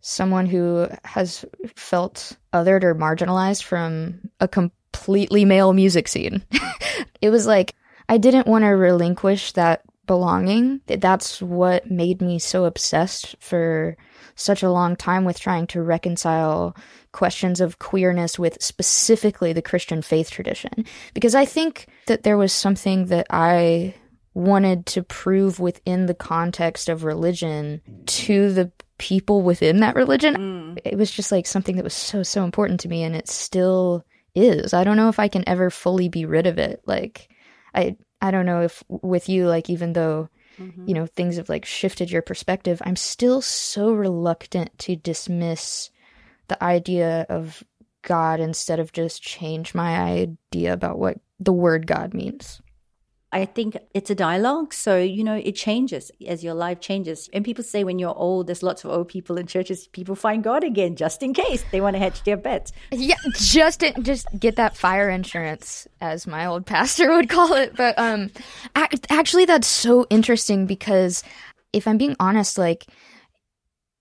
someone 0.01 0.47
who 0.47 0.89
has 1.05 1.45
felt 1.77 2.37
othered 2.55 2.85
or 2.85 2.95
marginalized 2.95 3.63
from 3.63 4.31
a 4.41 4.49
completely 4.49 5.45
male 5.45 5.73
music 5.73 6.09
scene, 6.09 6.43
it 7.21 7.31
was 7.31 7.47
like 7.47 7.75
I 8.09 8.17
didn't 8.19 8.47
want 8.47 8.65
to 8.65 8.69
relinquish 8.69 9.53
that 9.53 9.83
belonging. 10.11 10.81
That's 10.89 11.41
what 11.41 11.89
made 11.89 12.21
me 12.21 12.41
so 12.41 12.65
obsessed 12.65 13.37
for 13.39 13.97
such 14.35 14.65
a 14.65 14.71
long 14.71 14.97
time 14.97 15.25
with 15.25 15.39
trying 15.39 15.69
to 15.69 15.81
reconcile 15.81 16.75
questions 17.13 17.61
of 17.61 17.79
queerness 17.79 18.37
with 18.37 18.61
specifically 18.61 19.53
the 19.53 19.63
Christian 19.63 20.03
faith 20.03 20.29
tradition. 20.29 20.85
Because 21.15 21.37
I 21.37 21.45
think 21.45 21.87
that 22.09 22.25
there 22.25 22.37
was 22.37 22.53
something 22.53 23.07
that 23.07 23.29
I 23.31 23.95
wanted 24.35 24.87
to 24.87 25.05
prove 25.05 25.61
within 25.61 26.07
the 26.07 26.15
context 26.15 26.89
of 26.89 27.05
religion 27.05 27.81
to 28.07 28.53
the 28.53 28.73
people 28.99 29.43
within 29.43 29.79
that 29.79 29.95
religion. 29.95 30.35
Mm. 30.35 30.79
It 30.85 30.99
was 30.99 31.13
just 31.13 31.31
like 31.31 31.47
something 31.47 31.77
that 31.77 31.85
was 31.85 31.95
so, 31.95 32.25
so 32.25 32.43
important 32.43 32.81
to 32.81 32.89
me, 32.89 33.05
and 33.05 33.15
it 33.15 33.29
still 33.29 34.05
is. 34.35 34.75
I 34.75 34.83
don't 34.83 34.97
know 34.97 35.09
if 35.09 35.21
I 35.21 35.29
can 35.29 35.49
ever 35.49 35.71
fully 35.71 36.09
be 36.09 36.25
rid 36.25 36.49
of 36.49 36.59
it. 36.59 36.83
Like, 36.85 37.29
I, 37.73 37.97
I 38.21 38.31
don't 38.31 38.47
know 38.47 38.63
if 38.63 38.83
with 38.89 39.29
you, 39.29 39.47
like, 39.49 39.71
even 39.71 39.93
though 39.93 40.29
you 40.61 40.67
mm-hmm. 40.67 40.93
know 40.93 41.07
things 41.07 41.37
have 41.37 41.49
like 41.49 41.65
shifted 41.65 42.11
your 42.11 42.23
perspective 42.23 42.83
i'm 42.85 42.97
still 42.97 43.41
so 43.41 43.93
reluctant 43.93 44.77
to 44.79 44.95
dismiss 44.95 45.91
the 46.49 46.63
idea 46.63 47.25
of 47.29 47.65
god 48.03 48.41
instead 48.41 48.79
of 48.79 48.93
just 48.93 49.23
change 49.23 49.75
my 49.75 49.97
idea 49.99 50.73
about 50.73 50.99
what 50.99 51.19
the 51.39 51.53
word 51.53 51.87
god 51.87 52.13
means 52.13 52.61
I 53.33 53.45
think 53.45 53.77
it's 53.95 54.11
a 54.11 54.15
dialogue. 54.15 54.75
So, 54.75 54.99
you 54.99 55.23
know, 55.23 55.37
it 55.37 55.53
changes 55.53 56.11
as 56.27 56.43
your 56.43 56.55
life 56.55 56.81
changes. 56.81 57.31
And 57.33 57.45
people 57.45 57.63
say 57.63 57.85
when 57.85 57.99
you're 57.99 58.17
old, 58.17 58.49
there's 58.49 58.63
lots 58.63 58.85
of 58.85 58.91
old 58.91 59.09
people 59.09 59.37
in 59.37 59.47
churches, 59.47 59.87
people 59.87 60.17
find 60.17 60.43
God 60.43 60.65
again 60.65 60.97
just 60.97 61.23
in 61.23 61.33
case 61.33 61.65
they 61.71 61.81
want 61.81 61.95
to 61.95 62.01
hedge 62.01 62.25
their 62.25 62.37
bets. 62.37 62.73
Yeah, 62.91 63.15
just 63.35 63.85
just 64.03 64.27
get 64.39 64.57
that 64.57 64.77
fire 64.77 65.09
insurance, 65.09 65.87
as 66.01 66.27
my 66.27 66.47
old 66.47 66.67
pastor 66.67 67.15
would 67.15 67.29
call 67.29 67.53
it. 67.53 67.77
But 67.77 67.99
um, 67.99 68.31
actually, 68.75 69.45
that's 69.45 69.69
so 69.69 70.07
interesting 70.11 70.67
because 70.67 71.23
if 71.73 71.87
I'm 71.87 71.99
being 71.99 72.17
honest, 72.19 72.59
like 72.59 72.87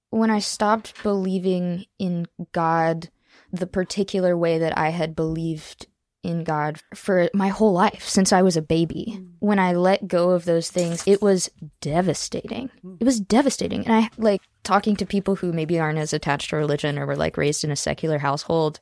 when 0.10 0.32
I 0.32 0.40
stopped 0.40 1.04
believing 1.04 1.86
in 2.00 2.28
God 2.52 3.10
the 3.52 3.68
particular 3.68 4.38
way 4.38 4.60
that 4.60 4.78
I 4.78 4.90
had 4.90 5.16
believed 5.16 5.88
in 6.22 6.44
God 6.44 6.82
for 6.94 7.30
my 7.34 7.48
whole 7.48 7.72
life 7.72 8.08
since 8.08 8.34
I 8.34 8.42
was 8.42 8.58
a 8.58 8.62
baby. 8.62 9.16
Mm. 9.18 9.30
When 9.40 9.60
I 9.60 9.74
let 9.74 10.08
go 10.08 10.32
of 10.32 10.46
those 10.46 10.70
things, 10.70 11.04
it 11.08 11.22
was 11.22 11.50
devastating. 11.82 12.70
Mm. 12.84 12.98
It 13.00 13.06
was 13.06 13.20
devastating. 13.20 13.86
And 13.86 13.94
I 13.94 14.10
like 14.18 14.42
talking 14.64 14.96
to 14.98 15.06
people 15.06 15.36
who 15.36 15.54
maybe 15.54 15.80
aren't 15.80 15.98
as 15.98 16.12
attached 16.12 16.50
to 16.50 16.58
religion 16.58 17.00
or 17.00 17.06
were 17.06 17.16
like 17.16 17.38
raised 17.38 17.64
in 17.64 17.72
a 17.72 17.76
secular 17.76 18.18
household. 18.18 18.82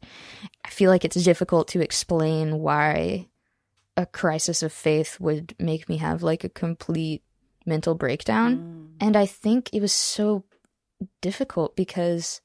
I 0.65 0.69
feel 0.69 0.89
like 0.89 1.05
it's 1.05 1.23
difficult 1.23 1.67
to 1.69 1.81
explain 1.81 2.59
why 2.59 3.27
a 3.95 4.05
crisis 4.05 4.63
of 4.63 4.73
faith 4.73 5.19
would 5.19 5.55
make 5.59 5.87
me 5.87 5.97
have 5.97 6.23
like 6.23 6.43
a 6.43 6.49
complete 6.49 7.23
mental 7.65 7.93
breakdown. 7.93 8.57
Mm. 8.57 9.05
And 9.05 9.15
I 9.15 9.27
think 9.27 9.69
it 9.73 9.81
was 9.81 9.93
so 9.93 10.43
difficult 11.21 11.75
because 11.75 12.41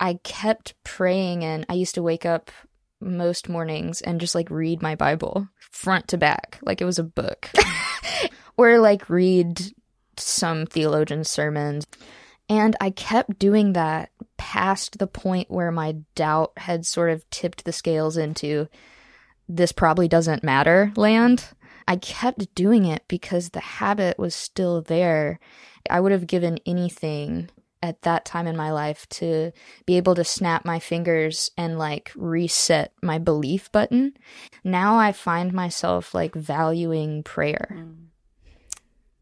I 0.00 0.14
kept 0.24 0.74
praying 0.84 1.44
and 1.44 1.66
I 1.68 1.74
used 1.74 1.94
to 1.96 2.02
wake 2.02 2.24
up 2.24 2.50
most 3.02 3.48
mornings 3.48 4.00
and 4.00 4.20
just 4.20 4.34
like 4.34 4.50
read 4.50 4.82
my 4.82 4.94
Bible 4.94 5.48
front 5.70 6.08
to 6.08 6.18
back, 6.18 6.58
like 6.62 6.80
it 6.80 6.86
was 6.86 6.98
a 6.98 7.04
book, 7.04 7.50
or 8.56 8.78
like 8.78 9.10
read 9.10 9.60
some 10.16 10.66
theologian's 10.66 11.28
sermons. 11.28 11.86
And 12.48 12.76
I 12.80 12.90
kept 12.90 13.38
doing 13.38 13.72
that 13.72 14.10
past 14.36 14.98
the 14.98 15.06
point 15.06 15.50
where 15.50 15.70
my 15.70 15.96
doubt 16.14 16.52
had 16.56 16.84
sort 16.84 17.10
of 17.10 17.28
tipped 17.30 17.64
the 17.64 17.72
scales 17.72 18.16
into 18.16 18.68
this 19.48 19.72
probably 19.72 20.08
doesn't 20.08 20.44
matter 20.44 20.92
land. 20.96 21.48
I 21.88 21.96
kept 21.96 22.54
doing 22.54 22.84
it 22.84 23.02
because 23.08 23.50
the 23.50 23.60
habit 23.60 24.18
was 24.18 24.34
still 24.34 24.82
there. 24.82 25.40
I 25.90 26.00
would 26.00 26.12
have 26.12 26.26
given 26.26 26.58
anything 26.64 27.50
at 27.82 28.02
that 28.02 28.24
time 28.24 28.46
in 28.46 28.56
my 28.56 28.70
life 28.70 29.08
to 29.08 29.52
be 29.86 29.96
able 29.96 30.14
to 30.14 30.24
snap 30.24 30.64
my 30.64 30.78
fingers 30.78 31.50
and 31.56 31.78
like 31.78 32.12
reset 32.14 32.92
my 33.02 33.18
belief 33.18 33.70
button. 33.72 34.14
Now 34.62 34.96
I 34.98 35.12
find 35.12 35.52
myself 35.52 36.14
like 36.14 36.34
valuing 36.34 37.22
prayer. 37.22 37.68
Mm. 37.72 37.96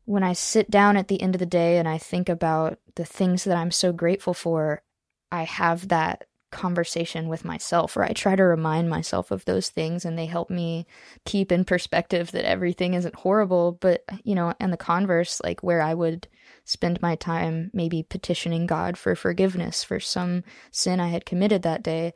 When 0.04 0.22
I 0.22 0.32
sit 0.34 0.70
down 0.70 0.96
at 0.96 1.08
the 1.08 1.22
end 1.22 1.34
of 1.34 1.38
the 1.38 1.46
day 1.46 1.78
and 1.78 1.88
I 1.88 1.96
think 1.96 2.28
about 2.28 2.78
the 2.96 3.04
things 3.04 3.44
that 3.44 3.56
I'm 3.56 3.70
so 3.70 3.92
grateful 3.92 4.34
for, 4.34 4.82
I 5.30 5.44
have 5.44 5.88
that 5.88 6.26
conversation 6.50 7.28
with 7.28 7.44
myself 7.44 7.96
or 7.96 8.02
I 8.02 8.12
try 8.12 8.34
to 8.34 8.42
remind 8.42 8.90
myself 8.90 9.30
of 9.30 9.44
those 9.44 9.68
things 9.68 10.04
and 10.04 10.18
they 10.18 10.26
help 10.26 10.50
me 10.50 10.84
keep 11.24 11.52
in 11.52 11.64
perspective 11.64 12.32
that 12.32 12.44
everything 12.44 12.94
isn't 12.94 13.14
horrible 13.14 13.78
but 13.80 14.02
you 14.24 14.34
know 14.34 14.52
and 14.58 14.72
the 14.72 14.76
converse 14.76 15.40
like 15.44 15.62
where 15.62 15.80
I 15.80 15.94
would 15.94 16.26
spend 16.70 17.02
my 17.02 17.16
time 17.16 17.68
maybe 17.74 18.00
petitioning 18.00 18.64
God 18.64 18.96
for 18.96 19.16
forgiveness 19.16 19.82
for 19.82 19.98
some 19.98 20.44
sin 20.70 21.00
I 21.00 21.08
had 21.08 21.26
committed 21.26 21.62
that 21.62 21.82
day. 21.82 22.12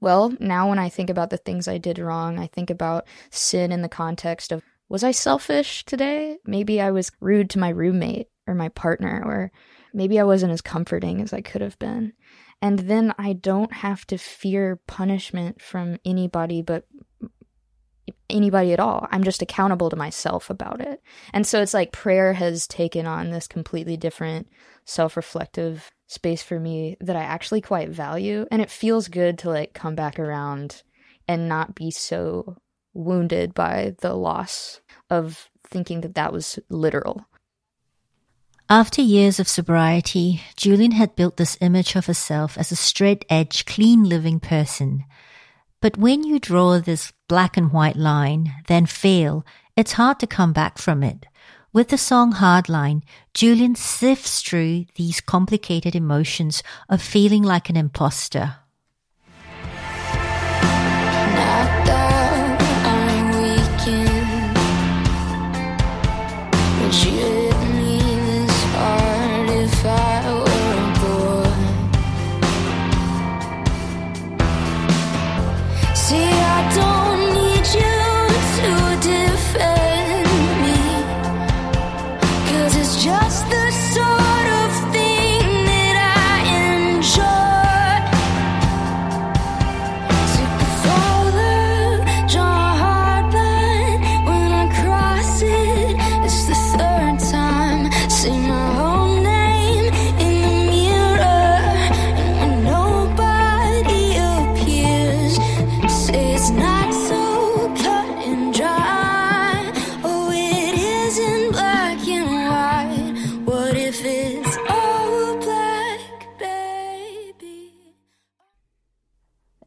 Well, 0.00 0.32
now 0.38 0.68
when 0.68 0.78
I 0.78 0.88
think 0.88 1.10
about 1.10 1.30
the 1.30 1.38
things 1.38 1.66
I 1.66 1.78
did 1.78 1.98
wrong, 1.98 2.38
I 2.38 2.46
think 2.46 2.70
about 2.70 3.04
sin 3.30 3.72
in 3.72 3.82
the 3.82 3.88
context 3.88 4.52
of 4.52 4.62
was 4.88 5.02
I 5.02 5.10
selfish 5.10 5.84
today? 5.86 6.38
Maybe 6.46 6.80
I 6.80 6.92
was 6.92 7.10
rude 7.20 7.50
to 7.50 7.58
my 7.58 7.70
roommate 7.70 8.28
or 8.46 8.54
my 8.54 8.68
partner, 8.68 9.24
or 9.26 9.50
maybe 9.92 10.20
I 10.20 10.24
wasn't 10.24 10.52
as 10.52 10.60
comforting 10.60 11.20
as 11.20 11.32
I 11.32 11.40
could 11.40 11.60
have 11.60 11.78
been. 11.80 12.12
And 12.62 12.78
then 12.78 13.12
I 13.18 13.32
don't 13.32 13.72
have 13.72 14.06
to 14.06 14.18
fear 14.18 14.80
punishment 14.86 15.60
from 15.60 15.98
anybody 16.04 16.62
but 16.62 16.84
anybody 18.30 18.72
at 18.72 18.80
all. 18.80 19.06
I'm 19.10 19.24
just 19.24 19.42
accountable 19.42 19.90
to 19.90 19.96
myself 19.96 20.50
about 20.50 20.80
it. 20.80 21.02
And 21.32 21.46
so 21.46 21.60
it's 21.60 21.74
like 21.74 21.92
prayer 21.92 22.32
has 22.34 22.66
taken 22.66 23.06
on 23.06 23.30
this 23.30 23.46
completely 23.46 23.96
different 23.96 24.48
self 24.84 25.16
reflective 25.16 25.90
space 26.06 26.42
for 26.42 26.58
me 26.60 26.96
that 27.00 27.16
I 27.16 27.22
actually 27.22 27.60
quite 27.60 27.88
value. 27.88 28.46
And 28.50 28.60
it 28.62 28.70
feels 28.70 29.08
good 29.08 29.38
to 29.38 29.50
like 29.50 29.74
come 29.74 29.94
back 29.94 30.18
around 30.18 30.82
and 31.26 31.48
not 31.48 31.74
be 31.74 31.90
so 31.90 32.56
wounded 32.92 33.54
by 33.54 33.94
the 34.00 34.14
loss 34.14 34.80
of 35.10 35.50
thinking 35.66 36.02
that 36.02 36.14
that 36.14 36.32
was 36.32 36.58
literal. 36.68 37.26
After 38.70 39.02
years 39.02 39.38
of 39.38 39.46
sobriety, 39.46 40.40
Julien 40.56 40.92
had 40.92 41.16
built 41.16 41.36
this 41.36 41.58
image 41.60 41.96
of 41.96 42.06
herself 42.06 42.56
as 42.56 42.72
a 42.72 42.76
straight 42.76 43.24
edge, 43.28 43.66
clean 43.66 44.04
living 44.04 44.40
person 44.40 45.04
but 45.84 45.98
when 45.98 46.24
you 46.24 46.38
draw 46.38 46.78
this 46.78 47.12
black 47.28 47.58
and 47.58 47.70
white 47.70 47.94
line, 47.94 48.54
then 48.68 48.86
fail, 48.86 49.44
it's 49.76 49.92
hard 49.92 50.18
to 50.18 50.26
come 50.26 50.50
back 50.50 50.78
from 50.78 51.02
it. 51.02 51.26
With 51.74 51.88
the 51.88 51.98
song 51.98 52.32
Hardline, 52.32 53.02
Julien 53.34 53.74
sifts 53.74 54.40
through 54.40 54.86
these 54.94 55.20
complicated 55.20 55.94
emotions 55.94 56.62
of 56.88 57.02
feeling 57.02 57.42
like 57.42 57.68
an 57.68 57.76
imposter. 57.76 58.56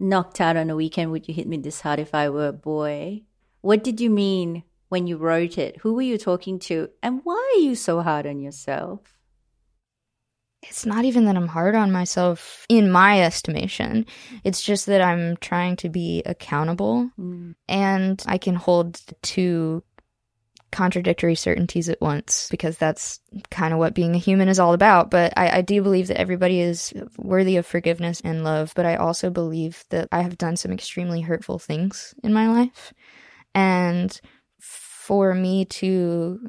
Knocked 0.10 0.42
out 0.42 0.58
on 0.58 0.70
a 0.70 0.76
weekend, 0.76 1.12
would 1.12 1.28
you 1.28 1.34
hit 1.34 1.48
me 1.48 1.58
this 1.58 1.82
hard 1.82 2.00
if 2.00 2.14
I 2.14 2.30
were 2.30 2.48
a 2.48 2.54
boy? 2.54 3.24
What 3.62 3.84
did 3.84 4.00
you 4.00 4.10
mean 4.10 4.64
when 4.90 5.08
you 5.08 5.18
wrote 5.18 5.58
it? 5.58 5.78
Who 5.78 5.94
were 5.94 6.02
you 6.02 6.18
talking 6.18 6.60
to? 6.60 6.90
And 7.04 7.22
why 7.24 7.54
are 7.56 7.60
you 7.60 7.76
so 7.76 8.02
hard 8.02 8.26
on 8.26 8.40
yourself? 8.40 9.18
It's 10.64 10.86
not 10.86 11.06
even 11.06 11.26
that 11.26 11.38
I'm 11.38 11.48
hard 11.48 11.76
on 11.76 11.92
myself 11.92 12.66
in 12.68 12.90
my 12.92 13.22
estimation. 13.22 14.06
It's 14.44 14.62
just 14.62 14.88
that 14.88 15.02
I'm 15.02 15.38
trying 15.38 15.76
to 15.78 15.90
be 15.90 16.24
accountable 16.26 17.10
mm. 17.20 17.56
and 17.70 18.24
I 18.26 18.38
can 18.38 18.56
hold 18.56 19.00
two 19.22 19.84
contradictory 20.78 21.34
certainties 21.34 21.90
at 21.90 22.00
once 22.00 22.48
because 22.52 22.78
that's 22.78 23.20
kind 23.50 23.74
of 23.74 23.80
what 23.80 23.96
being 23.96 24.14
a 24.14 24.20
human 24.20 24.48
is 24.48 24.60
all 24.60 24.74
about. 24.74 25.10
But 25.10 25.34
I, 25.36 25.58
I, 25.58 25.62
do 25.64 25.82
believe 25.82 26.10
that 26.10 26.20
everybody 26.22 26.60
is 26.60 26.94
worthy 27.18 27.58
of 27.58 27.66
forgiveness 27.66 28.22
and 28.24 28.44
love. 28.44 28.74
But 28.76 28.86
I 28.86 28.98
also 28.98 29.32
believe 29.32 29.84
that 29.90 30.08
I 30.12 30.22
have 30.22 30.38
done 30.38 30.56
some 30.56 30.72
extremely 30.72 31.22
hurtful 31.22 31.58
things 31.58 32.14
in 32.24 32.32
my 32.32 32.48
life. 32.48 32.94
And 33.56 34.22
for 34.60 35.34
me 35.34 35.66
to 35.66 36.48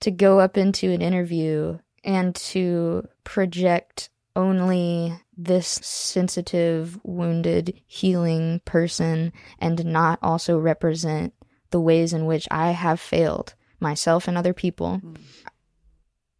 to 0.00 0.10
go 0.10 0.38
up 0.38 0.58
into 0.58 0.92
an 0.92 1.00
interview 1.00 1.78
and 2.04 2.34
to 2.34 3.08
project 3.24 4.10
only 4.36 5.18
this 5.38 5.66
sensitive, 5.66 7.00
wounded, 7.02 7.80
healing 7.86 8.60
person 8.66 9.32
and 9.58 9.86
not 9.86 10.18
also 10.20 10.58
represent 10.58 11.32
the 11.70 11.80
ways 11.80 12.12
in 12.12 12.26
which 12.26 12.48
I 12.50 12.70
have 12.70 13.00
failed 13.00 13.54
myself 13.80 14.28
and 14.28 14.36
other 14.36 14.54
people. 14.54 15.00
Mm. 15.04 15.16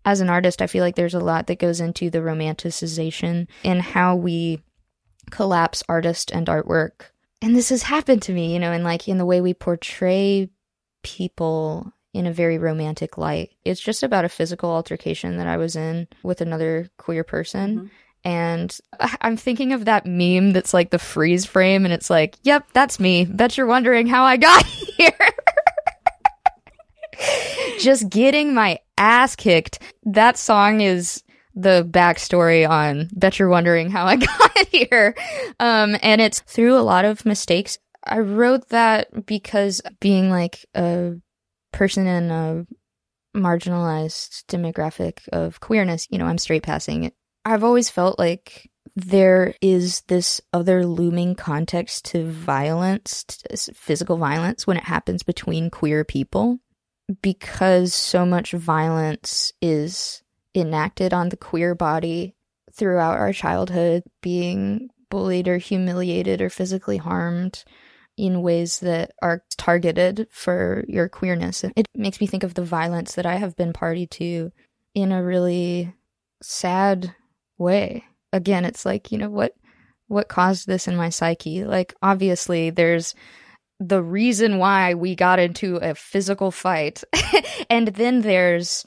As 0.05 0.21
an 0.21 0.31
artist, 0.31 0.63
I 0.63 0.67
feel 0.67 0.83
like 0.83 0.97
there's 0.97 1.15
a 1.15 1.21
lot 1.21 1.47
that 1.49 1.59
goes 1.59 1.81
into 1.81 2.11
the 2.11 2.21
romanticization 2.21 3.47
in 3.63 3.81
how 3.81 4.17
we 4.17 4.63
collapse 5.31 5.83
artist 5.89 6.31
and 6.31 6.47
artwork. 6.47 7.11
And 7.43 7.55
this 7.55 7.69
has 7.69 7.83
happened 7.83 8.23
to 8.23 8.33
me, 8.33 8.53
you 8.53 8.59
know, 8.59 8.73
in 8.73 8.83
like 8.83 9.07
in 9.09 9.19
the 9.19 9.27
way 9.27 9.41
we 9.41 9.55
portray 9.55 10.49
people 11.03 11.93
in 12.15 12.27
a 12.27 12.33
very 12.33 12.59
romantic 12.59 13.19
light. 13.19 13.51
It's 13.65 13.81
just 13.81 14.03
about 14.03 14.25
a 14.25 14.31
physical 14.31 14.71
altercation 14.71 15.37
that 15.37 15.47
I 15.47 15.57
was 15.57 15.77
in 15.77 16.09
with 16.23 16.41
another 16.41 16.89
queer 16.97 17.23
person. 17.23 17.91
And 18.29 18.79
I'm 19.23 19.39
thinking 19.39 19.73
of 19.73 19.87
that 19.87 20.05
meme 20.05 20.53
that's 20.53 20.75
like 20.75 20.91
the 20.91 20.99
freeze 20.99 21.47
frame, 21.47 21.87
and 21.87 21.95
it's 21.95 22.11
like, 22.11 22.37
yep, 22.43 22.67
that's 22.75 23.01
me. 23.01 23.25
Bet 23.25 23.57
you're 23.57 23.67
wondering 23.67 24.07
how 24.07 24.25
I 24.25 24.37
got 24.37 24.67
here. 24.99 25.13
just 27.79 28.11
getting 28.11 28.53
my 28.53 28.81
ass 28.99 29.35
kicked. 29.35 29.79
That 30.05 30.37
song 30.37 30.83
is 30.83 31.25
the 31.55 31.89
backstory 31.91 32.69
on 32.69 33.09
Bet 33.15 33.39
You're 33.39 33.49
Wondering 33.49 33.91
How 33.91 34.05
I 34.05 34.17
Got 34.27 34.69
Here. 34.69 35.17
Um, 35.59 35.97
and 36.03 36.21
it's 36.21 36.41
through 36.41 36.77
a 36.77 36.85
lot 36.85 37.07
of 37.07 37.25
mistakes. 37.25 37.79
I 38.05 38.19
wrote 38.19 38.69
that 38.69 39.25
because 39.25 39.81
being 40.01 40.29
like 40.29 40.67
a 40.75 41.15
person 41.73 42.07
in 42.07 42.31
a 42.31 42.67
marginalized 43.35 44.45
demographic 44.49 45.27
of 45.33 45.61
queerness, 45.61 46.07
you 46.11 46.19
know, 46.19 46.27
I'm 46.27 46.37
straight 46.37 46.63
passing. 46.63 47.11
I've 47.49 47.65
always 47.65 47.89
felt 47.89 48.19
like 48.19 48.71
there 48.95 49.55
is 49.63 50.03
this 50.03 50.41
other 50.53 50.85
looming 50.85 51.35
context 51.35 52.05
to 52.07 52.29
violence, 52.29 53.25
to 53.25 53.73
physical 53.75 54.19
violence, 54.19 54.67
when 54.67 54.77
it 54.77 54.85
happens 54.85 55.23
between 55.23 55.71
queer 55.71 56.05
people 56.05 56.59
because 57.23 57.95
so 57.95 58.27
much 58.27 58.53
violence 58.53 59.53
is 59.63 60.23
enacted 60.55 61.15
on 61.15 61.31
the 61.31 61.39
queer 61.39 61.75
body 61.75 62.35
throughout 62.73 63.19
our 63.19 63.33
childhood, 63.33 64.03
being 64.21 64.91
bullied 65.11 65.49
or 65.49 65.57
humiliated 65.57 66.43
or 66.43 66.51
physically 66.51 66.99
harmed 66.99 67.65
in 68.19 68.43
ways 68.43 68.81
that 68.81 69.13
are 69.23 69.43
targeted 69.57 70.27
for 70.31 70.85
your 70.87 71.09
queerness. 71.09 71.65
It 71.65 71.89
makes 71.95 72.21
me 72.21 72.27
think 72.27 72.43
of 72.43 72.55
the 72.55 72.65
violence 72.65 73.15
that 73.15 73.25
I 73.25 73.37
have 73.37 73.57
been 73.57 73.73
party 73.73 74.07
to 74.07 74.53
in 74.95 75.13
a 75.13 75.23
really 75.23 75.95
sad 76.43 77.15
way. 77.59 78.05
Again, 78.33 78.65
it's 78.65 78.87
like, 78.87 79.13
you 79.13 79.19
know, 79.19 79.31
what 79.31 79.55
what 80.09 80.29
caused 80.29 80.67
this 80.67 80.89
in 80.89 80.97
my 80.97 81.11
psyche? 81.11 81.65
Like 81.65 81.95
obviously 82.03 82.71
there's 82.71 83.15
the 83.81 84.03
reason 84.03 84.59
why 84.59 84.95
we 84.95 85.15
got 85.15 85.39
into 85.39 85.77
a 85.77 85.95
physical 85.95 86.51
fight. 86.51 87.05
and 87.71 87.89
then 87.89 88.23
there's, 88.23 88.85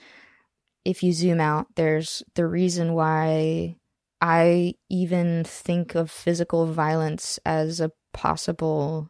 if 0.84 1.04
you 1.04 1.14
zoom 1.14 1.40
out, 1.40 1.68
there's 1.76 2.24
the 2.36 2.46
reason 2.46 2.94
why 2.94 3.78
I 4.20 4.76
even 4.90 5.44
think 5.44 5.96
of 5.96 6.12
physical 6.12 6.66
violence 6.66 7.40
as 7.46 7.80
a 7.80 7.92
possible 8.14 9.10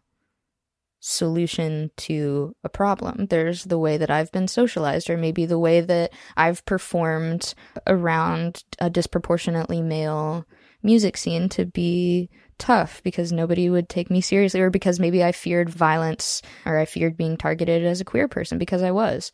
solution 1.02 1.90
to 1.98 2.56
a 2.64 2.70
problem. 2.70 3.26
There's 3.26 3.66
the 3.66 3.80
way 3.80 3.98
that 3.98 4.12
I've 4.12 4.32
been 4.32 4.48
socialized, 4.48 5.10
or 5.10 5.18
maybe 5.18 5.46
the 5.46 5.60
way 5.60 5.82
that 5.82 6.14
I've 6.38 6.64
performed 6.66 7.54
around 7.86 8.64
a 8.80 8.90
disproportionately 8.90 9.82
male 9.82 10.46
music 10.84 11.18
scene 11.18 11.50
to 11.50 11.66
be 11.66 12.30
tough 12.58 13.02
because 13.04 13.32
nobody 13.32 13.70
would 13.70 13.90
take 13.90 14.12
me 14.12 14.22
seriously 14.22 14.62
or 14.62 14.70
because 14.70 15.00
maybe 15.00 15.24
I 15.24 15.32
feared 15.32 15.70
violence 15.70 16.44
or 16.66 16.78
I 16.78 16.86
feared 16.86 17.18
being 17.18 17.36
targeted 17.36 17.84
as 17.84 18.00
a 18.00 18.06
queer 18.06 18.28
person 18.28 18.60
because 18.60 18.84
I 18.84 18.92
was. 18.92 19.32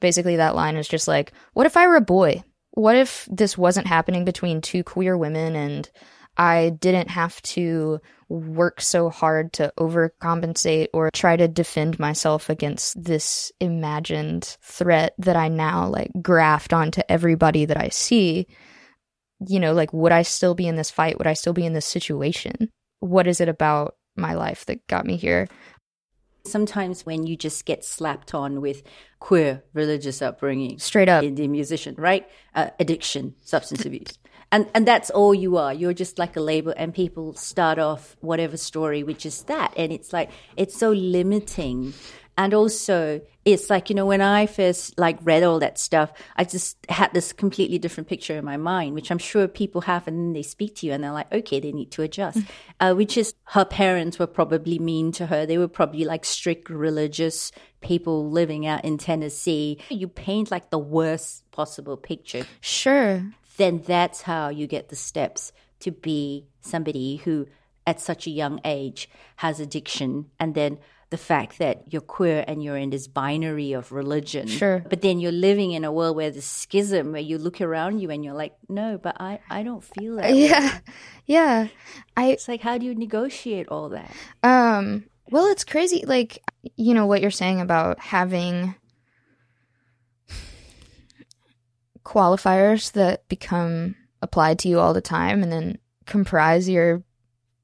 Basically, 0.00 0.36
that 0.36 0.54
line 0.54 0.76
is 0.76 0.88
just 0.88 1.08
like, 1.08 1.32
what 1.54 1.66
if 1.66 1.76
I 1.76 1.86
were 1.86 1.96
a 1.96 2.02
boy? 2.02 2.44
What 2.72 2.96
if 2.96 3.26
this 3.30 3.58
wasn't 3.58 3.86
happening 3.86 4.24
between 4.24 4.60
two 4.60 4.84
queer 4.84 5.16
women 5.16 5.56
and 5.56 5.90
I 6.36 6.70
didn't 6.70 7.10
have 7.10 7.40
to 7.42 8.00
work 8.28 8.80
so 8.80 9.10
hard 9.10 9.52
to 9.54 9.72
overcompensate 9.78 10.88
or 10.94 11.10
try 11.10 11.36
to 11.36 11.48
defend 11.48 11.98
myself 11.98 12.48
against 12.48 13.02
this 13.02 13.52
imagined 13.60 14.56
threat 14.62 15.14
that 15.18 15.36
I 15.36 15.48
now 15.48 15.88
like 15.88 16.10
graft 16.22 16.72
onto 16.72 17.02
everybody 17.08 17.64
that 17.64 17.76
I 17.76 17.88
see? 17.88 18.46
you 19.46 19.58
know, 19.58 19.72
like, 19.72 19.92
would 19.92 20.12
I 20.12 20.22
still 20.22 20.54
be 20.54 20.68
in 20.68 20.76
this 20.76 20.90
fight? 20.90 21.18
Would 21.18 21.26
I 21.26 21.34
still 21.34 21.52
be 21.52 21.64
in 21.64 21.72
this 21.72 21.86
situation? 21.86 22.70
What 23.00 23.26
is 23.26 23.40
it 23.40 23.48
about 23.48 23.96
my 24.16 24.34
life 24.34 24.66
that 24.66 24.86
got 24.86 25.06
me 25.06 25.16
here? 25.16 25.48
Sometimes 26.44 27.04
when 27.04 27.26
you 27.26 27.36
just 27.36 27.64
get 27.64 27.84
slapped 27.84 28.34
on 28.34 28.60
with 28.60 28.82
queer 29.18 29.62
religious 29.72 30.22
upbringing, 30.22 30.78
Straight 30.78 31.08
up. 31.08 31.22
Indian 31.22 31.52
musician, 31.52 31.94
right? 31.98 32.26
Uh, 32.54 32.70
addiction, 32.78 33.34
substance 33.42 33.84
abuse. 33.84 34.18
And, 34.52 34.68
and 34.74 34.86
that's 34.86 35.10
all 35.10 35.34
you 35.34 35.56
are. 35.58 35.72
You're 35.72 35.92
just 35.92 36.18
like 36.18 36.36
a 36.36 36.40
label, 36.40 36.74
and 36.76 36.92
people 36.92 37.34
start 37.34 37.78
off 37.78 38.16
whatever 38.20 38.56
story 38.56 39.02
which 39.02 39.24
is 39.24 39.42
that. 39.44 39.72
And 39.76 39.92
it's 39.92 40.12
like, 40.12 40.30
it's 40.56 40.76
so 40.76 40.90
limiting. 40.90 41.94
And 42.36 42.54
also, 42.54 43.20
it's 43.44 43.68
like, 43.68 43.90
you 43.90 43.94
know, 43.96 44.06
when 44.06 44.22
I 44.22 44.46
first 44.46 44.98
like 44.98 45.18
read 45.22 45.42
all 45.42 45.58
that 45.58 45.78
stuff, 45.78 46.12
I 46.36 46.44
just 46.44 46.78
had 46.88 47.12
this 47.12 47.32
completely 47.32 47.78
different 47.78 48.08
picture 48.08 48.36
in 48.36 48.44
my 48.44 48.56
mind, 48.56 48.94
which 48.94 49.10
I'm 49.10 49.18
sure 49.18 49.46
people 49.46 49.82
have. 49.82 50.08
And 50.08 50.18
then 50.18 50.32
they 50.32 50.42
speak 50.42 50.76
to 50.76 50.86
you 50.86 50.92
and 50.92 51.04
they're 51.04 51.12
like, 51.12 51.30
okay, 51.32 51.60
they 51.60 51.72
need 51.72 51.90
to 51.92 52.02
adjust. 52.02 52.38
Uh, 52.78 52.94
which 52.94 53.18
is 53.18 53.34
her 53.44 53.64
parents 53.64 54.18
were 54.18 54.26
probably 54.26 54.78
mean 54.78 55.12
to 55.12 55.26
her. 55.26 55.44
They 55.44 55.58
were 55.58 55.68
probably 55.68 56.04
like 56.04 56.24
strict 56.24 56.70
religious 56.70 57.52
people 57.82 58.30
living 58.30 58.66
out 58.66 58.84
in 58.84 58.96
Tennessee. 58.96 59.78
You 59.90 60.08
paint 60.08 60.50
like 60.50 60.70
the 60.70 60.78
worst 60.78 61.50
possible 61.50 61.96
picture 61.96 62.46
Sure. 62.60 63.22
Then 63.60 63.82
that's 63.86 64.22
how 64.22 64.48
you 64.48 64.66
get 64.66 64.88
the 64.88 64.96
steps 64.96 65.52
to 65.80 65.90
be 65.90 66.46
somebody 66.60 67.16
who 67.16 67.46
at 67.86 68.00
such 68.00 68.26
a 68.26 68.30
young 68.30 68.60
age 68.64 69.08
has 69.36 69.60
addiction 69.60 70.26
and 70.38 70.54
then 70.54 70.78
the 71.10 71.16
fact 71.16 71.58
that 71.58 71.82
you're 71.92 72.00
queer 72.02 72.44
and 72.46 72.62
you're 72.62 72.76
in 72.76 72.90
this 72.90 73.08
binary 73.08 73.72
of 73.72 73.90
religion 73.90 74.46
Sure. 74.46 74.84
but 74.88 75.00
then 75.00 75.18
you're 75.18 75.32
living 75.32 75.72
in 75.72 75.84
a 75.84 75.90
world 75.90 76.14
where 76.14 76.30
there's 76.30 76.44
schism 76.44 77.10
where 77.12 77.20
you 77.20 77.36
look 77.38 77.60
around 77.60 77.98
you 78.00 78.10
and 78.10 78.24
you're 78.24 78.34
like 78.34 78.54
no 78.68 78.96
but 78.96 79.16
i 79.18 79.40
i 79.50 79.62
don't 79.64 79.82
feel 79.82 80.16
that 80.16 80.30
way." 80.30 80.48
Yeah. 80.48 80.78
Yeah. 81.26 81.68
I, 82.16 82.26
it's 82.32 82.46
like 82.48 82.60
how 82.60 82.78
do 82.78 82.86
you 82.86 82.94
negotiate 82.94 83.68
all 83.68 83.88
that 83.90 84.12
um, 84.42 85.04
well, 85.30 85.46
it's 85.46 85.62
crazy. 85.62 86.02
Like, 86.04 86.42
you 86.76 86.92
know, 86.92 87.06
what 87.06 87.20
you're 87.22 87.30
saying 87.30 87.60
about 87.60 88.00
having 88.00 88.74
qualifiers 92.04 92.92
that 92.92 93.28
become 93.28 93.94
applied 94.22 94.58
to 94.60 94.68
you 94.68 94.78
all 94.80 94.94
the 94.94 95.00
time 95.00 95.42
and 95.42 95.50
then 95.52 95.78
comprise 96.06 96.68
your 96.68 97.02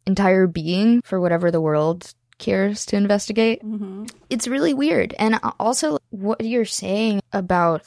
entire 0.07 0.47
being 0.47 1.03
for 1.03 1.21
whatever 1.21 1.51
the 1.51 1.61
world 1.61 2.13
cares 2.39 2.87
to 2.87 2.97
investigate. 2.97 3.63
Mm-hmm. 3.63 4.05
It's 4.31 4.47
really 4.49 4.75
weird. 4.75 5.15
And 5.19 5.39
also, 5.59 5.99
what 6.11 6.45
you're 6.45 6.65
saying 6.65 7.21
about 7.33 7.83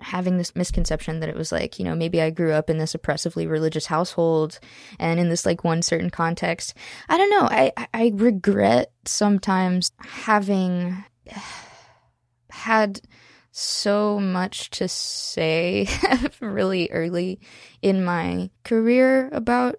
having 0.00 0.38
this 0.38 0.56
misconception 0.56 1.20
that 1.20 1.28
it 1.28 1.36
was 1.36 1.52
like, 1.52 1.78
you 1.78 1.84
know, 1.84 1.94
maybe 1.94 2.22
I 2.22 2.30
grew 2.30 2.52
up 2.52 2.70
in 2.70 2.78
this 2.78 2.94
oppressively 2.94 3.46
religious 3.46 3.84
household 3.84 4.58
and 4.98 5.20
in 5.20 5.28
this 5.28 5.44
like 5.44 5.62
one 5.62 5.82
certain 5.82 6.08
context. 6.08 6.72
I 7.10 7.18
don't 7.18 7.30
know. 7.30 7.42
I, 7.50 7.72
I- 7.76 7.88
I 7.92 8.12
regret 8.14 8.90
sometimes 9.04 9.92
having 10.02 11.04
had 12.50 13.00
so 13.50 14.20
much 14.20 14.70
to 14.70 14.88
say 14.88 15.88
really 16.40 16.90
early 16.90 17.40
in 17.82 18.04
my 18.04 18.50
career 18.64 19.28
about 19.32 19.76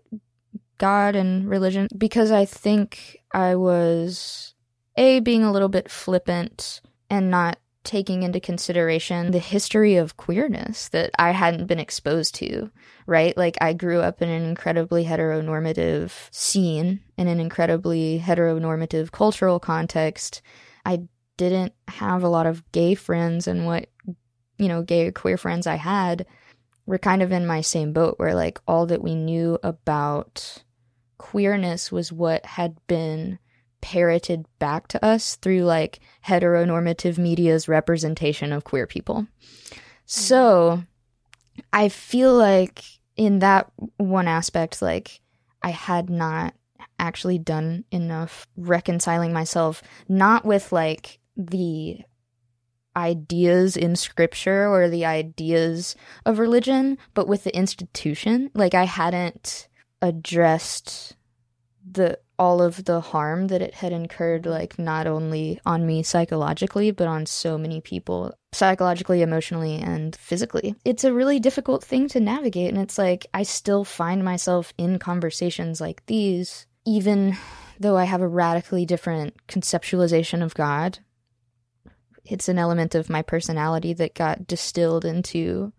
God 0.77 1.15
and 1.15 1.47
religion 1.47 1.87
because 1.97 2.31
I 2.31 2.45
think 2.45 3.19
I 3.33 3.55
was 3.55 4.55
a 4.97 5.19
being 5.19 5.43
a 5.43 5.51
little 5.51 5.69
bit 5.69 5.89
flippant 5.89 6.81
and 7.09 7.29
not 7.29 7.57
taking 7.83 8.23
into 8.23 8.39
consideration 8.39 9.31
the 9.31 9.39
history 9.39 9.95
of 9.95 10.17
queerness 10.17 10.89
that 10.89 11.11
I 11.17 11.31
hadn't 11.31 11.67
been 11.67 11.79
exposed 11.79 12.35
to, 12.35 12.69
right? 13.07 13.35
Like 13.35 13.57
I 13.59 13.73
grew 13.73 14.01
up 14.01 14.21
in 14.21 14.29
an 14.29 14.43
incredibly 14.43 15.05
heteronormative 15.05 16.11
scene 16.31 17.01
in 17.17 17.27
an 17.27 17.39
incredibly 17.39 18.19
heteronormative 18.23 19.11
cultural 19.11 19.59
context. 19.59 20.41
I 20.85 21.03
didn't 21.49 21.73
have 21.87 22.23
a 22.23 22.29
lot 22.29 22.45
of 22.45 22.69
gay 22.71 22.93
friends 22.95 23.47
and 23.47 23.65
what 23.65 23.87
you 24.61 24.67
know, 24.67 24.83
gay 24.83 25.07
or 25.07 25.11
queer 25.11 25.37
friends 25.37 25.65
I 25.65 25.75
had 25.75 26.27
were 26.85 26.99
kind 26.99 27.23
of 27.23 27.31
in 27.31 27.47
my 27.47 27.61
same 27.61 27.93
boat 27.93 28.15
where 28.17 28.35
like 28.35 28.59
all 28.67 28.85
that 28.85 29.01
we 29.01 29.15
knew 29.15 29.57
about 29.63 30.63
queerness 31.17 31.91
was 31.91 32.11
what 32.11 32.45
had 32.45 32.75
been 32.85 33.39
parroted 33.81 34.45
back 34.59 34.87
to 34.89 35.03
us 35.03 35.35
through 35.37 35.61
like 35.61 35.99
heteronormative 36.27 37.17
media's 37.17 37.67
representation 37.67 38.51
of 38.51 38.63
queer 38.63 38.85
people. 38.85 39.25
Mm-hmm. 39.25 39.79
So 40.05 40.83
I 41.73 41.89
feel 41.89 42.35
like 42.35 42.83
in 43.15 43.39
that 43.39 43.71
one 43.97 44.27
aspect, 44.27 44.79
like 44.79 45.21
I 45.63 45.71
had 45.71 46.07
not 46.11 46.53
actually 46.99 47.39
done 47.39 47.83
enough 47.89 48.45
reconciling 48.55 49.33
myself, 49.33 49.81
not 50.07 50.45
with 50.45 50.71
like 50.71 51.17
the 51.35 52.01
ideas 52.95 53.77
in 53.77 53.95
scripture 53.95 54.67
or 54.67 54.89
the 54.89 55.05
ideas 55.05 55.95
of 56.25 56.39
religion, 56.39 56.97
but 57.13 57.27
with 57.27 57.43
the 57.43 57.55
institution. 57.55 58.51
Like 58.53 58.73
I 58.73 58.85
hadn't 58.85 59.67
addressed 60.01 61.15
the 61.89 62.19
all 62.37 62.61
of 62.61 62.85
the 62.85 63.01
harm 63.01 63.47
that 63.47 63.61
it 63.61 63.75
had 63.75 63.93
incurred, 63.93 64.47
like 64.47 64.79
not 64.79 65.05
only 65.05 65.59
on 65.63 65.85
me 65.85 66.01
psychologically, 66.01 66.89
but 66.89 67.07
on 67.07 67.23
so 67.27 67.55
many 67.55 67.79
people 67.79 68.33
psychologically, 68.51 69.21
emotionally, 69.21 69.75
and 69.75 70.15
physically. 70.15 70.75
It's 70.83 71.03
a 71.03 71.13
really 71.13 71.39
difficult 71.39 71.83
thing 71.83 72.07
to 72.09 72.19
navigate. 72.19 72.73
And 72.73 72.81
it's 72.81 72.97
like 72.97 73.27
I 73.31 73.43
still 73.43 73.83
find 73.83 74.25
myself 74.25 74.73
in 74.77 74.97
conversations 74.97 75.79
like 75.79 76.03
these, 76.07 76.65
even 76.83 77.37
though 77.79 77.95
I 77.95 78.05
have 78.05 78.21
a 78.21 78.27
radically 78.27 78.87
different 78.87 79.35
conceptualization 79.47 80.41
of 80.43 80.55
God. 80.55 80.97
It's 82.23 82.49
an 82.49 82.57
element 82.57 82.95
of 82.95 83.09
my 83.09 83.21
personality 83.21 83.93
that 83.93 84.13
got 84.13 84.47
distilled 84.47 85.05
into 85.05 85.73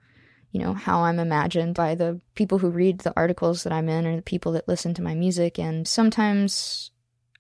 you 0.53 0.61
know, 0.61 0.75
how 0.75 1.05
I'm 1.05 1.19
imagined 1.19 1.75
by 1.75 1.95
the 1.95 2.21
people 2.35 2.59
who 2.59 2.69
read 2.69 3.01
the 3.01 3.15
articles 3.17 3.65
that 3.65 3.73
I'm 3.73 3.89
in 3.89 4.07
or 4.07 4.17
the 4.17 4.23
people 4.23 4.53
that 4.53 4.69
listen 4.69 4.93
to 4.95 5.03
my 5.03 5.15
music. 5.15 5.59
And 5.59 5.89
sometimes 5.89 6.91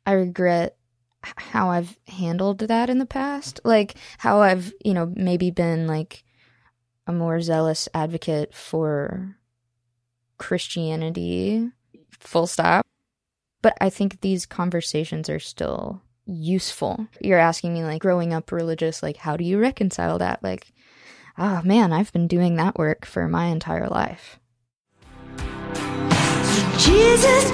I 0.06 0.12
regret 0.12 0.76
how 1.22 1.70
I've 1.70 1.98
handled 2.08 2.60
that 2.60 2.88
in 2.88 2.98
the 2.98 3.06
past. 3.06 3.60
Like 3.64 3.96
how 4.18 4.40
I've, 4.40 4.72
you 4.82 4.94
know, 4.94 5.12
maybe 5.14 5.50
been 5.50 5.86
like 5.86 6.24
a 7.06 7.12
more 7.12 7.40
zealous 7.42 7.86
advocate 7.92 8.54
for 8.54 9.36
Christianity, 10.38 11.68
full 12.18 12.46
stop. 12.46 12.86
But 13.60 13.76
I 13.80 13.90
think 13.90 14.20
these 14.22 14.46
conversations 14.46 15.28
are 15.28 15.38
still 15.38 16.01
useful. 16.26 17.06
You're 17.20 17.38
asking 17.38 17.74
me, 17.74 17.84
like, 17.84 18.02
growing 18.02 18.32
up 18.32 18.52
religious, 18.52 19.02
like, 19.02 19.16
how 19.16 19.36
do 19.36 19.44
you 19.44 19.58
reconcile 19.58 20.18
that? 20.18 20.42
Like, 20.42 20.72
oh, 21.38 21.62
man, 21.62 21.92
I've 21.92 22.12
been 22.12 22.28
doing 22.28 22.56
that 22.56 22.78
work 22.78 23.04
for 23.04 23.28
my 23.28 23.46
entire 23.46 23.88
life. 23.88 24.38
Jesus, 26.78 27.52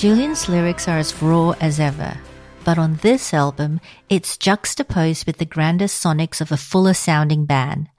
Julien's 0.00 0.48
lyrics 0.48 0.88
are 0.88 0.96
as 0.96 1.22
raw 1.22 1.50
as 1.60 1.78
ever, 1.78 2.16
but 2.64 2.78
on 2.78 2.96
this 3.02 3.34
album, 3.34 3.82
it's 4.08 4.38
juxtaposed 4.38 5.26
with 5.26 5.36
the 5.36 5.44
grander 5.44 5.84
sonics 5.84 6.40
of 6.40 6.50
a 6.50 6.56
fuller 6.56 6.94
sounding 6.94 7.44
band, 7.44 7.90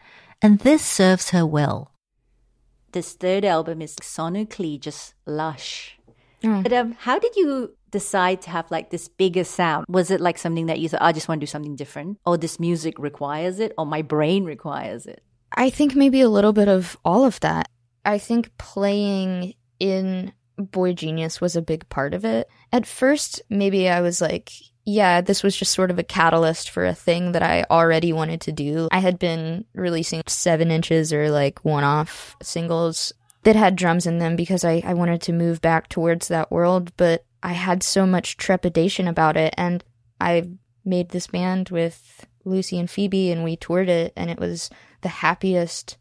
and 0.42 0.58
this 0.62 0.84
serves 0.84 1.30
her 1.30 1.46
well. 1.46 1.92
This 2.92 3.14
third 3.14 3.46
album 3.46 3.84
is 3.84 3.98
sonically 3.98 4.80
just 4.80 5.14
lush. 5.28 6.00
But 6.42 6.74
um, 6.74 6.94
how 6.94 7.20
did 7.20 7.36
you 7.36 7.78
decide 7.92 8.42
to 8.42 8.50
have 8.50 8.72
like 8.72 8.90
this 8.90 9.08
bigger 9.08 9.44
sound? 9.44 9.86
Was 9.88 10.10
it 10.10 10.20
like 10.20 10.40
something 10.40 10.66
that 10.66 10.80
you 10.80 10.90
thought, 10.90 11.04
I 11.04 11.12
just 11.12 11.28
want 11.28 11.40
to 11.40 11.46
do 11.46 11.52
something 11.52 11.76
different? 11.76 12.18
Or 12.26 12.36
this 12.36 12.60
music 12.60 12.98
requires 12.98 13.60
it? 13.60 13.74
Or 13.78 13.86
my 13.86 14.02
brain 14.02 14.44
requires 14.44 15.06
it? 15.06 15.22
I 15.54 15.70
think 15.70 15.96
maybe 15.96 16.22
a 16.22 16.30
little 16.30 16.52
bit 16.52 16.68
of 16.68 16.98
all 17.06 17.26
of 17.26 17.40
that. 17.42 17.70
I 18.04 18.18
think 18.18 18.58
playing 18.58 19.54
in 19.80 20.34
boygenius 20.62 21.42
was 21.42 21.56
a 21.56 21.62
big 21.62 21.88
part 21.90 22.14
of 22.14 22.26
it. 22.26 22.50
At 22.72 22.86
first, 22.86 23.42
maybe 23.50 23.90
I 23.90 24.02
was 24.02 24.22
like, 24.22 24.52
yeah, 24.86 25.22
this 25.22 25.44
was 25.44 25.56
just 25.56 25.74
sort 25.74 25.92
of 25.92 26.00
a 26.00 26.04
catalyst 26.04 26.70
for 26.70 26.86
a 26.86 26.96
thing 26.96 27.34
that 27.34 27.44
I 27.44 27.66
already 27.70 28.14
wanted 28.14 28.42
to 28.42 28.52
do. 28.52 28.88
I 28.92 29.00
had 29.00 29.20
been 29.20 29.66
releasing 29.74 30.24
seven 30.28 30.72
inches 30.72 31.14
or 31.14 31.30
like 31.30 31.64
one 31.64 31.84
off 31.84 32.36
singles 32.42 33.14
that 33.44 33.56
had 33.56 33.76
drums 33.76 34.08
in 34.08 34.20
them 34.20 34.36
because 34.36 34.64
I, 34.64 34.82
I 34.86 34.94
wanted 34.94 35.22
to 35.24 35.34
move 35.34 35.62
back 35.62 35.90
towards 35.90 36.28
that 36.28 36.52
world, 36.52 36.96
but 36.98 37.26
I 37.44 37.54
had 37.54 37.84
so 37.84 38.06
much 38.06 38.38
trepidation 38.38 39.08
about 39.08 39.38
it. 39.38 39.54
And 39.58 39.84
I 40.20 40.50
made 40.86 41.10
this 41.10 41.28
band 41.28 41.70
with 41.70 42.26
Lucy 42.46 42.80
and 42.80 42.90
Phoebe, 42.90 43.32
and 43.32 43.44
we 43.44 43.56
toured 43.56 43.90
it, 43.90 44.14
and 44.16 44.30
it 44.30 44.40
was 44.40 44.70
the 45.02 45.10
happiest 45.10 45.98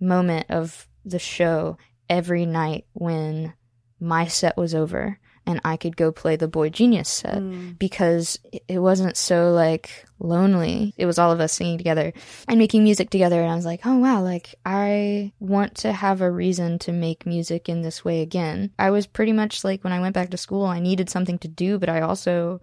moment 0.00 0.46
of 0.50 0.88
the 1.04 1.18
show 1.18 1.78
every 2.08 2.46
night 2.46 2.86
when 2.92 3.54
my 4.00 4.26
set 4.26 4.56
was 4.56 4.74
over 4.74 5.18
and 5.46 5.60
I 5.62 5.76
could 5.76 5.96
go 5.96 6.10
play 6.10 6.36
the 6.36 6.48
boygenius 6.48 7.06
set 7.06 7.38
hmm. 7.38 7.72
because 7.72 8.38
it- 8.50 8.64
it 8.66 8.78
wasn't 8.78 9.16
so 9.16 9.52
like 9.52 10.06
lonely. 10.18 10.94
It 10.96 11.04
was 11.04 11.18
all 11.18 11.32
of 11.32 11.40
us 11.40 11.52
singing 11.52 11.76
together 11.76 12.14
and 12.48 12.58
making 12.58 12.82
music 12.82 13.10
together. 13.10 13.42
And 13.42 13.50
I 13.50 13.54
was 13.54 13.66
like, 13.66 13.80
oh 13.84 13.98
wow, 13.98 14.22
like 14.22 14.54
I 14.64 15.32
want 15.40 15.74
to 15.76 15.92
have 15.92 16.22
a 16.22 16.30
reason 16.30 16.78
to 16.80 16.92
make 16.92 17.26
music 17.26 17.68
in 17.68 17.82
this 17.82 18.04
way 18.04 18.22
again. 18.22 18.70
I 18.78 18.90
was 18.90 19.06
pretty 19.06 19.32
much 19.32 19.64
like 19.64 19.84
when 19.84 19.92
I 19.92 20.00
went 20.00 20.14
back 20.14 20.30
to 20.30 20.38
school, 20.38 20.64
I 20.64 20.80
needed 20.80 21.10
something 21.10 21.38
to 21.40 21.48
do, 21.48 21.78
but 21.78 21.90
I 21.90 22.00
also 22.00 22.62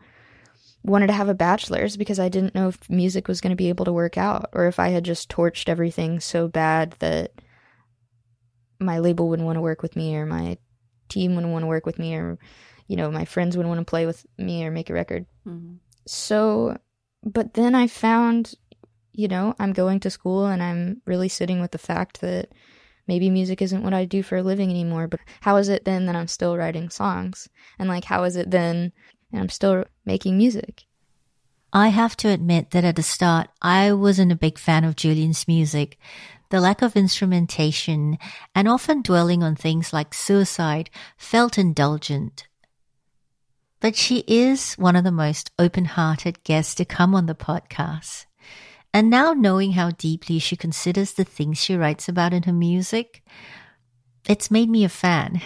wanted 0.83 1.05
to 1.07 1.13
have 1.13 1.29
a 1.29 1.35
bachelor's 1.35 1.95
because 1.97 2.19
I 2.19 2.29
didn't 2.29 2.55
know 2.55 2.69
if 2.69 2.89
music 2.89 3.27
was 3.27 3.41
going 3.41 3.51
to 3.51 3.55
be 3.55 3.69
able 3.69 3.85
to 3.85 3.93
work 3.93 4.17
out 4.17 4.49
or 4.53 4.65
if 4.65 4.79
I 4.79 4.89
had 4.89 5.03
just 5.05 5.29
torched 5.29 5.69
everything 5.69 6.19
so 6.19 6.47
bad 6.47 6.95
that 6.97 7.33
my 8.79 8.97
label 8.97 9.29
wouldn't 9.29 9.45
want 9.45 9.57
to 9.57 9.61
work 9.61 9.83
with 9.83 9.95
me 9.95 10.15
or 10.15 10.25
my 10.25 10.57
team 11.11 11.35
wouldn't 11.35 11.53
want 11.53 11.63
to 11.63 11.67
work 11.67 11.85
with 11.85 11.99
me 11.99 12.15
or 12.15 12.39
you 12.87 12.95
know 12.95 13.11
my 13.11 13.25
friends 13.25 13.55
wouldn't 13.55 13.73
want 13.73 13.85
to 13.85 13.89
play 13.89 14.05
with 14.05 14.25
me 14.37 14.65
or 14.65 14.71
make 14.71 14.89
a 14.89 14.93
record. 14.93 15.25
Mm-hmm. 15.45 15.75
So 16.07 16.77
but 17.23 17.53
then 17.53 17.75
i 17.75 17.87
found 17.87 18.55
you 19.13 19.27
know 19.27 19.53
i'm 19.59 19.73
going 19.73 19.99
to 19.99 20.09
school 20.09 20.45
and 20.45 20.61
i'm 20.63 21.01
really 21.05 21.29
sitting 21.29 21.61
with 21.61 21.71
the 21.71 21.77
fact 21.77 22.21
that 22.21 22.49
maybe 23.07 23.29
music 23.29 23.61
isn't 23.61 23.83
what 23.83 23.93
i 23.93 24.05
do 24.05 24.23
for 24.23 24.37
a 24.37 24.43
living 24.43 24.69
anymore 24.69 25.07
but 25.07 25.19
how 25.41 25.57
is 25.57 25.69
it 25.69 25.85
then 25.85 26.05
that 26.05 26.15
i'm 26.15 26.27
still 26.27 26.57
writing 26.57 26.89
songs? 26.89 27.47
And 27.79 27.89
like 27.89 28.05
how 28.05 28.23
is 28.23 28.35
it 28.35 28.51
then 28.51 28.91
and 29.31 29.41
i'm 29.41 29.49
still 29.49 29.85
making 30.05 30.37
music 30.37 30.85
I 31.73 31.87
have 31.87 32.17
to 32.17 32.27
admit 32.27 32.71
that 32.71 32.83
at 32.83 32.97
the 32.97 33.03
start, 33.03 33.47
I 33.61 33.93
wasn't 33.93 34.33
a 34.33 34.35
big 34.35 34.57
fan 34.57 34.83
of 34.83 34.97
Julien's 34.97 35.47
music. 35.47 35.97
The 36.49 36.59
lack 36.59 36.81
of 36.81 36.97
instrumentation 36.97 38.17
and 38.53 38.67
often 38.67 39.01
dwelling 39.01 39.41
on 39.41 39.55
things 39.55 39.93
like 39.93 40.13
suicide 40.13 40.89
felt 41.17 41.57
indulgent. 41.57 42.47
But 43.79 43.95
she 43.95 44.25
is 44.27 44.73
one 44.73 44.97
of 44.97 45.05
the 45.05 45.13
most 45.13 45.49
open 45.57 45.85
hearted 45.85 46.43
guests 46.43 46.75
to 46.75 46.85
come 46.85 47.15
on 47.15 47.25
the 47.25 47.35
podcast. 47.35 48.25
And 48.93 49.09
now 49.09 49.31
knowing 49.31 49.71
how 49.71 49.91
deeply 49.91 50.39
she 50.39 50.57
considers 50.57 51.13
the 51.13 51.23
things 51.23 51.57
she 51.57 51.77
writes 51.77 52.09
about 52.09 52.33
in 52.33 52.43
her 52.43 52.53
music, 52.53 53.23
it's 54.27 54.51
made 54.51 54.69
me 54.69 54.83
a 54.83 54.89
fan. 54.89 55.41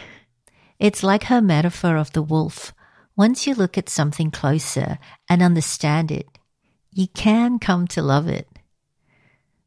It's 0.79 1.03
like 1.03 1.25
her 1.25 1.41
metaphor 1.41 1.95
of 1.97 2.11
the 2.13 2.23
wolf. 2.23 2.73
Once 3.17 3.47
you 3.47 3.55
look 3.55 3.77
at 3.77 3.89
something 3.89 4.29
closer 4.31 4.97
and 5.29 5.41
understand 5.41 6.11
it, 6.11 6.27
you 6.91 7.07
can 7.07 7.59
come 7.59 7.87
to 7.87 8.01
love 8.01 8.27
it. 8.27 8.47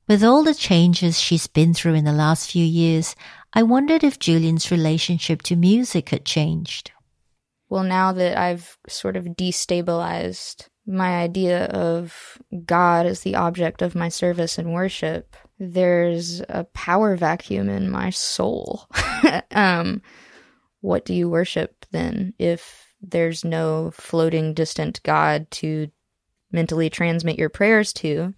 With 0.07 0.24
all 0.24 0.42
the 0.42 0.55
changes 0.55 1.20
she's 1.20 1.46
been 1.46 1.74
through 1.74 1.94
in 1.94 2.05
the 2.05 2.12
last 2.12 2.51
few 2.51 2.64
years, 2.64 3.14
I 3.53 3.62
wondered 3.62 4.05
if 4.05 4.18
Julien's 4.18 4.70
relationship 4.70 5.42
to 5.42 5.57
music 5.57 6.11
had 6.11 6.24
changed. 6.24 6.92
well 7.68 7.82
now 7.84 8.12
that 8.12 8.36
i've 8.38 8.78
sort 8.88 9.16
of 9.16 9.24
destabilized 9.36 10.68
my 10.86 11.18
idea 11.18 11.66
of 11.66 12.38
god 12.64 13.07
as 13.07 13.20
the 13.20 13.34
object 13.36 13.82
of 13.82 13.94
my 13.94 14.09
service 14.09 14.59
and 14.59 14.72
worship 14.72 15.36
there's 15.59 16.40
a 16.49 16.64
power 16.72 17.16
vacuum 17.16 17.68
in 17.68 17.90
my 17.90 18.11
soul 18.11 18.86
um 19.53 20.01
what 20.80 21.05
do 21.05 21.12
you 21.14 21.28
worship 21.28 21.84
then 21.90 22.32
if 22.38 22.88
there's 23.01 23.44
no 23.44 23.90
floating 23.92 24.55
distant 24.55 25.03
god 25.03 25.51
to 25.51 25.88
mentally 26.51 26.90
transmit 26.90 27.38
your 27.38 27.49
prayers 27.49 27.92
to 27.92 28.34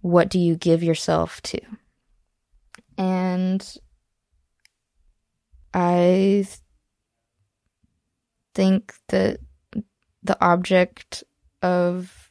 what 0.00 0.28
do 0.28 0.38
you 0.38 0.54
give 0.54 0.82
yourself 0.82 1.40
to? 1.40 1.58
And 2.98 3.76
i 5.72 6.46
think 8.54 8.94
that 9.08 9.38
the 10.22 10.36
object 10.44 11.24
of 11.62 12.30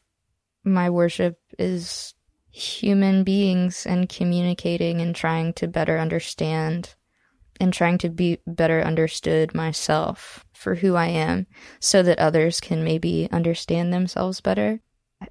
my 0.64 0.90
worship 0.90 1.38
is 1.60 2.14
human 2.52 3.24
beings 3.26 3.86
and 3.86 4.08
communicating 4.08 5.02
and 5.02 5.14
trying 5.14 5.52
to 5.54 5.68
better 5.68 6.00
understand 6.00 6.96
and 7.64 7.74
trying 7.74 7.98
to 7.98 8.10
be 8.10 8.40
better 8.46 8.82
understood 8.82 9.56
myself 9.56 10.46
for 10.54 10.76
who 10.76 10.96
I 10.96 11.08
am 11.08 11.48
so 11.80 12.04
that 12.04 12.20
others 12.20 12.60
can 12.60 12.84
maybe 12.84 13.30
understand 13.32 13.94
themselves 13.94 14.42
better. 14.42 14.82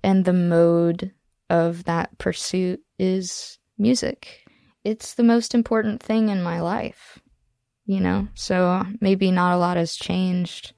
And 0.02 0.24
the 0.24 0.32
mode 0.32 1.12
of 1.50 1.84
that 1.84 2.16
pursuit 2.16 2.80
is 2.98 3.58
music. 3.76 4.46
It's 4.82 5.12
the 5.12 5.22
most 5.22 5.54
important 5.54 6.02
thing 6.02 6.30
in 6.30 6.42
my 6.42 6.62
life, 6.62 7.18
you 7.84 8.00
know? 8.00 8.28
So 8.32 8.66
uh, 8.66 8.84
maybe 9.02 9.30
not 9.30 9.52
a 9.52 9.58
lot 9.58 9.76
has 9.76 9.94
changed 9.94 10.72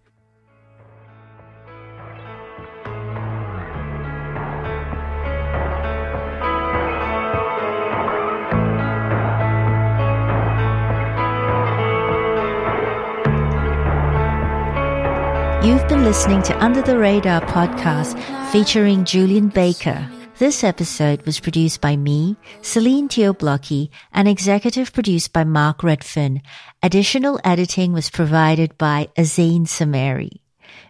You've 15.64 15.88
been 15.88 16.04
listening 16.04 16.42
to 16.42 16.62
Under 16.62 16.82
the 16.82 16.98
Radar 16.98 17.40
podcast 17.40 18.20
featuring 18.52 19.06
Julien 19.06 19.48
Baker. 19.48 20.06
This 20.36 20.62
episode 20.62 21.24
was 21.24 21.40
produced 21.40 21.80
by 21.80 21.96
me, 21.96 22.36
Celine 22.60 23.08
Teo-Blockey, 23.08 23.88
and 24.12 24.28
executive 24.28 24.92
produced 24.92 25.32
by 25.32 25.44
Mark 25.44 25.82
Redfern. 25.82 26.42
Additional 26.82 27.40
editing 27.44 27.94
was 27.94 28.10
provided 28.10 28.76
by 28.76 29.08
Azane 29.16 29.62
Samari. 29.62 30.40